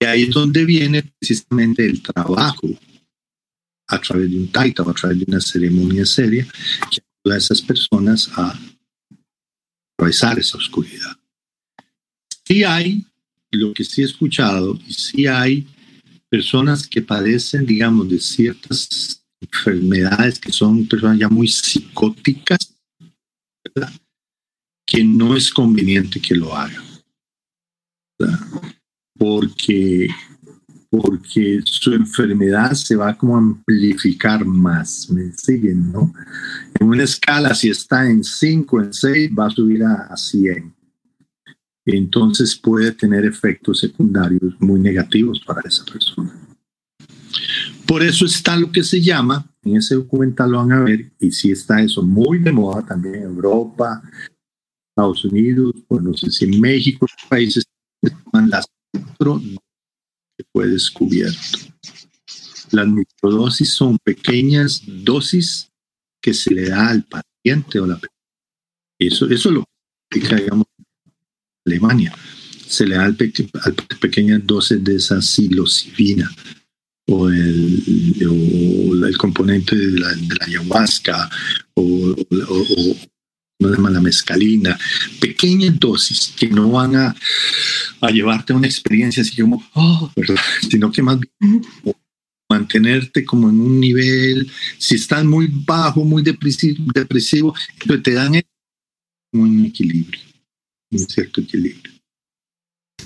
Y 0.00 0.04
ahí 0.06 0.22
es 0.22 0.30
donde 0.30 0.64
viene 0.64 1.02
precisamente 1.18 1.84
el 1.84 2.00
trabajo 2.00 2.68
a 3.86 4.00
través 4.00 4.30
de 4.30 4.38
un 4.38 4.48
taita 4.48 4.82
o 4.82 4.88
a 4.88 4.94
través 4.94 5.18
de 5.18 5.24
una 5.28 5.40
ceremonia 5.42 6.06
seria 6.06 6.46
que 6.90 7.02
ayuda 7.22 7.34
a 7.34 7.38
esas 7.38 7.60
personas 7.60 8.30
a 8.34 8.58
atravesar 9.92 10.38
esa 10.38 10.56
oscuridad. 10.56 11.18
Sí 12.46 12.64
hay, 12.64 13.04
lo 13.50 13.74
que 13.74 13.84
sí 13.84 14.00
he 14.00 14.06
escuchado, 14.06 14.78
y 14.88 14.94
sí 14.94 15.26
hay 15.26 15.66
personas 16.34 16.88
que 16.88 17.00
padecen, 17.00 17.64
digamos, 17.64 18.08
de 18.08 18.18
ciertas 18.18 19.24
enfermedades 19.40 20.40
que 20.40 20.50
son 20.50 20.84
personas 20.84 21.16
ya 21.16 21.28
muy 21.28 21.46
psicóticas, 21.46 22.74
que 24.84 25.04
no 25.04 25.36
es 25.36 25.52
conveniente 25.52 26.20
que 26.20 26.34
lo 26.34 26.52
hagan. 26.52 26.82
Porque, 29.16 30.08
porque 30.90 31.60
su 31.64 31.94
enfermedad 31.94 32.72
se 32.72 32.96
va 32.96 33.16
como 33.16 33.36
a 33.36 33.38
amplificar 33.38 34.44
más, 34.44 35.08
¿me 35.10 35.30
siguen? 35.34 35.92
¿no? 35.92 36.12
En 36.80 36.88
una 36.88 37.04
escala, 37.04 37.54
si 37.54 37.70
está 37.70 38.10
en 38.10 38.24
5, 38.24 38.80
en 38.82 38.92
6, 38.92 39.30
va 39.38 39.46
a 39.46 39.50
subir 39.50 39.84
a, 39.84 40.16
100. 40.16 40.74
Entonces 41.86 42.56
puede 42.56 42.92
tener 42.92 43.24
efectos 43.24 43.80
secundarios 43.80 44.54
muy 44.58 44.80
negativos 44.80 45.40
para 45.44 45.60
esa 45.66 45.84
persona. 45.84 46.32
Por 47.86 48.02
eso 48.02 48.24
está 48.24 48.56
lo 48.56 48.72
que 48.72 48.82
se 48.82 49.02
llama, 49.02 49.46
en 49.62 49.76
ese 49.76 49.94
documental 49.94 50.52
lo 50.52 50.58
van 50.58 50.72
a 50.72 50.80
ver, 50.80 51.12
y 51.20 51.30
sí 51.30 51.50
está 51.50 51.82
eso 51.82 52.02
muy 52.02 52.38
de 52.38 52.52
moda 52.52 52.84
también 52.84 53.16
en 53.16 53.22
Europa, 53.24 54.02
Estados 54.90 55.24
Unidos, 55.24 55.74
pues 55.88 56.02
no 56.02 56.14
sé 56.14 56.30
si 56.30 56.44
en 56.44 56.60
México, 56.60 57.06
países 57.28 57.64
que 58.00 58.10
toman 58.10 58.48
las 58.48 58.66
que 58.92 60.44
fue 60.52 60.68
descubierto. 60.68 61.58
Las 62.70 62.86
microdosis 62.86 63.74
son 63.74 63.98
pequeñas 63.98 64.82
dosis 64.86 65.70
que 66.22 66.32
se 66.32 66.54
le 66.54 66.68
da 66.68 66.88
al 66.88 67.04
paciente 67.04 67.78
o 67.78 67.86
la 67.86 68.00
eso 68.98 69.28
eso 69.28 69.50
lo 69.50 69.64
que 70.08 70.20
digamos 70.20 70.66
Alemania. 71.66 72.14
Se 72.66 72.86
le 72.86 72.96
da 72.96 73.04
al, 73.04 73.16
pequeñas 74.00 74.40
dosis 74.44 74.82
de 74.82 74.96
esa 74.96 75.20
psilocibina 75.20 76.30
o 77.06 77.28
el, 77.28 78.16
el 79.06 79.16
componente 79.18 79.76
de 79.76 79.98
la, 79.98 80.08
ayahuasca 80.40 81.30
o, 81.74 82.14
no 83.60 83.70
llama 83.70 83.90
la 83.90 84.00
mezcalina, 84.00 84.78
pequeñas 85.20 85.78
dosis 85.78 86.34
que 86.36 86.48
no 86.48 86.70
van 86.70 86.96
a, 86.96 87.14
a 88.00 88.10
llevarte 88.10 88.52
a 88.52 88.56
una 88.56 88.66
experiencia 88.66 89.22
así 89.22 89.40
como, 89.40 89.64
oh, 89.74 90.10
sino 90.68 90.90
que 90.90 91.02
más 91.02 91.18
bien 91.20 91.62
mantenerte 92.50 93.24
como 93.24 93.48
en 93.48 93.60
un 93.60 93.80
nivel, 93.80 94.50
si 94.78 94.96
estás 94.96 95.24
muy 95.24 95.48
bajo, 95.50 96.04
muy 96.04 96.22
depresivo, 96.22 96.84
depresivo 96.92 97.54
te 98.02 98.12
dan 98.12 98.42
un 99.32 99.64
equilibrio, 99.66 100.20
un 100.94 101.08
cierto 101.08 101.40
equilibrio. 101.40 101.94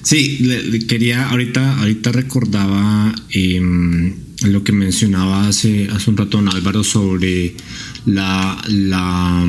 Sí, 0.03 0.39
le, 0.41 0.87
quería, 0.87 1.29
ahorita, 1.29 1.81
ahorita 1.81 2.13
recordaba 2.13 3.15
em, 3.31 4.15
lo 4.47 4.63
que 4.63 4.73
mencionaba 4.73 5.49
hace, 5.49 5.89
hace 5.91 6.11
un 6.11 6.17
rato 6.17 6.39
Álvaro 6.39 6.85
sobre 6.85 7.55
la, 8.07 8.63
la, 8.69 9.47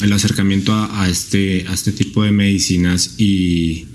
el 0.00 0.12
acercamiento 0.12 0.72
a, 0.74 1.08
este, 1.08 1.66
a 1.68 1.74
este 1.74 1.92
tipo 1.92 2.24
de 2.24 2.32
medicinas 2.32 3.16
y, 3.18 3.86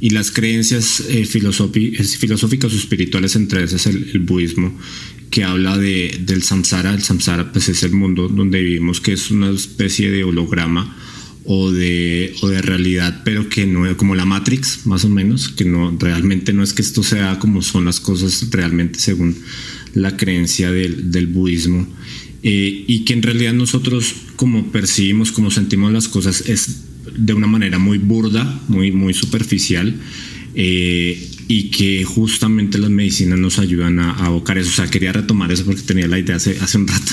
y 0.00 0.10
las 0.10 0.32
creencias 0.32 1.00
eh, 1.08 1.24
filosóficas 1.24 2.72
o 2.72 2.76
espirituales, 2.76 3.36
entre 3.36 3.64
esas 3.64 3.86
el, 3.86 4.10
el 4.12 4.20
budismo, 4.20 4.76
que 5.30 5.44
habla 5.44 5.78
de, 5.78 6.20
del 6.26 6.42
samsara. 6.42 6.92
El 6.92 7.02
samsara 7.02 7.52
pues, 7.52 7.68
es 7.68 7.82
el 7.84 7.92
mundo 7.92 8.28
donde 8.28 8.60
vivimos, 8.60 9.00
que 9.00 9.12
es 9.12 9.30
una 9.30 9.50
especie 9.50 10.10
de 10.10 10.24
holograma 10.24 10.96
o 11.44 11.70
de, 11.70 12.34
o 12.40 12.48
de 12.48 12.62
realidad, 12.62 13.22
pero 13.24 13.48
que 13.48 13.66
no 13.66 13.96
como 13.96 14.14
la 14.14 14.24
Matrix, 14.24 14.86
más 14.86 15.04
o 15.04 15.08
menos, 15.08 15.48
que 15.48 15.64
no 15.64 15.94
realmente 15.98 16.52
no 16.52 16.62
es 16.62 16.72
que 16.72 16.82
esto 16.82 17.02
sea 17.02 17.38
como 17.38 17.62
son 17.62 17.84
las 17.84 18.00
cosas 18.00 18.48
realmente 18.50 18.98
según 18.98 19.36
la 19.94 20.16
creencia 20.16 20.70
del, 20.70 21.10
del 21.10 21.26
budismo. 21.26 21.86
Eh, 22.42 22.84
y 22.86 23.04
que 23.04 23.14
en 23.14 23.22
realidad 23.22 23.54
nosotros 23.54 24.14
como 24.36 24.70
percibimos, 24.70 25.32
como 25.32 25.50
sentimos 25.50 25.92
las 25.92 26.08
cosas 26.08 26.48
es 26.48 26.82
de 27.16 27.32
una 27.32 27.46
manera 27.46 27.78
muy 27.78 27.98
burda, 27.98 28.62
muy, 28.68 28.92
muy 28.92 29.14
superficial. 29.14 29.94
Eh, 30.54 31.30
y 31.46 31.64
que 31.70 32.04
justamente 32.04 32.78
las 32.78 32.90
medicinas 32.90 33.38
nos 33.38 33.58
ayudan 33.58 33.98
a, 33.98 34.12
a, 34.12 34.26
abocar 34.26 34.56
eso. 34.56 34.70
O 34.70 34.72
sea, 34.72 34.90
quería 34.90 35.12
retomar 35.12 35.52
eso 35.52 35.64
porque 35.64 35.82
tenía 35.82 36.06
la 36.06 36.18
idea 36.18 36.36
hace, 36.36 36.58
hace 36.60 36.78
un 36.78 36.88
rato. 36.88 37.12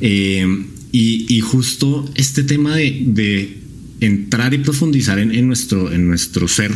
Eh, 0.00 0.64
y, 0.90 1.26
y, 1.28 1.40
justo 1.40 2.10
este 2.14 2.44
tema 2.44 2.76
de, 2.76 3.02
de 3.04 3.56
entrar 4.00 4.54
y 4.54 4.58
profundizar 4.58 5.18
en, 5.18 5.34
en, 5.34 5.46
nuestro, 5.46 5.92
en 5.92 6.08
nuestro 6.08 6.48
ser, 6.48 6.72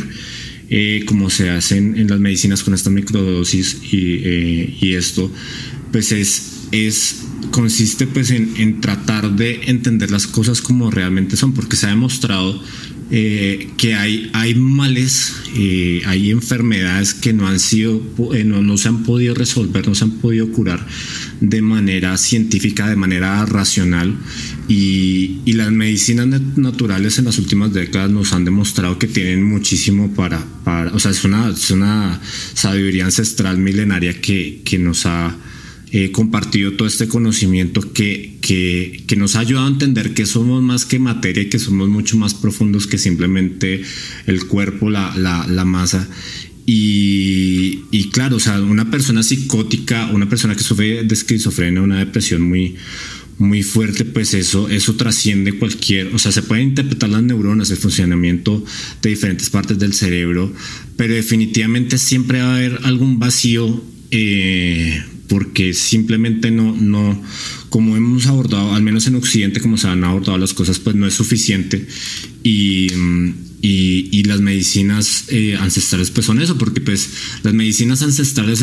eh, 0.69 1.03
como 1.05 1.29
se 1.29 1.49
hacen 1.49 1.97
en 1.97 2.07
las 2.07 2.19
medicinas 2.19 2.63
con 2.63 2.73
esta 2.73 2.89
microdosis 2.89 3.77
y, 3.91 4.21
eh, 4.23 4.77
y 4.81 4.93
esto, 4.93 5.31
pues 5.91 6.11
es 6.11 6.49
es 6.71 7.21
consiste 7.51 8.07
pues 8.07 8.31
en, 8.31 8.81
tratar 8.81 9.35
de 9.35 9.61
entender 9.65 10.09
las 10.09 10.25
cosas 10.25 10.59
como 10.59 10.89
realmente 10.89 11.37
son, 11.37 11.53
porque 11.53 11.75
se 11.75 11.85
ha 11.85 11.89
demostrado 11.89 12.59
eh, 13.11 13.69
que 13.77 13.93
hay, 13.93 14.31
hay 14.33 14.55
males, 14.55 15.35
hay 16.07 16.31
enfermedades 16.31 17.13
que 17.13 17.31
no 17.31 17.47
han 17.47 17.59
sido, 17.59 18.01
no, 18.45 18.63
no, 18.63 18.77
se 18.77 18.87
han 18.87 19.03
podido 19.03 19.35
resolver, 19.35 19.87
no 19.87 19.93
se 19.93 20.05
han 20.05 20.13
podido 20.13 20.51
curar 20.51 20.83
de 21.43 21.61
manera 21.61 22.17
científica, 22.17 22.87
de 22.87 22.95
manera 22.95 23.45
racional. 23.45 24.15
Y, 24.69 25.41
y 25.43 25.53
las 25.53 25.71
medicinas 25.71 26.27
naturales 26.55 27.19
en 27.19 27.25
las 27.25 27.37
últimas 27.37 27.73
décadas 27.73 28.09
nos 28.09 28.31
han 28.31 28.45
demostrado 28.45 28.97
que 28.97 29.07
tienen 29.07 29.43
muchísimo 29.43 30.13
para, 30.13 30.41
para 30.63 30.93
o 30.93 30.99
sea, 30.99 31.11
es 31.11 31.25
una, 31.25 31.49
es 31.49 31.69
una 31.69 32.21
sabiduría 32.53 33.05
ancestral 33.05 33.57
milenaria 33.57 34.21
que, 34.21 34.61
que 34.63 34.79
nos 34.79 35.05
ha 35.05 35.35
eh, 35.91 36.11
compartido 36.11 36.73
todo 36.73 36.87
este 36.87 37.09
conocimiento 37.09 37.91
que, 37.91 38.37
que, 38.41 39.03
que, 39.05 39.15
nos 39.17 39.35
ha 39.35 39.41
ayudado 39.41 39.67
a 39.67 39.69
entender 39.69 40.13
que 40.13 40.25
somos 40.25 40.63
más 40.63 40.85
que 40.85 40.97
materia 40.97 41.43
y 41.43 41.49
que 41.49 41.59
somos 41.59 41.89
mucho 41.89 42.17
más 42.17 42.33
profundos 42.33 42.87
que 42.87 42.97
simplemente 42.97 43.83
el 44.27 44.47
cuerpo, 44.47 44.89
la, 44.89 45.13
la, 45.17 45.45
la 45.45 45.65
masa. 45.65 46.07
Y, 46.65 47.81
y, 47.91 48.09
claro, 48.09 48.37
o 48.37 48.39
sea, 48.39 48.61
una 48.61 48.89
persona 48.89 49.21
psicótica, 49.21 50.09
una 50.13 50.29
persona 50.29 50.55
que 50.55 50.63
sufre 50.63 51.03
de 51.03 51.13
esquizofrenia, 51.13 51.81
una 51.81 51.99
depresión 51.99 52.41
muy, 52.41 52.75
muy 53.37 53.63
fuerte, 53.63 54.05
pues 54.05 54.33
eso, 54.33 54.69
eso 54.69 54.95
trasciende 54.95 55.57
cualquier, 55.57 56.13
o 56.15 56.19
sea, 56.19 56.31
se 56.31 56.41
pueden 56.41 56.69
interpretar 56.69 57.09
las 57.09 57.23
neuronas, 57.23 57.69
el 57.71 57.77
funcionamiento 57.77 58.63
de 59.01 59.09
diferentes 59.09 59.49
partes 59.49 59.79
del 59.79 59.93
cerebro, 59.93 60.53
pero 60.95 61.13
definitivamente 61.13 61.97
siempre 61.97 62.39
va 62.39 62.53
a 62.53 62.55
haber 62.55 62.79
algún 62.83 63.19
vacío 63.19 63.83
eh, 64.11 65.03
porque 65.27 65.73
simplemente 65.73 66.51
no, 66.51 66.75
no, 66.75 67.21
como 67.69 67.97
hemos 67.97 68.27
abordado, 68.27 68.73
al 68.73 68.83
menos 68.83 69.07
en 69.07 69.15
Occidente, 69.15 69.59
como 69.59 69.77
se 69.77 69.87
han 69.87 70.03
abordado 70.03 70.37
las 70.37 70.53
cosas, 70.53 70.79
pues 70.79 70.95
no 70.95 71.07
es 71.07 71.15
suficiente. 71.15 71.87
Y, 72.43 72.87
y, 73.65 74.23
las 74.23 74.41
medicinas 74.41 75.25
eh, 75.29 75.55
ancestrales 75.55 76.11
pues 76.11 76.25
son 76.25 76.41
eso, 76.41 76.57
porque 76.57 76.81
pues 76.81 77.09
las 77.43 77.53
medicinas 77.53 78.01
ancestrales 78.01 78.61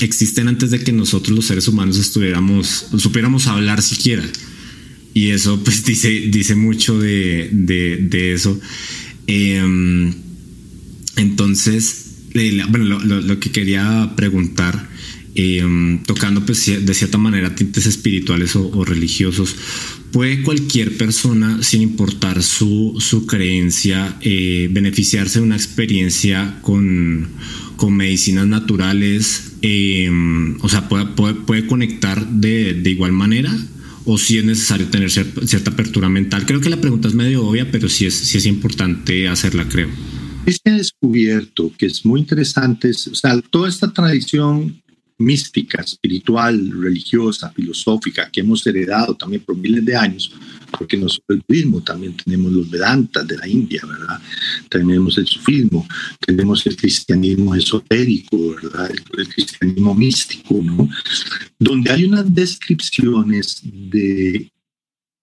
existen 0.00 0.46
antes 0.46 0.70
de 0.70 0.78
que 0.78 0.92
nosotros 0.92 1.34
los 1.34 1.46
seres 1.46 1.66
humanos 1.66 1.98
estuviéramos, 1.98 2.86
supiéramos 2.96 3.48
hablar 3.48 3.82
siquiera. 3.82 4.22
Y 5.14 5.30
eso 5.30 5.60
pues 5.64 5.84
dice, 5.84 6.28
dice 6.28 6.54
mucho 6.54 6.96
de, 6.96 7.48
de, 7.50 8.34
eso. 8.34 8.58
Em, 9.26 10.14
entonces, 11.16 12.04
bueno, 12.32 13.00
lo, 13.00 13.20
lo 13.20 13.40
que 13.40 13.50
quería 13.50 14.12
preguntar 14.14 14.88
Em, 15.38 16.02
tocando 16.04 16.46
pues, 16.46 16.64
de 16.64 16.94
cierta 16.94 17.18
manera 17.18 17.54
tintes 17.54 17.84
espirituales 17.84 18.56
o, 18.56 18.84
religiosos, 18.86 19.54
puede 20.10 20.40
cualquier 20.40 20.96
persona, 20.96 21.62
sin 21.62 21.82
importar 21.82 22.42
su, 22.42 22.96
su 23.00 23.26
creencia, 23.26 24.16
eh, 24.22 24.68
beneficiarse 24.70 25.38
de 25.40 25.44
una 25.44 25.56
experiencia 25.56 26.58
con, 26.62 27.28
con 27.76 27.94
medicinas 27.94 28.46
naturales, 28.46 29.56
em, 29.60 30.56
o 30.62 30.70
sea, 30.70 30.88
puede, 30.88 31.04
puede, 31.04 31.66
conectar 31.66 32.26
de, 32.26 32.72
de, 32.72 32.90
igual 32.90 33.12
manera. 33.12 33.54
O 34.06 34.16
si 34.16 34.38
es 34.38 34.44
necesario 34.44 34.86
tener 34.86 35.10
cierta, 35.10 35.70
apertura 35.70 36.08
mental. 36.08 36.46
Creo 36.46 36.62
que 36.62 36.70
la 36.70 36.80
pregunta 36.80 37.08
es 37.08 37.14
medio 37.14 37.44
obvia, 37.44 37.70
pero 37.70 37.90
sí 37.90 38.06
es, 38.06 38.14
sí 38.14 38.38
es 38.38 38.46
importante 38.46 39.28
hacerla, 39.28 39.68
creo. 39.68 39.88
Se 40.46 40.70
ha 40.70 40.76
descubierto 40.76 41.72
que 41.76 41.86
es 41.86 42.06
muy 42.06 42.20
interesante, 42.20 42.90
o 42.90 43.14
sea, 43.14 43.38
toda 43.50 43.68
esta 43.68 43.92
tradición 43.92 44.80
mística, 45.18 45.82
espiritual, 45.82 46.70
religiosa, 46.80 47.50
filosófica 47.50 48.30
que 48.30 48.40
hemos 48.40 48.66
heredado 48.66 49.14
también 49.14 49.42
por 49.42 49.56
miles 49.56 49.84
de 49.84 49.96
años, 49.96 50.32
porque 50.76 50.96
no 50.96 51.08
solo 51.08 51.24
el 51.30 51.44
budismo, 51.48 51.82
también 51.82 52.16
tenemos 52.16 52.52
los 52.52 52.70
Vedantas 52.70 53.26
de 53.26 53.36
la 53.36 53.48
India, 53.48 53.80
¿verdad? 53.86 54.20
Tenemos 54.68 55.16
el 55.18 55.26
sufismo, 55.26 55.86
tenemos 56.24 56.66
el 56.66 56.76
cristianismo 56.76 57.54
esotérico, 57.54 58.56
¿verdad? 58.56 58.90
El, 58.90 59.28
cristianismo 59.28 59.94
místico, 59.94 60.60
¿no? 60.62 60.88
Donde 61.58 61.90
hay 61.90 62.04
unas 62.04 62.32
descripciones 62.34 63.62
de 63.64 64.50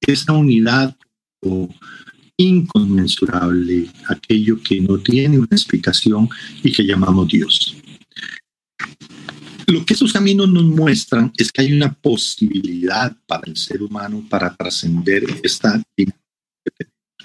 esa 0.01 0.33
unidad 0.33 0.95
inconmensurable, 2.37 3.87
aquello 4.07 4.61
que 4.61 4.81
no 4.81 4.97
tiene 4.97 5.37
una 5.37 5.47
explicación 5.51 6.29
y 6.63 6.71
que 6.71 6.83
llamamos 6.83 7.27
Dios. 7.27 7.75
Lo 9.67 9.85
que 9.85 9.93
esos 9.93 10.11
caminos 10.11 10.49
nos 10.49 10.63
muestran 10.63 11.31
es 11.37 11.51
que 11.51 11.61
hay 11.61 11.73
una 11.73 11.93
posibilidad 11.93 13.15
para 13.25 13.43
el 13.45 13.57
ser 13.57 13.81
humano 13.81 14.25
para 14.29 14.55
trascender 14.55 15.23
esta 15.43 15.81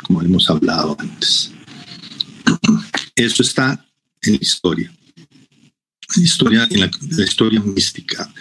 como 0.03 0.23
hemos 0.23 0.49
hablado 0.49 0.97
antes. 0.99 1.53
Eso 3.15 3.43
está 3.43 3.85
en 4.23 4.33
la 4.35 4.39
historia, 4.41 4.93
en 6.15 6.23
la 6.23 6.23
historia, 6.23 6.69
en 6.71 6.81
la, 6.81 7.25
historia 7.25 7.61
mística 7.61 8.33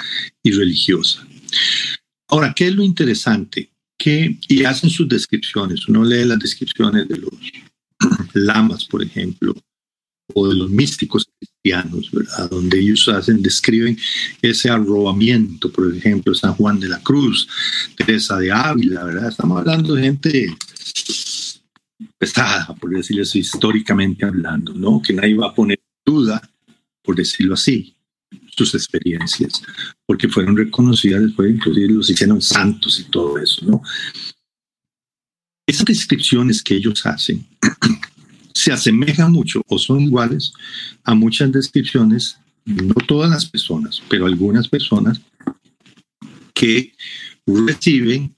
y 0.44 0.52
religiosa. 0.52 1.28
Ahora, 2.28 2.54
¿qué 2.56 2.68
es 2.68 2.76
lo 2.76 2.84
interesante? 2.84 3.72
Que, 3.98 4.38
y 4.48 4.64
hacen 4.64 4.90
sus 4.90 5.10
descripciones, 5.10 5.88
uno 5.88 6.04
lee 6.04 6.26
las 6.26 6.40
descripciones 6.40 7.08
de 7.08 7.18
los 7.18 7.32
lamas, 8.34 8.86
por 8.86 9.04
ejemplo, 9.04 9.56
o 10.34 10.48
de 10.48 10.56
los 10.56 10.70
místicos 10.70 11.26
cristianos, 11.40 12.12
¿verdad? 12.12 12.50
Donde 12.50 12.80
ellos 12.80 13.08
hacen, 13.10 13.42
describen 13.42 13.98
ese 14.42 14.70
arrobamiento, 14.70 15.72
por 15.72 15.94
ejemplo, 15.96 16.34
San 16.34 16.54
Juan 16.54 16.80
de 16.80 16.90
la 16.90 17.00
Cruz, 17.00 17.48
Teresa 17.96 18.38
de 18.38 18.52
Ávila, 18.52 19.04
¿verdad? 19.06 19.30
Estamos 19.30 19.60
hablando 19.60 19.96
de 19.96 20.04
gente 20.04 20.58
pesada, 22.18 22.76
por 22.80 22.92
decirlo 22.92 23.24
así, 23.24 23.40
históricamente 23.40 24.26
hablando, 24.26 24.74
¿no? 24.74 25.02
Que 25.02 25.14
nadie 25.14 25.36
va 25.36 25.48
a 25.48 25.56
poner 25.56 25.80
duda, 26.06 26.42
por 27.04 27.16
decirlo 27.16 27.54
así, 27.54 27.96
sus 28.50 28.74
experiencias, 28.76 29.62
porque 30.06 30.28
fueron 30.28 30.58
reconocidas 30.58 31.22
después, 31.22 31.52
inclusive 31.52 31.94
los 31.94 32.10
hicieron 32.10 32.42
santos 32.42 33.00
y 33.00 33.04
todo 33.06 33.38
eso, 33.38 33.66
¿no? 33.66 33.82
Esas 35.68 35.86
descripciones 35.86 36.64
que 36.64 36.76
ellos 36.76 37.06
hacen 37.06 37.46
se 38.58 38.72
asemejan 38.72 39.32
mucho 39.32 39.62
o 39.68 39.78
son 39.78 40.02
iguales 40.02 40.52
a 41.04 41.14
muchas 41.14 41.52
descripciones, 41.52 42.40
no 42.66 42.96
todas 43.08 43.30
las 43.30 43.46
personas, 43.46 44.02
pero 44.10 44.26
algunas 44.26 44.68
personas 44.68 45.22
que 46.56 46.92
reciben 47.46 48.36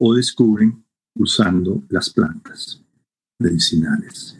o 0.00 0.12
descubren 0.12 0.84
usando 1.14 1.80
las 1.88 2.10
plantas 2.10 2.80
medicinales. 3.38 4.36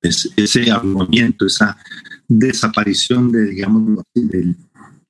Es, 0.00 0.30
ese 0.36 0.70
abrumamiento, 0.70 1.44
esa 1.44 1.76
desaparición 2.28 3.32
de, 3.32 3.56
del 4.14 4.56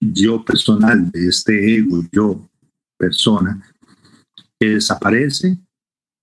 yo 0.01 0.43
personal, 0.43 1.11
de 1.11 1.29
este 1.29 1.77
ego, 1.77 2.03
yo 2.11 2.49
persona, 2.97 3.63
que 4.59 4.71
desaparece 4.71 5.59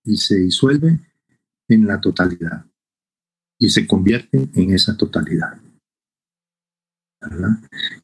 y 0.04 0.18
se 0.18 0.40
disuelve 0.40 1.00
en 1.68 1.88
la 1.88 2.00
totalidad 2.00 2.66
y 3.60 3.70
se 3.70 3.88
convierte 3.88 4.50
en 4.56 4.74
esa 4.74 4.98
totalidad. 4.98 5.58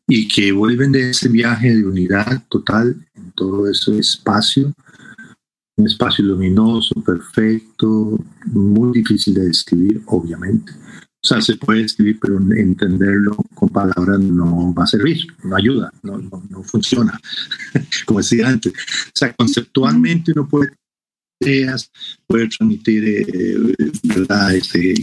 Y 0.08 0.28
que 0.30 0.52
vuelven 0.54 0.94
de 0.94 1.10
ese 1.10 1.28
viaje 1.28 1.76
de 1.76 1.86
unidad 1.86 2.46
total 2.48 3.06
en 3.14 3.32
todo 3.34 3.70
ese 3.70 4.00
espacio, 4.00 4.74
un 5.76 5.88
espacio 5.88 6.24
luminoso, 6.24 6.96
perfecto, 7.04 8.18
muy 8.46 8.94
difícil 8.94 9.34
de 9.34 9.48
describir, 9.48 10.02
obviamente. 10.06 10.72
O 11.22 11.28
sea, 11.28 11.42
se 11.42 11.58
puede 11.58 11.82
escribir, 11.82 12.18
pero 12.22 12.38
entenderlo 12.38 13.36
con 13.54 13.68
palabras 13.68 14.20
no 14.22 14.74
va 14.74 14.86
a 14.86 14.88
servir, 14.88 15.28
no 15.44 15.58
ayuda, 15.58 15.92
no, 16.02 16.18
no 16.18 16.64
funciona, 16.64 17.20
como 18.06 18.20
decía 18.20 18.48
antes. 18.48 18.72
O 18.72 19.12
sea, 19.14 19.34
conceptualmente 19.34 20.32
uno 20.32 20.48
puede 20.48 20.72
ideas, 21.40 21.92
poder 22.28 22.50
transmitir 22.50 23.04
eh, 23.06 23.58
¿verdad? 24.04 24.56
Este, 24.56 24.96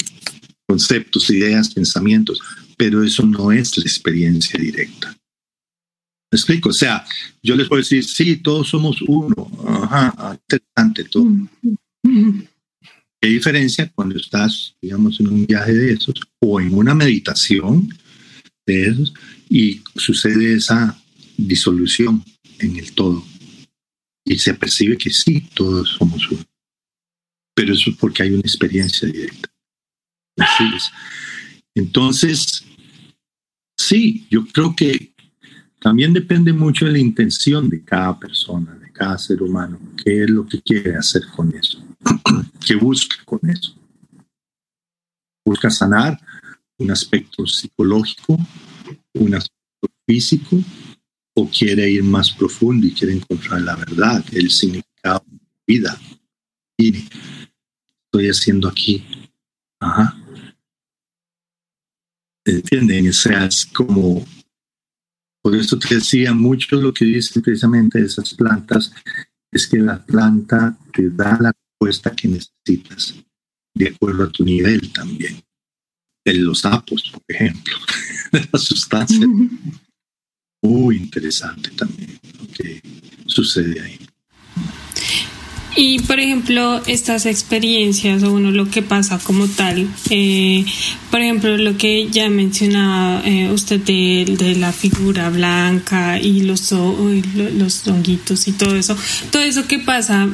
conceptos, 0.67 1.31
ideas, 1.31 1.73
pensamientos, 1.73 2.41
pero 2.77 3.03
eso 3.03 3.25
no 3.25 3.53
es 3.53 3.77
la 3.79 3.85
experiencia 3.85 4.59
directa. 4.61 5.17
¿Me 6.31 6.37
explico? 6.37 6.71
O 6.71 6.73
sea, 6.73 7.05
yo 7.43 7.55
les 7.55 7.69
puedo 7.69 7.81
decir, 7.81 8.05
sí, 8.05 8.37
todos 8.37 8.69
somos 8.69 9.01
uno. 9.03 9.51
Ajá, 9.67 10.39
interesante 10.43 11.05
todo. 11.05 11.31
¿Qué 13.21 13.29
diferencia 13.29 13.91
cuando 13.95 14.17
estás, 14.17 14.75
digamos, 14.83 15.21
en 15.21 15.29
un 15.29 15.47
viaje 15.47 15.73
de 15.73 15.93
esos 15.93 16.15
o 16.41 16.61
en 16.61 16.75
una 16.75 16.95
meditación 16.95 17.89
de 18.67 18.89
esos 18.89 19.15
y 19.49 19.81
sucede 19.95 20.55
esa 20.55 21.01
disolución 21.37 22.25
en 22.59 22.77
el 22.77 22.93
todo? 22.93 23.25
Y 24.27 24.39
se 24.39 24.53
percibe 24.55 24.99
que 24.99 25.11
sí, 25.11 25.49
todos 25.55 25.89
somos 25.91 26.31
uno. 26.31 26.45
Pero 27.55 27.73
eso 27.73 27.91
es 27.91 27.97
porque 27.97 28.25
hay 28.25 28.31
una 28.31 28.41
experiencia 28.41 29.09
directa. 29.09 29.49
Entonces, 31.75 32.65
sí, 33.79 34.27
yo 34.29 34.45
creo 34.47 34.75
que 34.75 35.15
también 35.81 36.13
depende 36.13 36.53
mucho 36.53 36.87
de 36.87 36.93
la 36.93 36.99
intención 36.99 37.71
de 37.71 37.83
cada 37.85 38.19
persona, 38.19 38.75
de 38.75 38.91
cada 38.93 39.17
ser 39.17 39.43
humano, 39.43 39.79
qué 40.05 40.25
es 40.25 40.31
lo 40.31 40.45
que 40.45 40.61
quiere 40.61 40.97
hacer 40.97 41.23
con 41.35 41.55
eso, 41.55 41.83
qué 42.67 42.75
busca 42.75 43.17
con 43.25 43.39
eso. 43.49 43.75
Busca 45.45 45.71
sanar 45.71 46.21
un 46.79 46.91
aspecto 46.91 47.47
psicológico, 47.47 48.37
un 49.15 49.35
aspecto 49.35 49.89
físico, 50.05 50.59
o 51.39 51.49
quiere 51.51 51.89
ir 51.91 52.03
más 52.03 52.31
profundo 52.31 52.87
y 52.87 52.93
quiere 52.93 53.13
encontrar 53.13 53.61
la 53.61 53.77
verdad, 53.77 54.25
el 54.33 54.51
significado 54.51 55.23
de 55.27 55.37
la 55.37 55.63
vida. 55.67 56.01
Y 56.79 56.97
estoy 58.05 58.29
haciendo 58.31 58.69
aquí. 58.69 59.05
Ajá. 59.79 60.17
¿Entienden? 62.45 63.11
O 63.11 63.13
sea, 63.13 63.45
es 63.45 63.67
como, 63.67 64.25
por 65.43 65.55
eso 65.55 65.79
te 65.79 65.97
decía, 65.97 66.33
mucho 66.33 66.77
lo 66.77 66.95
que 66.95 67.05
dicen 67.05 67.43
precisamente 67.43 68.01
esas 68.01 68.33
plantas 68.33 68.93
es 69.53 69.67
que 69.67 69.79
la 69.79 70.03
planta 70.05 70.79
te 70.93 71.11
da 71.11 71.37
la 71.39 71.53
respuesta 71.53 72.17
que 72.17 72.29
necesitas, 72.29 73.15
de 73.75 73.89
acuerdo 73.89 74.25
a 74.25 74.31
tu 74.31 74.43
nivel 74.43 74.91
también. 74.91 75.43
En 76.25 76.45
los 76.45 76.61
sapos, 76.61 77.11
por 77.13 77.23
ejemplo, 77.29 77.75
de 78.33 78.49
la 78.51 78.59
sustancia. 78.59 79.27
Muy 80.67 80.97
interesante 80.97 81.71
también 81.71 82.19
lo 82.41 82.49
que 82.49 82.83
sucede 83.27 83.81
ahí. 83.81 83.99
Y 85.79 86.01
por 86.01 86.19
ejemplo, 86.19 86.83
estas 86.87 87.27
experiencias 87.27 88.23
o 88.23 88.33
uno 88.33 88.51
lo 88.51 88.69
que 88.71 88.81
pasa 88.81 89.19
como 89.19 89.47
tal, 89.47 89.87
eh, 90.09 90.65
por 91.11 91.21
ejemplo, 91.21 91.57
lo 91.59 91.77
que 91.77 92.09
ya 92.09 92.31
mencionaba 92.31 93.23
eh, 93.27 93.51
usted 93.53 93.81
de, 93.81 94.57
la 94.59 94.73
figura 94.73 95.29
blanca 95.29 96.19
y 96.19 96.41
los, 96.41 96.73
los 96.73 97.87
honguitos 97.87 98.49
y 98.49 98.53
todo 98.53 98.75
eso, 98.75 98.97
todo 99.31 99.43
eso 99.43 99.69
que 99.69 99.79
pasa, 99.79 100.29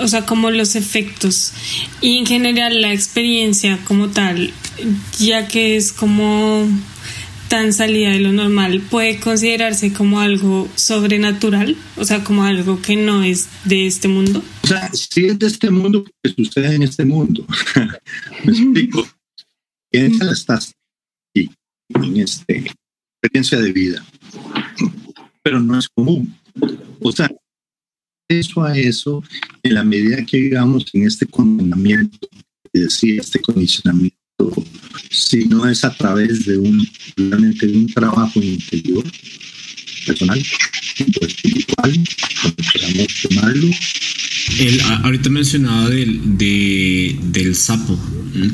o 0.00 0.08
sea, 0.08 0.26
como 0.26 0.50
los 0.50 0.74
efectos 0.74 1.52
y 2.00 2.18
en 2.18 2.26
general 2.26 2.82
la 2.82 2.92
experiencia 2.92 3.78
como 3.84 4.08
tal, 4.08 4.52
ya 5.20 5.46
que 5.46 5.76
es 5.76 5.92
como 5.92 6.66
tan 7.50 7.72
salida 7.72 8.10
de 8.10 8.20
lo 8.20 8.32
normal 8.32 8.80
puede 8.80 9.18
considerarse 9.18 9.92
como 9.92 10.20
algo 10.20 10.68
sobrenatural, 10.76 11.76
o 11.96 12.04
sea, 12.04 12.22
como 12.22 12.44
algo 12.44 12.80
que 12.80 12.94
no 12.94 13.24
es 13.24 13.48
de 13.64 13.88
este 13.88 14.06
mundo? 14.06 14.40
O 14.62 14.66
sea, 14.68 14.88
sí 14.92 15.26
es 15.26 15.36
de 15.36 15.48
este 15.48 15.68
mundo 15.68 16.04
porque 16.04 16.44
sucede 16.44 16.76
en 16.76 16.84
este 16.84 17.04
mundo. 17.04 17.44
Me 18.44 18.52
explico. 18.52 19.04
Piensa 19.90 20.30
estás 20.30 20.72
aquí, 21.34 21.50
en 21.88 22.18
esta 22.18 22.44
experiencia 22.52 23.58
de 23.58 23.72
vida, 23.72 24.06
pero 25.42 25.58
no 25.58 25.76
es 25.76 25.88
común. 25.88 26.32
O 27.00 27.10
sea, 27.10 27.28
eso 28.28 28.62
a 28.62 28.78
eso, 28.78 29.24
en 29.64 29.74
la 29.74 29.82
medida 29.82 30.24
que 30.24 30.38
vivamos 30.38 30.86
en 30.92 31.08
este 31.08 31.26
condicionamiento, 31.26 32.28
es 32.72 32.82
decir, 32.82 33.18
este 33.18 33.40
condicionamiento 33.40 34.19
si 35.10 35.44
no 35.46 35.68
es 35.68 35.84
a 35.84 35.94
través 35.94 36.46
de 36.46 36.58
un, 36.58 36.86
realmente 37.16 37.66
de 37.66 37.76
un 37.76 37.86
trabajo 37.86 38.40
interior, 38.40 39.04
personal, 40.06 40.42
espiritual, 40.98 42.04
como 42.42 42.54
queramos 42.72 43.06
tomarlo. 43.22 43.70
El, 44.58 44.80
ahorita 44.80 45.30
mencionaba 45.30 45.90
del, 45.90 46.38
de, 46.38 47.18
del 47.24 47.54
sapo. 47.54 47.98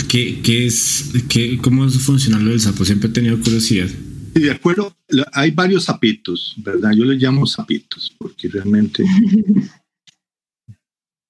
¿Qué, 0.09 0.41
qué 0.43 0.67
es, 0.67 1.13
qué, 1.29 1.59
¿Cómo 1.59 1.87
es 1.87 1.99
funcionar 1.99 2.43
lo 2.43 2.51
del 2.51 2.61
sapo? 2.61 2.85
Siempre 2.85 3.09
he 3.09 3.13
tenido 3.13 3.41
curiosidad. 3.41 3.89
de 4.35 4.51
acuerdo, 4.51 4.95
hay 5.33 5.51
varios 5.51 5.85
sapitos, 5.85 6.55
¿verdad? 6.59 6.93
Yo 6.93 7.05
les 7.05 7.21
llamo 7.21 7.47
sapitos 7.47 8.13
porque 8.19 8.49
realmente 8.49 9.05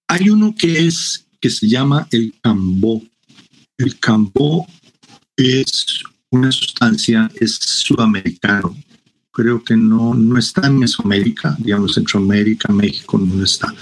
hay 0.08 0.30
uno 0.30 0.54
que 0.56 0.86
es 0.86 1.26
que 1.40 1.50
se 1.50 1.68
llama 1.68 2.08
el 2.10 2.34
cambó. 2.40 3.02
El 3.78 3.98
cambó 4.00 4.66
es 5.36 6.02
una 6.30 6.50
sustancia, 6.50 7.30
es 7.34 7.56
sudamericano. 7.56 8.76
Creo 9.30 9.62
que 9.62 9.76
no, 9.76 10.14
no 10.14 10.38
está 10.38 10.66
en 10.66 10.78
Mesoamérica, 10.78 11.56
digamos 11.58 11.94
Centroamérica, 11.94 12.72
México 12.72 13.18
no 13.18 13.44
está. 13.44 13.74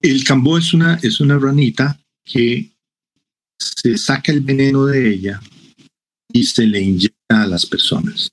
El 0.00 0.24
cambó 0.24 0.58
es 0.58 0.74
una, 0.74 0.94
es 1.02 1.20
una 1.20 1.38
ranita 1.38 2.00
que 2.24 2.72
se 3.58 3.96
saca 3.96 4.32
el 4.32 4.40
veneno 4.40 4.86
de 4.86 5.12
ella 5.12 5.40
y 6.32 6.44
se 6.44 6.66
le 6.66 6.80
inyecta 6.80 7.42
a 7.42 7.46
las 7.46 7.66
personas. 7.66 8.30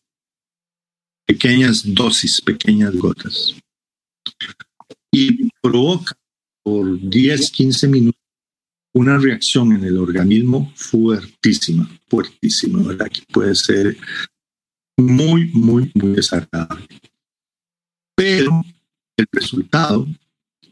Pequeñas 1.28 1.84
dosis, 1.86 2.42
pequeñas 2.42 2.96
gotas. 2.96 3.54
Y 5.12 5.50
provoca 5.62 6.18
por 6.64 7.00
10, 7.00 7.52
15 7.52 7.88
minutos 7.88 8.17
una 8.98 9.20
reacción 9.20 9.74
en 9.74 9.84
el 9.84 9.98
organismo 9.98 10.74
fuertísima, 10.76 11.88
fuertísima, 12.08 12.82
¿verdad? 12.82 13.10
Que 13.12 13.22
puede 13.32 13.54
ser 13.54 13.96
muy, 14.98 15.52
muy, 15.54 15.92
muy 15.94 16.14
desagradable. 16.14 16.88
Pero 18.16 18.64
el 19.16 19.28
resultado 19.32 20.08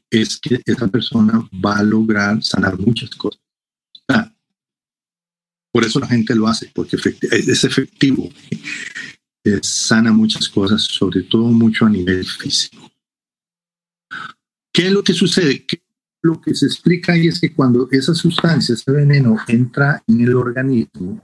es 0.10 0.40
que 0.40 0.60
esa 0.66 0.88
persona 0.88 1.48
va 1.64 1.78
a 1.78 1.84
lograr 1.84 2.44
sanar 2.44 2.80
muchas 2.80 3.12
cosas. 3.12 3.40
Por 5.72 5.84
eso 5.84 6.00
la 6.00 6.08
gente 6.08 6.34
lo 6.34 6.48
hace, 6.48 6.72
porque 6.74 6.96
es 6.96 7.64
efectivo. 7.64 8.32
sana 9.62 10.12
muchas 10.12 10.50
cosas, 10.50 10.82
sobre 10.82 11.24
todo 11.24 11.44
mucho 11.52 11.86
a 11.86 11.90
nivel 11.90 12.26
físico. 12.26 12.92
¿Qué 14.74 14.88
es 14.88 14.92
lo 14.92 15.04
que 15.04 15.14
sucede? 15.14 15.66
Lo 16.26 16.42
que 16.42 16.56
se 16.56 16.66
explica 16.66 17.14
ahí 17.14 17.28
es 17.28 17.40
que 17.40 17.54
cuando 17.54 17.88
esa 17.92 18.16
sustancia, 18.16 18.74
ese 18.74 18.92
veneno, 18.92 19.38
entra 19.48 20.02
en 20.08 20.22
el 20.22 20.36
organismo, 20.36 21.22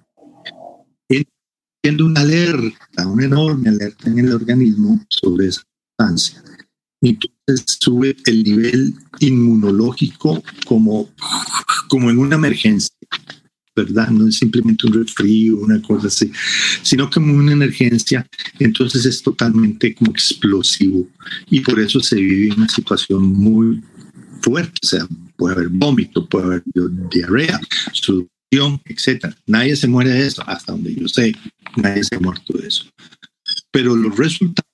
tiene 1.83 2.03
una 2.03 2.21
alerta, 2.21 3.07
una 3.07 3.25
enorme 3.25 3.69
alerta 3.69 4.07
en 4.07 4.19
el 4.19 4.31
organismo 4.31 5.03
sobre 5.09 5.47
esa 5.47 5.63
sustancia. 5.97 6.43
Entonces 7.01 7.77
sube 7.79 8.15
el 8.27 8.43
nivel 8.43 8.93
inmunológico 9.19 10.43
como, 10.67 11.09
como 11.89 12.11
en 12.11 12.19
una 12.19 12.35
emergencia, 12.35 12.95
¿verdad? 13.75 14.09
No 14.09 14.27
es 14.27 14.37
simplemente 14.37 14.85
un 14.85 14.93
resfrío, 14.93 15.57
una 15.57 15.81
cosa 15.81 16.09
así, 16.09 16.31
sino 16.83 17.09
como 17.09 17.33
una 17.33 17.53
emergencia. 17.53 18.27
Entonces 18.59 19.07
es 19.07 19.23
totalmente 19.23 19.95
como 19.95 20.11
explosivo 20.11 21.07
y 21.49 21.61
por 21.61 21.79
eso 21.79 21.99
se 22.01 22.17
vive 22.17 22.55
una 22.55 22.69
situación 22.69 23.23
muy 23.23 23.81
fuerte, 24.41 24.79
o 24.83 24.87
sea, 24.87 25.07
puede 25.35 25.55
haber 25.55 25.69
vómito, 25.69 26.27
puede 26.27 26.45
haber 26.45 26.63
diarrea, 27.09 27.59
sudoración, 27.91 28.81
etc. 28.85 29.33
Nadie 29.45 29.75
se 29.75 29.87
muere 29.87 30.11
de 30.11 30.27
eso, 30.27 30.43
hasta 30.47 30.73
donde 30.73 30.93
yo 30.95 31.07
sé, 31.07 31.35
nadie 31.77 32.03
se 32.03 32.15
ha 32.15 32.19
muerto 32.19 32.57
de 32.57 32.67
eso. 32.67 32.85
Pero 33.71 33.95
los 33.95 34.17
resultados 34.17 34.69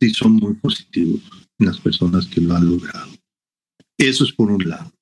sí 0.00 0.10
son 0.10 0.32
muy 0.34 0.54
positivos 0.54 1.20
en 1.58 1.66
las 1.66 1.78
personas 1.78 2.26
que 2.26 2.40
lo 2.40 2.56
han 2.56 2.68
logrado. 2.68 3.10
Eso 3.98 4.24
es 4.24 4.32
por 4.32 4.50
un 4.50 4.68
lado. 4.68 4.92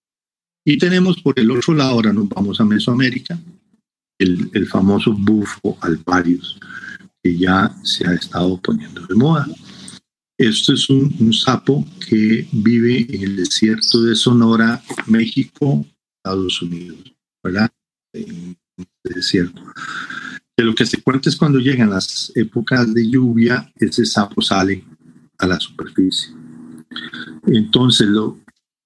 Y 0.65 0.79
tenemos 0.79 1.21
por 1.23 1.39
el 1.39 1.51
otro 1.51 1.75
lado, 1.75 1.91
ahora 1.93 2.13
nos 2.13 2.29
vamos 2.29 2.61
a 2.61 2.65
Mesoamérica, 2.65 3.39
el, 4.19 4.51
el 4.53 4.67
famoso 4.67 5.13
bufo 5.13 5.79
alvarius, 5.81 6.59
que 7.23 7.37
ya 7.37 7.75
se 7.83 8.07
ha 8.07 8.15
estado 8.15 8.57
poniendo 8.61 9.07
de 9.07 9.15
moda. 9.15 9.47
Esto 10.39 10.75
es 10.75 10.91
un, 10.91 11.33
sapo 11.33 11.87
que 12.09 12.47
vive 12.53 13.07
en 13.09 13.23
el 13.23 13.37
desierto 13.37 14.03
de 14.03 14.15
Sonora, 14.15 14.83
México, 15.07 15.85
Estados 16.19 16.61
Unidos, 16.61 16.99
¿verdad? 17.43 17.71
En 18.13 18.57
el 18.77 19.15
desierto. 19.15 19.63
De 20.57 20.65
lo 20.65 20.75
que 20.75 20.85
se 20.85 21.03
cuenta 21.03 21.31
es 21.31 21.37
cuando 21.37 21.59
llegan 21.59 21.91
las 21.91 22.33
épocas 22.35 22.93
de 22.93 23.09
lluvia, 23.09 23.73
ese 23.77 24.05
sapo 24.05 24.43
sale 24.43 24.85
a 25.39 25.47
la 25.47 25.59
superficie. 25.59 26.35
Entonces, 27.47 28.09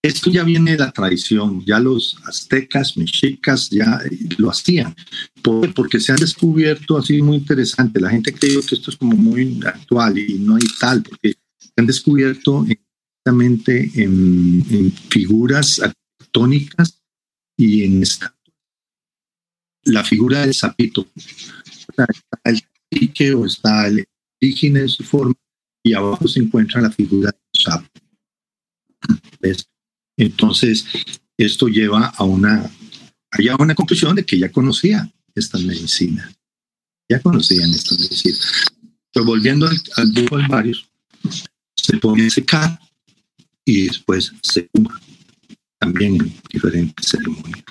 esto 0.03 0.31
ya 0.31 0.45
viene 0.45 0.73
de 0.73 0.79
la 0.79 0.93
tradición, 0.93 1.65
ya 1.67 1.79
los 1.79 2.17
aztecas, 2.25 2.97
mexicas 2.97 3.69
ya 3.71 4.01
lo 4.39 4.51
hacían, 4.51 4.95
porque 5.43 6.01
se 6.01 6.13
han 6.13 6.19
descubierto 6.19 6.97
así 6.97 7.21
muy 7.21 7.37
interesante. 7.37 8.01
La 8.01 8.09
gente 8.09 8.33
cree 8.33 8.61
que 8.63 8.75
esto 8.77 8.91
es 8.91 8.97
como 8.97 9.17
muy 9.17 9.61
actual 9.67 10.17
y 10.17 10.39
no 10.39 10.57
hay 10.57 10.63
tal, 10.79 11.03
porque 11.03 11.35
han 11.81 11.87
descubierto 11.87 12.65
exactamente 12.69 13.91
en, 13.95 14.93
figuras 15.11 15.81
arquitectónicas 15.81 17.03
y 17.57 17.85
en 17.85 18.03
esta, 18.03 18.35
la 19.85 20.05
figura 20.05 20.41
del 20.43 20.55
sapito. 20.55 21.07
Está 21.15 22.07
el 22.45 22.63
pique 22.89 23.33
o 23.35 23.47
está 23.47 23.89
el 23.89 24.05
origen 24.41 24.75
de 24.75 24.89
su 24.89 25.03
forma 25.03 25.35
y 25.83 25.93
abajo 25.95 26.29
se 26.29 26.41
encuentra 26.41 26.81
la 26.81 26.91
figura 26.91 27.31
del 27.31 27.63
sapo. 27.63 27.89
Entonces, 30.17 30.85
esto 31.37 31.69
lleva 31.69 32.07
a 32.09 32.25
una, 32.25 32.71
a 33.31 33.57
una 33.59 33.75
conclusión 33.75 34.15
de 34.17 34.25
que 34.25 34.39
ya 34.39 34.53
conocía 34.53 35.11
esta 35.35 35.59
medicina. 35.59 36.31
Ya 37.09 37.21
conocían 37.21 37.71
esta 37.71 37.97
medicina. 37.97 38.39
Pero 39.13 39.25
volviendo 39.25 39.67
al, 39.67 39.77
al 39.97 40.13
bujo 40.13 40.39
varios, 40.49 40.90
se 41.83 41.99
pone 41.99 42.27
a 42.27 42.31
secar 42.31 42.79
y 43.65 43.87
después 43.87 44.33
se 44.43 44.69
fuma, 44.73 45.01
también 45.79 46.17
en 46.17 46.35
diferentes 46.53 47.07
ceremonias. 47.07 47.65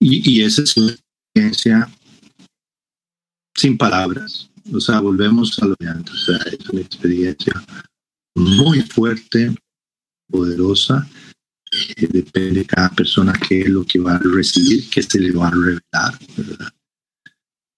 Y, 0.00 0.30
y 0.30 0.42
esa 0.42 0.62
es 0.62 0.76
una 0.76 0.92
experiencia 0.92 1.90
sin 3.54 3.76
palabras. 3.76 4.48
O 4.72 4.80
sea, 4.80 5.00
volvemos 5.00 5.58
a 5.58 5.66
lo 5.66 5.76
de 5.78 5.88
antes. 5.88 6.14
O 6.14 6.18
sea, 6.18 6.36
es 6.52 6.68
una 6.70 6.80
experiencia 6.80 7.52
muy 8.34 8.80
fuerte, 8.82 9.54
poderosa. 10.30 11.08
Eh, 11.72 12.08
depende 12.08 12.60
de 12.60 12.66
cada 12.66 12.90
persona 12.90 13.32
qué 13.48 13.62
es 13.62 13.68
lo 13.68 13.84
que 13.84 13.98
va 13.98 14.16
a 14.16 14.18
recibir, 14.18 14.88
qué 14.90 15.02
se 15.02 15.20
le 15.20 15.32
va 15.32 15.48
a 15.48 15.50
revelar, 15.50 16.18
¿verdad? 16.36 16.72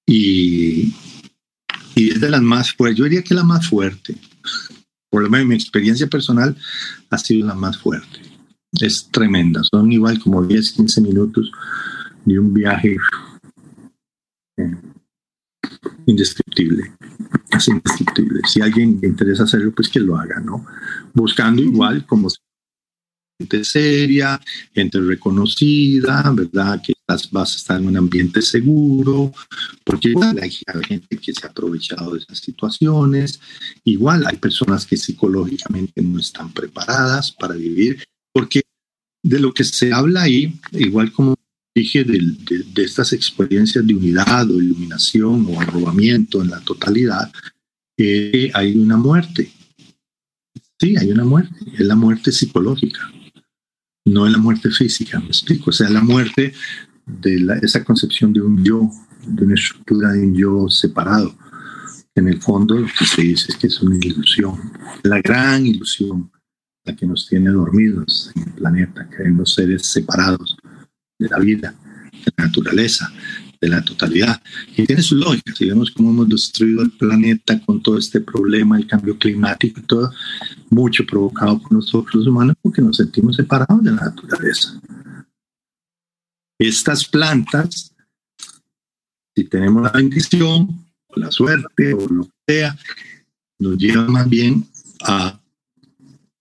Y, 0.07 0.95
y 1.95 2.11
es 2.11 2.21
de 2.21 2.31
las 2.31 2.43
más 2.43 2.73
fuertes. 2.73 2.99
Yo 2.99 3.05
diría 3.05 3.23
que 3.23 3.35
la 3.35 3.45
más 3.45 3.69
fuerte. 3.69 4.17
Por 5.13 5.23
lo 5.23 5.29
menos 5.29 5.47
mi 5.47 5.55
experiencia 5.55 6.07
personal 6.07 6.57
ha 7.11 7.19
sido 7.19 7.47
la 7.47 7.55
más 7.55 7.77
fuerte. 7.77 8.23
Es 8.81 9.11
tremenda. 9.11 9.61
Son 9.63 9.93
igual 9.93 10.19
como 10.19 10.43
10, 10.43 10.73
15 10.73 11.03
minutos 11.03 11.53
de 12.25 12.39
un 12.39 12.55
viaje 12.55 12.97
eh, 14.57 14.77
indescriptible. 16.07 16.95
Es 17.51 17.69
indescriptible. 17.69 18.41
Si 18.49 18.63
a 18.63 18.65
alguien 18.65 19.01
le 19.03 19.09
interesa 19.09 19.43
hacerlo, 19.43 19.73
pues 19.73 19.91
que 19.91 20.01
lo 20.01 20.17
haga, 20.17 20.41
¿no? 20.41 20.65
Buscando 21.13 21.61
igual 21.61 22.07
como 22.07 22.31
gente 23.43 23.65
seria, 23.65 24.41
gente 24.75 25.01
reconocida, 25.01 26.33
¿verdad? 26.33 26.81
Que 26.83 26.95
vas 27.31 27.53
a 27.53 27.57
estar 27.57 27.81
en 27.81 27.89
un 27.89 27.97
ambiente 27.97 28.41
seguro, 28.43 29.33
porque 29.85 30.11
igual 30.11 30.39
hay, 30.41 30.51
gente 30.51 31.17
que 31.19 31.33
se 31.33 31.47
ha 31.47 31.51
aprovechado 31.51 32.13
de 32.13 32.21
esas 32.21 32.39
situaciones, 32.39 33.41
igual 33.85 34.25
hay 34.27 34.37
personas 34.37 34.87
que 34.87 34.97
psicológicamente 34.97 36.01
no 36.03 36.19
están 36.19 36.53
preparadas 36.53 37.33
para 37.33 37.55
vivir, 37.55 38.03
porque 38.33 38.63
de 39.23 39.41
lo 39.41 39.53
que 39.53 39.65
se 39.65 39.93
habla 39.93 40.23
ahí, 40.23 40.59
igual 40.73 41.13
como 41.13 41.35
dije, 41.75 42.05
de, 42.05 42.19
de, 42.75 42.83
estas 42.85 43.13
experiencias 43.13 43.87
de 43.87 43.95
unidad 43.95 44.51
o 44.51 44.61
iluminación 44.61 45.47
o 45.49 45.61
arrobamiento 45.61 46.43
en 46.43 46.51
la 46.51 46.61
totalidad, 46.61 47.33
eh, 47.99 48.51
hay 48.53 48.77
una 48.77 48.97
muerte. 48.97 49.51
Sí, 50.79 50.97
hay 50.97 51.13
una 51.13 51.25
muerte. 51.25 51.55
Es 51.75 51.87
la 51.87 51.95
muerte 51.95 52.33
psicológica, 52.33 53.11
no 54.13 54.27
es 54.27 54.33
la 54.33 54.39
muerte 54.39 54.71
física, 54.71 55.19
me 55.19 55.27
explico. 55.27 55.71
O 55.71 55.73
sea, 55.73 55.89
la 55.89 56.03
muerte 56.03 56.55
de 57.07 57.59
esa 57.63 57.83
concepción 57.85 58.33
de 58.33 58.41
un 58.41 58.63
yo, 58.63 58.91
de 59.27 59.45
una 59.45 59.55
estructura 59.55 60.13
de 60.13 60.21
un 60.21 60.35
yo 60.35 60.69
separado. 60.69 61.35
En 62.15 62.29
el 62.29 62.41
fondo 62.41 62.77
lo 62.77 62.87
que 62.87 63.07
se 63.07 63.23
dice 63.23 63.47
es 63.51 63.57
que 63.57 63.69
es 63.69 63.81
una 63.81 63.97
ilusión, 63.97 64.73
la 65.03 65.21
gran 65.23 65.67
ilusión, 65.67 66.31
la 66.85 66.95
que 66.95 67.07
nos 67.07 67.27
tiene 67.27 67.51
dormidos 67.51 68.31
en 68.35 68.43
el 68.43 68.51
planeta, 68.51 69.09
que 69.09 69.25
los 69.31 69.55
seres 69.55 69.87
separados 69.87 70.57
de 71.19 71.29
la 71.29 71.39
vida, 71.39 71.75
de 72.13 72.33
la 72.37 72.45
naturaleza, 72.47 73.11
de 73.63 73.69
la 73.69 73.83
totalidad. 73.83 74.43
Y 74.77 74.85
tiene 74.85 75.03
su 75.03 75.15
lógica. 75.15 75.55
Si 75.55 75.67
vemos 75.67 75.93
cómo 75.93 76.11
hemos 76.11 76.29
destruido 76.29 76.83
el 76.83 76.91
planeta 76.91 77.59
con 77.65 77.81
todo 77.81 77.97
este 77.97 78.21
problema, 78.21 78.77
el 78.77 78.89
cambio 78.89 79.17
climático 79.17 79.81
y 79.81 79.85
todo, 79.85 80.13
mucho 80.69 81.07
provocado 81.07 81.61
por 81.61 81.73
nosotros 81.73 82.17
los 82.17 82.27
humanos 82.27 82.57
porque 82.61 82.83
nos 82.83 82.97
sentimos 82.97 83.37
separados 83.37 83.83
de 83.85 83.93
la 83.93 84.03
naturaleza. 84.03 84.81
Estas 86.59 87.07
plantas, 87.07 87.95
si 89.35 89.45
tenemos 89.45 89.85
la 89.85 89.91
bendición, 89.91 90.85
o 91.07 91.21
la 91.21 91.31
suerte, 91.31 91.95
o 91.95 92.09
lo 92.09 92.25
que 92.25 92.33
sea, 92.49 92.77
nos 93.61 93.79
llevan 93.79 94.11
más 94.11 94.29
bien 94.29 94.67
a 95.05 95.41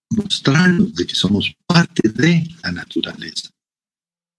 mostrarnos 0.09 0.95
de 0.95 1.05
que 1.05 1.15
somos 1.15 1.55
parte 1.67 2.09
de 2.09 2.47
la 2.63 2.71
naturaleza. 2.71 3.49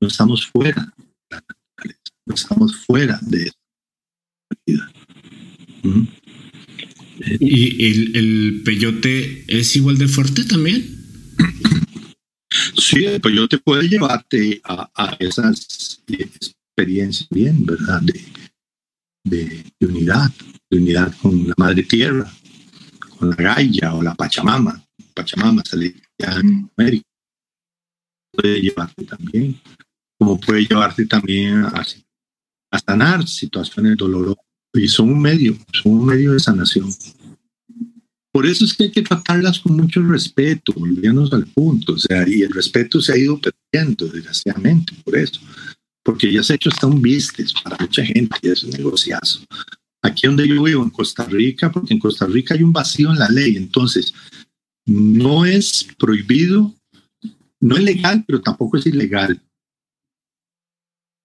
No 0.01 0.09
estamos 0.09 0.47
fuera 0.47 0.83
de 0.83 1.05
la 1.31 1.37
naturaleza, 1.37 2.12
estamos 2.27 2.77
fuera 2.85 3.19
de 3.23 3.51
vida. 4.67 4.91
¿Mm? 5.83 6.03
¿Y 7.41 7.87
el, 7.87 8.17
el, 8.17 8.63
peyote 8.65 9.45
es 9.47 9.77
igual 9.77 9.99
de 9.99 10.09
fuerte 10.09 10.45
también? 10.45 10.85
Sí, 12.77 13.05
el 13.05 13.21
peyote 13.21 13.59
puede 13.59 13.89
llevarte 13.89 14.61
a, 14.65 14.91
a 14.95 15.17
esas 15.19 16.03
experiencias 16.07 17.29
bien, 17.31 17.65
¿verdad? 17.65 18.03
De, 18.03 18.25
de, 19.25 19.65
de, 19.79 19.87
unidad, 19.87 20.31
de 20.71 20.79
unidad 20.79 21.15
con 21.23 21.49
la 21.49 21.55
madre 21.57 21.83
tierra, 21.85 22.31
con 23.19 23.31
la 23.31 23.37
Gaia 23.37 23.95
o 23.95 24.03
la 24.03 24.15
Pachamama. 24.15 24.85
Pachamama 25.15 25.63
sale 25.65 25.95
ya 26.19 26.35
en 26.41 26.71
América. 26.77 27.07
Puede 28.33 28.61
llevarte 28.61 29.05
también 29.05 29.61
como 30.23 30.39
puede 30.39 30.65
llevarte 30.65 31.05
también 31.07 31.65
a, 31.65 31.85
a 32.73 32.79
sanar 32.79 33.29
situaciones 33.29 33.97
dolorosas. 33.97 34.45
Y 34.75 34.89
son 34.89 35.11
un 35.11 35.21
medio, 35.21 35.57
son 35.73 35.93
un 35.93 36.07
medio 36.07 36.33
de 36.33 36.41
sanación. 36.41 36.89
Por 38.33 38.47
eso 38.47 38.65
es 38.65 38.73
que 38.73 38.85
hay 38.85 38.91
que 38.91 39.03
tratarlas 39.03 39.61
con 39.61 39.77
mucho 39.77 40.03
respeto, 40.03 40.73
volviéndonos 40.75 41.33
al 41.35 41.47
punto. 41.47 41.93
O 41.93 41.99
sea, 41.99 42.27
y 42.27 42.41
el 42.41 42.51
respeto 42.51 43.01
se 43.01 43.13
ha 43.13 43.19
ido 43.19 43.39
perdiendo, 43.39 44.07
desgraciadamente, 44.07 44.95
por 45.05 45.17
eso. 45.17 45.41
Porque 46.03 46.33
ya 46.33 46.43
se 46.43 46.55
ha 46.55 46.57
hecho 46.57 46.71
hasta 46.71 46.87
un 46.87 47.03
business 47.03 47.53
para 47.63 47.77
mucha 47.79 48.03
gente, 48.05 48.37
es 48.43 48.65
un 48.65 48.71
negociazo. 48.71 49.41
Aquí 50.01 50.27
donde 50.27 50.49
yo 50.49 50.63
vivo, 50.63 50.83
en 50.83 50.91
Costa 50.91 51.27
Rica, 51.27 51.71
porque 51.71 51.93
en 51.93 52.01
Costa 52.01 52.27
Rica 52.27 52.55
hay 52.55 52.63
un 52.63 52.73
vacío 52.73 53.13
en 53.13 53.19
la 53.19 53.29
ley, 53.29 53.57
entonces 53.57 54.15
no 54.87 55.45
es 55.45 55.87
prohibido, 55.99 56.75
no 57.61 57.77
es 57.77 57.85
legal, 57.85 58.25
pero 58.27 58.41
tampoco 58.41 58.79
es 58.79 58.87
ilegal 58.87 59.41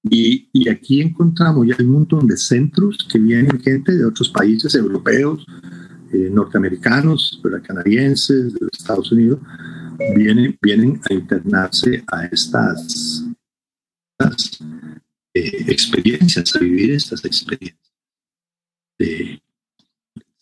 y, 0.09 0.49
y, 0.53 0.69
aquí 0.69 1.01
encontramos 1.01 1.67
ya 1.67 1.75
un 1.79 1.91
montón 1.91 2.27
de 2.27 2.37
centros 2.37 2.97
que 3.09 3.19
vienen 3.19 3.59
gente 3.61 3.93
de 3.93 4.05
otros 4.05 4.29
países 4.29 4.75
europeos, 4.75 5.45
eh, 6.13 6.29
norteamericanos, 6.31 7.41
canadienses, 7.63 8.53
de 8.53 8.67
Estados 8.71 9.11
Unidos, 9.11 9.39
vienen, 10.15 10.57
vienen 10.61 11.01
a 11.09 11.13
internarse 11.13 12.03
a 12.11 12.25
estas, 12.25 13.23
estas 14.17 14.59
eh, 15.33 15.65
experiencias, 15.67 16.55
a 16.55 16.59
vivir 16.59 16.91
estas 16.91 17.25
experiencias. 17.25 17.91
De 18.97 19.41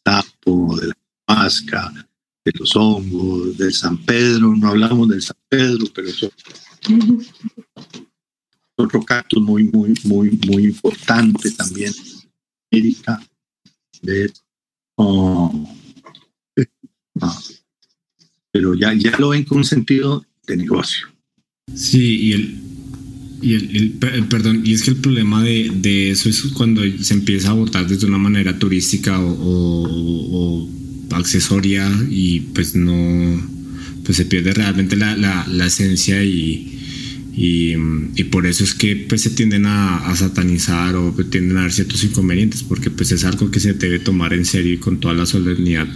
tapo, 0.04 0.78
de 0.80 0.88
la 0.88 0.96
masca, 1.28 1.92
de 2.46 2.52
los 2.60 2.76
hongos, 2.76 3.58
del 3.58 3.74
San 3.74 3.98
Pedro, 4.06 4.56
no 4.56 4.70
hablamos 4.70 5.10
del 5.10 5.22
San 5.22 5.38
Pedro, 5.50 5.86
pero 5.94 6.08
eso 6.08 6.32
otro 8.76 9.04
cactus 9.04 9.42
muy, 9.42 9.64
muy, 9.66 9.94
muy, 10.04 10.40
muy 10.48 10.66
importante 10.66 11.52
también, 11.52 11.94
América, 12.72 13.26
oh, 14.96 15.70
ah, 17.22 17.40
pero 18.52 18.74
ya, 18.76 18.94
ya 18.94 19.18
lo 19.18 19.30
ven 19.30 19.44
con 19.44 19.60
un 19.60 19.66
sentido 19.66 20.26
de 20.48 20.58
negocio. 20.58 21.08
Sí, 21.74 22.18
y 22.18 22.34
el, 22.34 22.60
y 23.42 23.54
el, 23.54 23.92
perdón, 24.30 24.62
y 24.66 24.74
es 24.74 24.84
que 24.84 24.92
el 24.92 24.98
problema 24.98 25.44
de, 25.44 25.72
de, 25.76 26.12
eso 26.12 26.30
es 26.30 26.42
cuando 26.54 26.82
se 27.02 27.14
empieza 27.14 27.50
a 27.50 27.52
abordar 27.52 27.88
desde 27.88 28.08
una 28.08 28.18
manera 28.18 28.58
turística 28.58 29.20
o, 29.20 29.32
o, 29.32 30.64
o 30.64 31.16
accesoria 31.16 31.90
y 32.10 32.42
pues 32.42 32.76
no, 32.76 33.42
pues 34.04 34.18
se 34.18 34.26
pierde 34.26 34.54
realmente 34.54 34.96
la, 34.96 35.16
la, 35.16 35.46
la 35.48 35.66
esencia 35.66 36.24
y, 36.24 36.75
y, 37.38 37.76
por 38.32 38.48
eso 38.48 38.64
es 38.64 38.74
que 38.74 38.96
pues 38.96 39.22
se 39.22 39.30
tienden 39.30 39.66
a, 39.66 40.14
satanizar 40.16 40.96
o 40.96 41.14
tienden 41.30 41.58
a 41.58 41.62
dar 41.62 41.72
ciertos 41.72 42.04
inconvenientes 42.04 42.64
porque 42.64 42.90
pues 42.90 43.12
es 43.12 43.26
algo 43.26 43.52
que 43.52 43.60
se 43.60 43.74
debe 43.74 44.00
tomar 44.00 44.34
en 44.34 44.46
serio 44.46 44.74
y 44.74 44.78
con 44.78 45.00
toda 45.00 45.14
la 45.14 45.26
solemnidad 45.26 45.88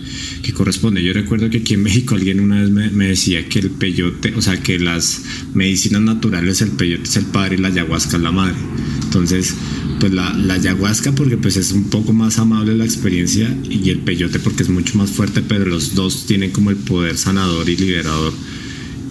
que 0.41 0.53
corresponde. 0.53 1.03
Yo 1.03 1.13
recuerdo 1.13 1.49
que 1.49 1.59
aquí 1.59 1.75
en 1.75 1.83
México 1.83 2.15
alguien 2.15 2.41
una 2.41 2.61
vez 2.61 2.69
me, 2.69 2.89
me 2.89 3.07
decía 3.07 3.47
que 3.47 3.59
el 3.59 3.69
peyote, 3.71 4.33
o 4.35 4.41
sea 4.41 4.61
que 4.61 4.79
las 4.79 5.21
medicinas 5.53 6.01
naturales, 6.01 6.61
el 6.61 6.71
peyote 6.71 7.03
es 7.03 7.15
el 7.15 7.25
padre 7.25 7.55
y 7.55 7.59
la 7.59 7.69
ayahuasca 7.69 8.17
es 8.17 8.23
la 8.23 8.31
madre. 8.31 8.55
Entonces, 9.03 9.55
pues 9.99 10.13
la, 10.13 10.33
la 10.33 10.55
ayahuasca 10.55 11.13
porque 11.13 11.37
pues 11.37 11.55
es 11.57 11.71
un 11.71 11.85
poco 11.85 12.11
más 12.13 12.37
amable 12.37 12.75
la 12.75 12.85
experiencia 12.85 13.55
y 13.69 13.89
el 13.89 13.99
peyote 13.99 14.39
porque 14.39 14.63
es 14.63 14.69
mucho 14.69 14.97
más 14.97 15.11
fuerte, 15.11 15.41
pero 15.41 15.65
los 15.65 15.95
dos 15.95 16.25
tienen 16.25 16.51
como 16.51 16.69
el 16.69 16.77
poder 16.77 17.17
sanador 17.17 17.69
y 17.69 17.77
liberador 17.77 18.33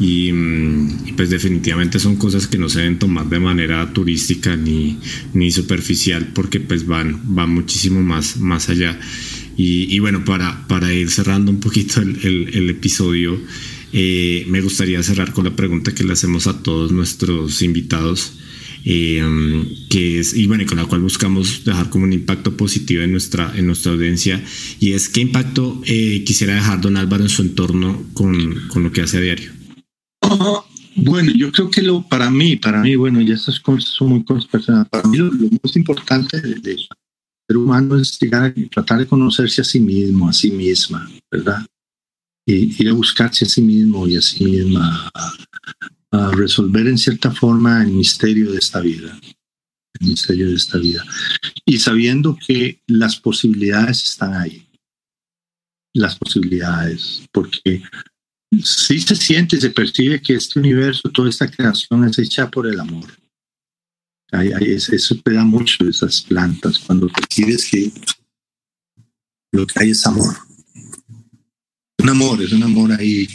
y, 0.01 0.31
y, 0.31 1.13
pues 1.17 1.31
definitivamente 1.31 1.99
son 1.99 2.17
cosas 2.17 2.47
que 2.47 2.59
no 2.59 2.69
se 2.69 2.81
deben 2.81 2.99
tomar 2.99 3.29
de 3.29 3.41
manera 3.41 3.93
turística 3.93 4.57
ni, 4.57 4.99
ni 5.35 5.51
superficial 5.51 6.29
porque 6.35 6.61
pues 6.61 6.87
van, 6.87 7.21
van 7.35 7.51
muchísimo 7.51 8.01
más, 8.03 8.37
más 8.39 8.69
allá. 8.69 8.99
Y, 9.61 9.99
bueno, 9.99 10.25
para, 10.25 10.69
para 10.69 10.95
ir 10.95 11.11
cerrando 11.11 11.51
un 11.51 11.59
poquito 11.59 12.01
el, 12.01 12.71
episodio, 12.71 13.41
eh, 13.93 14.47
me 14.49 14.61
gustaría 14.61 15.03
cerrar 15.03 15.33
con 15.33 15.47
la 15.47 15.57
pregunta 15.57 15.93
que 15.93 16.05
le 16.05 16.13
hacemos 16.13 16.47
a 16.47 16.63
todos 16.63 16.93
nuestros 16.93 17.61
invitados. 17.63 18.35
eh, 18.85 19.21
que 19.91 20.21
es, 20.21 20.35
y 20.35 20.47
bueno, 20.47 20.65
con 20.65 20.79
la 20.79 20.85
cual 20.85 21.01
buscamos 21.01 21.65
dejar 21.65 21.91
como 21.91 22.05
un 22.05 22.13
impacto 22.13 22.57
positivo 22.57 23.03
en 23.03 23.11
nuestra, 23.11 23.53
en 23.57 23.67
nuestra 23.67 23.91
audiencia, 23.91 24.45
y 24.79 24.93
es 24.93 25.09
qué 25.09 25.21
impacto 25.21 25.83
eh, 25.85 26.23
quisiera 26.25 26.55
dejar 26.55 26.81
don 26.81 26.97
Álvaro 26.97 27.25
en 27.25 27.29
su 27.29 27.43
entorno 27.43 28.07
con, 28.15 28.69
con 28.69 28.85
lo 28.85 28.93
que 28.93 29.01
hace 29.03 29.19
a 29.19 29.21
diario. 29.21 29.58
Bueno, 31.01 31.31
yo 31.37 31.53
creo 31.53 31.71
que 31.71 31.83
lo 31.83 32.03
para 32.03 32.29
mí, 32.29 32.57
para 32.57 32.81
mí, 32.81 32.97
bueno, 32.97 33.21
ya 33.21 33.35
estas 33.35 33.61
cosas 33.61 33.91
son 33.91 34.09
muy 34.09 34.25
cosas 34.25 34.47
personales. 34.47 34.89
Para 34.89 35.09
mí 35.09 35.17
lo, 35.17 35.31
más 35.31 35.77
importante 35.77 36.41
del 36.41 36.61
de 36.61 36.77
ser 36.77 37.57
humano 37.57 37.97
es 37.97 38.19
llegar 38.19 38.45
a 38.45 38.55
tratar 38.69 38.99
de 38.99 39.07
conocerse 39.07 39.61
a 39.61 39.65
sí 39.65 39.79
mismo, 39.79 40.29
a 40.29 40.33
sí 40.33 40.51
misma, 40.51 41.09
¿verdad? 41.31 41.65
Y 42.47 42.83
ir 42.83 42.89
a 42.89 42.95
buscarse 42.95 43.45
a 43.45 43.49
sí 43.49 43.63
mismo 43.63 44.09
y 44.09 44.17
a 44.17 44.23
sí 44.23 44.45
misma, 44.45 45.09
a, 45.15 45.33
a 46.11 46.31
resolver 46.33 46.87
en 46.89 46.99
cierta 46.99 47.31
forma 47.31 47.83
el 47.83 47.93
misterio 47.93 48.51
de 48.51 48.59
esta 48.59 48.81
vida, 48.81 49.19
el 50.01 50.09
misterio 50.09 50.49
de 50.49 50.57
esta 50.57 50.79
vida. 50.79 51.05
Y 51.65 51.79
sabiendo 51.79 52.37
que 52.45 52.83
las 52.89 53.17
posibilidades 53.17 54.03
están 54.03 54.35
ahí, 54.35 54.67
las 55.95 56.17
posibilidades, 56.17 57.23
porque 57.33 57.83
sí 58.51 59.01
se 59.01 59.15
siente, 59.15 59.61
se 59.61 59.71
percibe 59.71 60.21
que 60.21 60.35
este 60.35 60.59
universo, 60.59 61.11
toda 61.11 61.29
esta 61.29 61.51
creación 61.51 62.05
es 62.05 62.19
hecha 62.19 62.51
por 62.51 62.67
el 62.67 62.81
amor. 62.81 63.07
eso 64.33 65.17
te 65.23 65.33
da 65.33 65.45
mucho 65.45 65.87
esas 65.89 66.23
plantas, 66.23 66.79
cuando 66.79 67.09
percibes 67.09 67.69
que 67.71 67.93
lo 69.53 69.67
que 69.67 69.81
hay 69.81 69.91
es 69.91 70.07
amor. 70.07 70.35
Un 72.01 72.09
amor, 72.09 72.43
es 72.43 72.53
un 72.53 72.63
amor 72.63 72.93
ahí. 72.93 73.29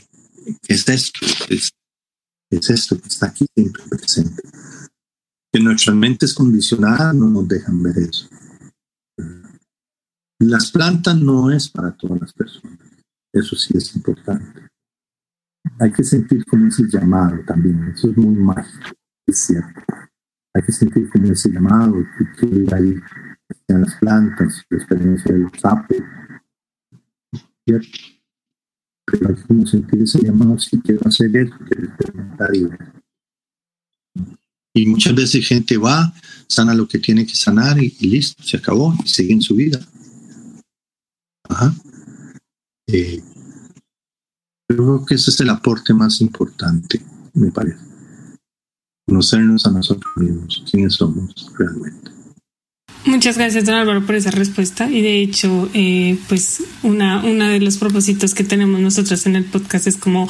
Es 0.67 0.87
esto, 0.87 1.19
es, 1.49 1.71
es 2.49 2.69
esto 2.69 2.99
que 2.99 3.07
está 3.07 3.27
aquí 3.27 3.45
siempre 3.55 3.83
presente. 3.89 4.41
Que 5.51 5.59
nuestras 5.59 5.95
mentes 5.95 6.33
condicionadas 6.33 7.13
no 7.13 7.29
nos 7.29 7.47
dejan 7.47 7.83
ver 7.83 7.97
eso. 7.97 8.29
Las 10.39 10.71
plantas 10.71 11.17
no 11.17 11.51
es 11.51 11.69
para 11.69 11.95
todas 11.95 12.21
las 12.21 12.33
personas. 12.33 12.79
Eso 13.31 13.55
sí 13.55 13.73
es 13.75 13.95
importante 13.95 14.72
hay 15.79 15.91
que 15.91 16.03
sentir 16.03 16.45
como 16.45 16.67
ese 16.67 16.83
llamado 16.87 17.39
también, 17.45 17.91
eso 17.93 18.09
es 18.09 18.17
muy 18.17 18.35
mágico, 18.35 18.95
es 19.25 19.39
cierto. 19.39 19.81
Hay 20.53 20.61
que 20.61 20.71
sentir 20.71 21.09
como 21.09 21.31
ese 21.31 21.49
llamado, 21.49 21.95
que 22.17 22.39
quiero 22.39 22.59
ir 22.59 22.73
ahí 22.73 22.95
en 23.67 23.81
las 23.81 23.95
plantas, 23.95 24.63
la 24.69 24.77
experiencia 24.77 25.33
del 25.33 25.49
sapo, 25.59 25.95
¿cierto? 27.65 27.87
Pero 29.05 29.29
hay 29.29 29.35
que 29.35 29.65
sentir 29.67 30.01
ese 30.01 30.21
llamado, 30.21 30.57
si 30.59 30.79
quiero 30.79 31.01
hacer 31.07 31.35
esto, 31.35 31.57
quiero 31.67 31.87
experimentar 31.87 32.55
y 32.55 32.69
Y 34.75 34.85
muchas 34.87 35.15
veces 35.15 35.47
gente 35.47 35.77
va, 35.77 36.13
sana 36.47 36.73
lo 36.73 36.87
que 36.87 36.99
tiene 36.99 37.25
que 37.25 37.35
sanar 37.35 37.81
y, 37.81 37.89
listo, 38.01 38.43
se 38.43 38.57
acabó 38.57 38.93
y 39.03 39.07
sigue 39.07 39.33
en 39.33 39.41
su 39.41 39.55
vida. 39.55 39.79
Ajá. 41.49 41.73
Eh, 42.87 43.21
creo 44.67 45.02
ese 45.13 45.31
es 45.31 45.39
el 45.39 45.49
aporte 45.49 45.93
más 45.93 46.21
importante, 46.21 47.01
me 47.33 47.51
parece. 47.51 47.79
Conocernos 49.05 49.65
a 49.65 49.71
nosotros 49.71 50.11
mismos, 50.15 50.63
quiénes 50.69 50.95
somos 50.95 51.51
realmente. 51.57 52.11
Muchas 53.05 53.37
gracias, 53.37 53.65
don 53.65 53.75
Álvaro, 53.75 54.05
por 54.05 54.15
esa 54.15 54.31
respuesta. 54.31 54.89
Y 54.89 55.01
de 55.01 55.21
hecho, 55.21 55.69
eh, 55.73 56.17
pues 56.29 56.63
una, 56.83 57.23
una 57.23 57.49
de 57.49 57.59
los 57.59 57.77
propósitos 57.77 58.33
que 58.33 58.45
tenemos 58.45 58.79
nosotros 58.79 59.25
en 59.25 59.35
el 59.35 59.43
podcast 59.43 59.87
es 59.87 59.97
como 59.97 60.29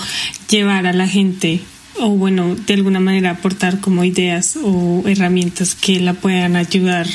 llevar 0.49 0.87
a 0.87 0.93
la 0.93 1.07
gente 1.07 1.61
o 1.99 2.09
bueno, 2.09 2.55
de 2.55 2.73
alguna 2.73 2.99
manera 2.99 3.31
aportar 3.31 3.79
como 3.79 4.03
ideas 4.03 4.57
o 4.61 5.03
herramientas 5.05 5.75
que 5.75 5.99
la 5.99 6.13
puedan 6.13 6.55
ayudar 6.55 7.07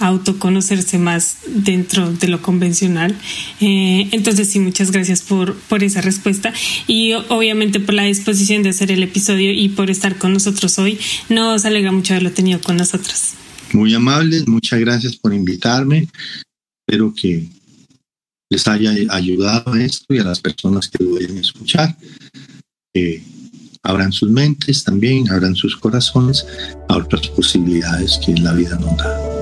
autoconocerse 0.00 0.98
más 0.98 1.38
dentro 1.46 2.12
de 2.12 2.28
lo 2.28 2.42
convencional. 2.42 3.16
Eh, 3.60 4.08
entonces 4.12 4.48
sí, 4.50 4.60
muchas 4.60 4.90
gracias 4.90 5.22
por, 5.22 5.54
por 5.54 5.84
esa 5.84 6.00
respuesta 6.00 6.52
y 6.86 7.12
obviamente 7.12 7.80
por 7.80 7.94
la 7.94 8.04
disposición 8.04 8.62
de 8.62 8.70
hacer 8.70 8.90
el 8.90 9.02
episodio 9.02 9.52
y 9.52 9.68
por 9.68 9.90
estar 9.90 10.16
con 10.16 10.32
nosotros 10.32 10.78
hoy. 10.78 10.98
Nos 11.28 11.64
alegra 11.64 11.92
mucho 11.92 12.14
haberlo 12.14 12.32
tenido 12.32 12.60
con 12.60 12.76
nosotros. 12.76 13.34
Muy 13.72 13.94
amables, 13.94 14.46
muchas 14.46 14.80
gracias 14.80 15.16
por 15.16 15.34
invitarme. 15.34 16.08
Espero 16.86 17.14
que 17.14 17.48
les 18.50 18.68
haya 18.68 18.94
ayudado 19.10 19.74
esto 19.74 20.14
y 20.14 20.18
a 20.18 20.24
las 20.24 20.40
personas 20.40 20.88
que 20.88 21.02
lo 21.02 21.14
vayan 21.14 21.38
a 21.38 21.40
escuchar. 21.40 21.96
abran 23.82 24.12
sus 24.12 24.30
mentes 24.30 24.84
también, 24.84 25.30
abran 25.30 25.54
sus 25.54 25.76
corazones 25.76 26.46
a 26.88 26.96
otras 26.96 27.28
posibilidades 27.28 28.18
que 28.24 28.34
la 28.34 28.52
vida 28.52 28.78
nos 28.78 28.96
da. 28.96 29.33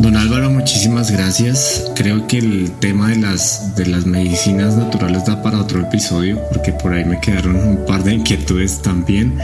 Don 0.00 0.16
Álvaro, 0.16 0.50
muchísimas 0.50 1.10
gracias. 1.10 1.90
Creo 1.94 2.26
que 2.26 2.38
el 2.38 2.70
tema 2.80 3.10
de 3.10 3.16
las, 3.16 3.76
de 3.76 3.86
las 3.86 4.06
medicinas 4.06 4.76
naturales 4.76 5.26
da 5.26 5.42
para 5.42 5.60
otro 5.60 5.80
episodio, 5.80 6.40
porque 6.48 6.72
por 6.72 6.92
ahí 6.92 7.04
me 7.04 7.20
quedaron 7.20 7.56
un 7.56 7.84
par 7.86 8.02
de 8.02 8.14
inquietudes 8.14 8.80
también 8.82 9.38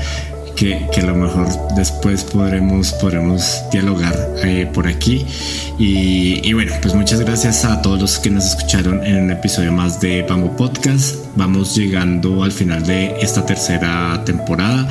que, 0.59 1.01
a 1.01 1.07
lo 1.07 1.15
mejor 1.15 1.47
después 1.77 2.25
podremos, 2.25 2.93
podremos 2.95 3.63
dialogar 3.71 4.17
eh, 4.43 4.69
por 4.73 4.89
aquí. 4.89 5.25
Y, 5.79 6.53
bueno, 6.53 6.73
pues 6.83 6.95
muchas 6.95 7.21
gracias 7.21 7.65
a 7.65 7.81
todos 7.81 8.01
los 8.01 8.19
que 8.19 8.31
nos 8.31 8.45
escucharon 8.45 9.05
en 9.07 9.25
un 9.25 9.31
episodio 9.31 9.71
más 9.73 10.01
de 10.01 10.23
Bamboo 10.23 10.57
Podcast. 10.57 11.15
Vamos 11.37 11.77
llegando 11.77 12.43
al 12.43 12.51
final 12.51 12.85
de 12.85 13.15
esta 13.21 13.47
tercera 13.47 14.21
temporada. 14.25 14.89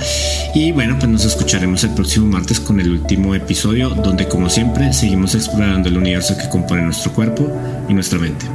Y 0.56 0.72
bueno, 0.72 0.96
pues 0.98 1.12
nos 1.12 1.26
escucharemos 1.26 1.84
el 1.84 1.90
próximo 1.92 2.28
martes 2.28 2.62
con 2.62 2.80
el 2.80 2.90
último 2.90 3.36
episodio, 3.36 3.90
donde 3.90 4.28
como 4.28 4.50
siempre 4.50 4.94
seguimos 4.94 5.36
explorando 5.36 5.90
el 5.90 5.98
universo 5.98 6.38
que 6.38 6.48
compone 6.48 6.84
nuestro 6.84 7.12
cuerpo 7.12 7.52
y 7.90 7.94
nuestra 7.94 8.18
mente. 8.20 8.46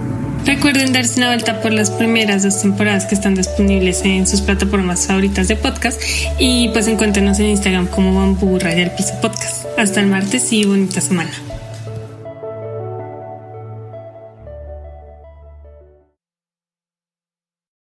Recuerden 0.45 0.93
darse 0.93 1.19
una 1.19 1.29
vuelta 1.29 1.61
por 1.61 1.73
las 1.73 1.91
primeras 1.91 2.43
dos 2.43 2.61
temporadas 2.61 3.07
que 3.07 3.15
están 3.15 3.37
disponibles 3.37 4.05
en 4.05 4.27
sus 4.27 4.41
plataformas 4.41 5.07
favoritas 5.07 5.47
de 5.47 5.55
podcast 5.55 6.03
y 6.39 6.69
pues 6.71 6.89
encuéntrenos 6.89 7.39
en 7.39 7.47
Instagram 7.47 7.87
como 7.87 8.15
Bambú 8.15 8.59
Raya 8.59 8.95
Piso 8.97 9.15
Podcast. 9.21 9.67
Hasta 9.79 10.01
el 10.01 10.09
martes 10.09 10.53
y 10.53 10.65
bonita 10.65 11.01
semana. 11.01 11.31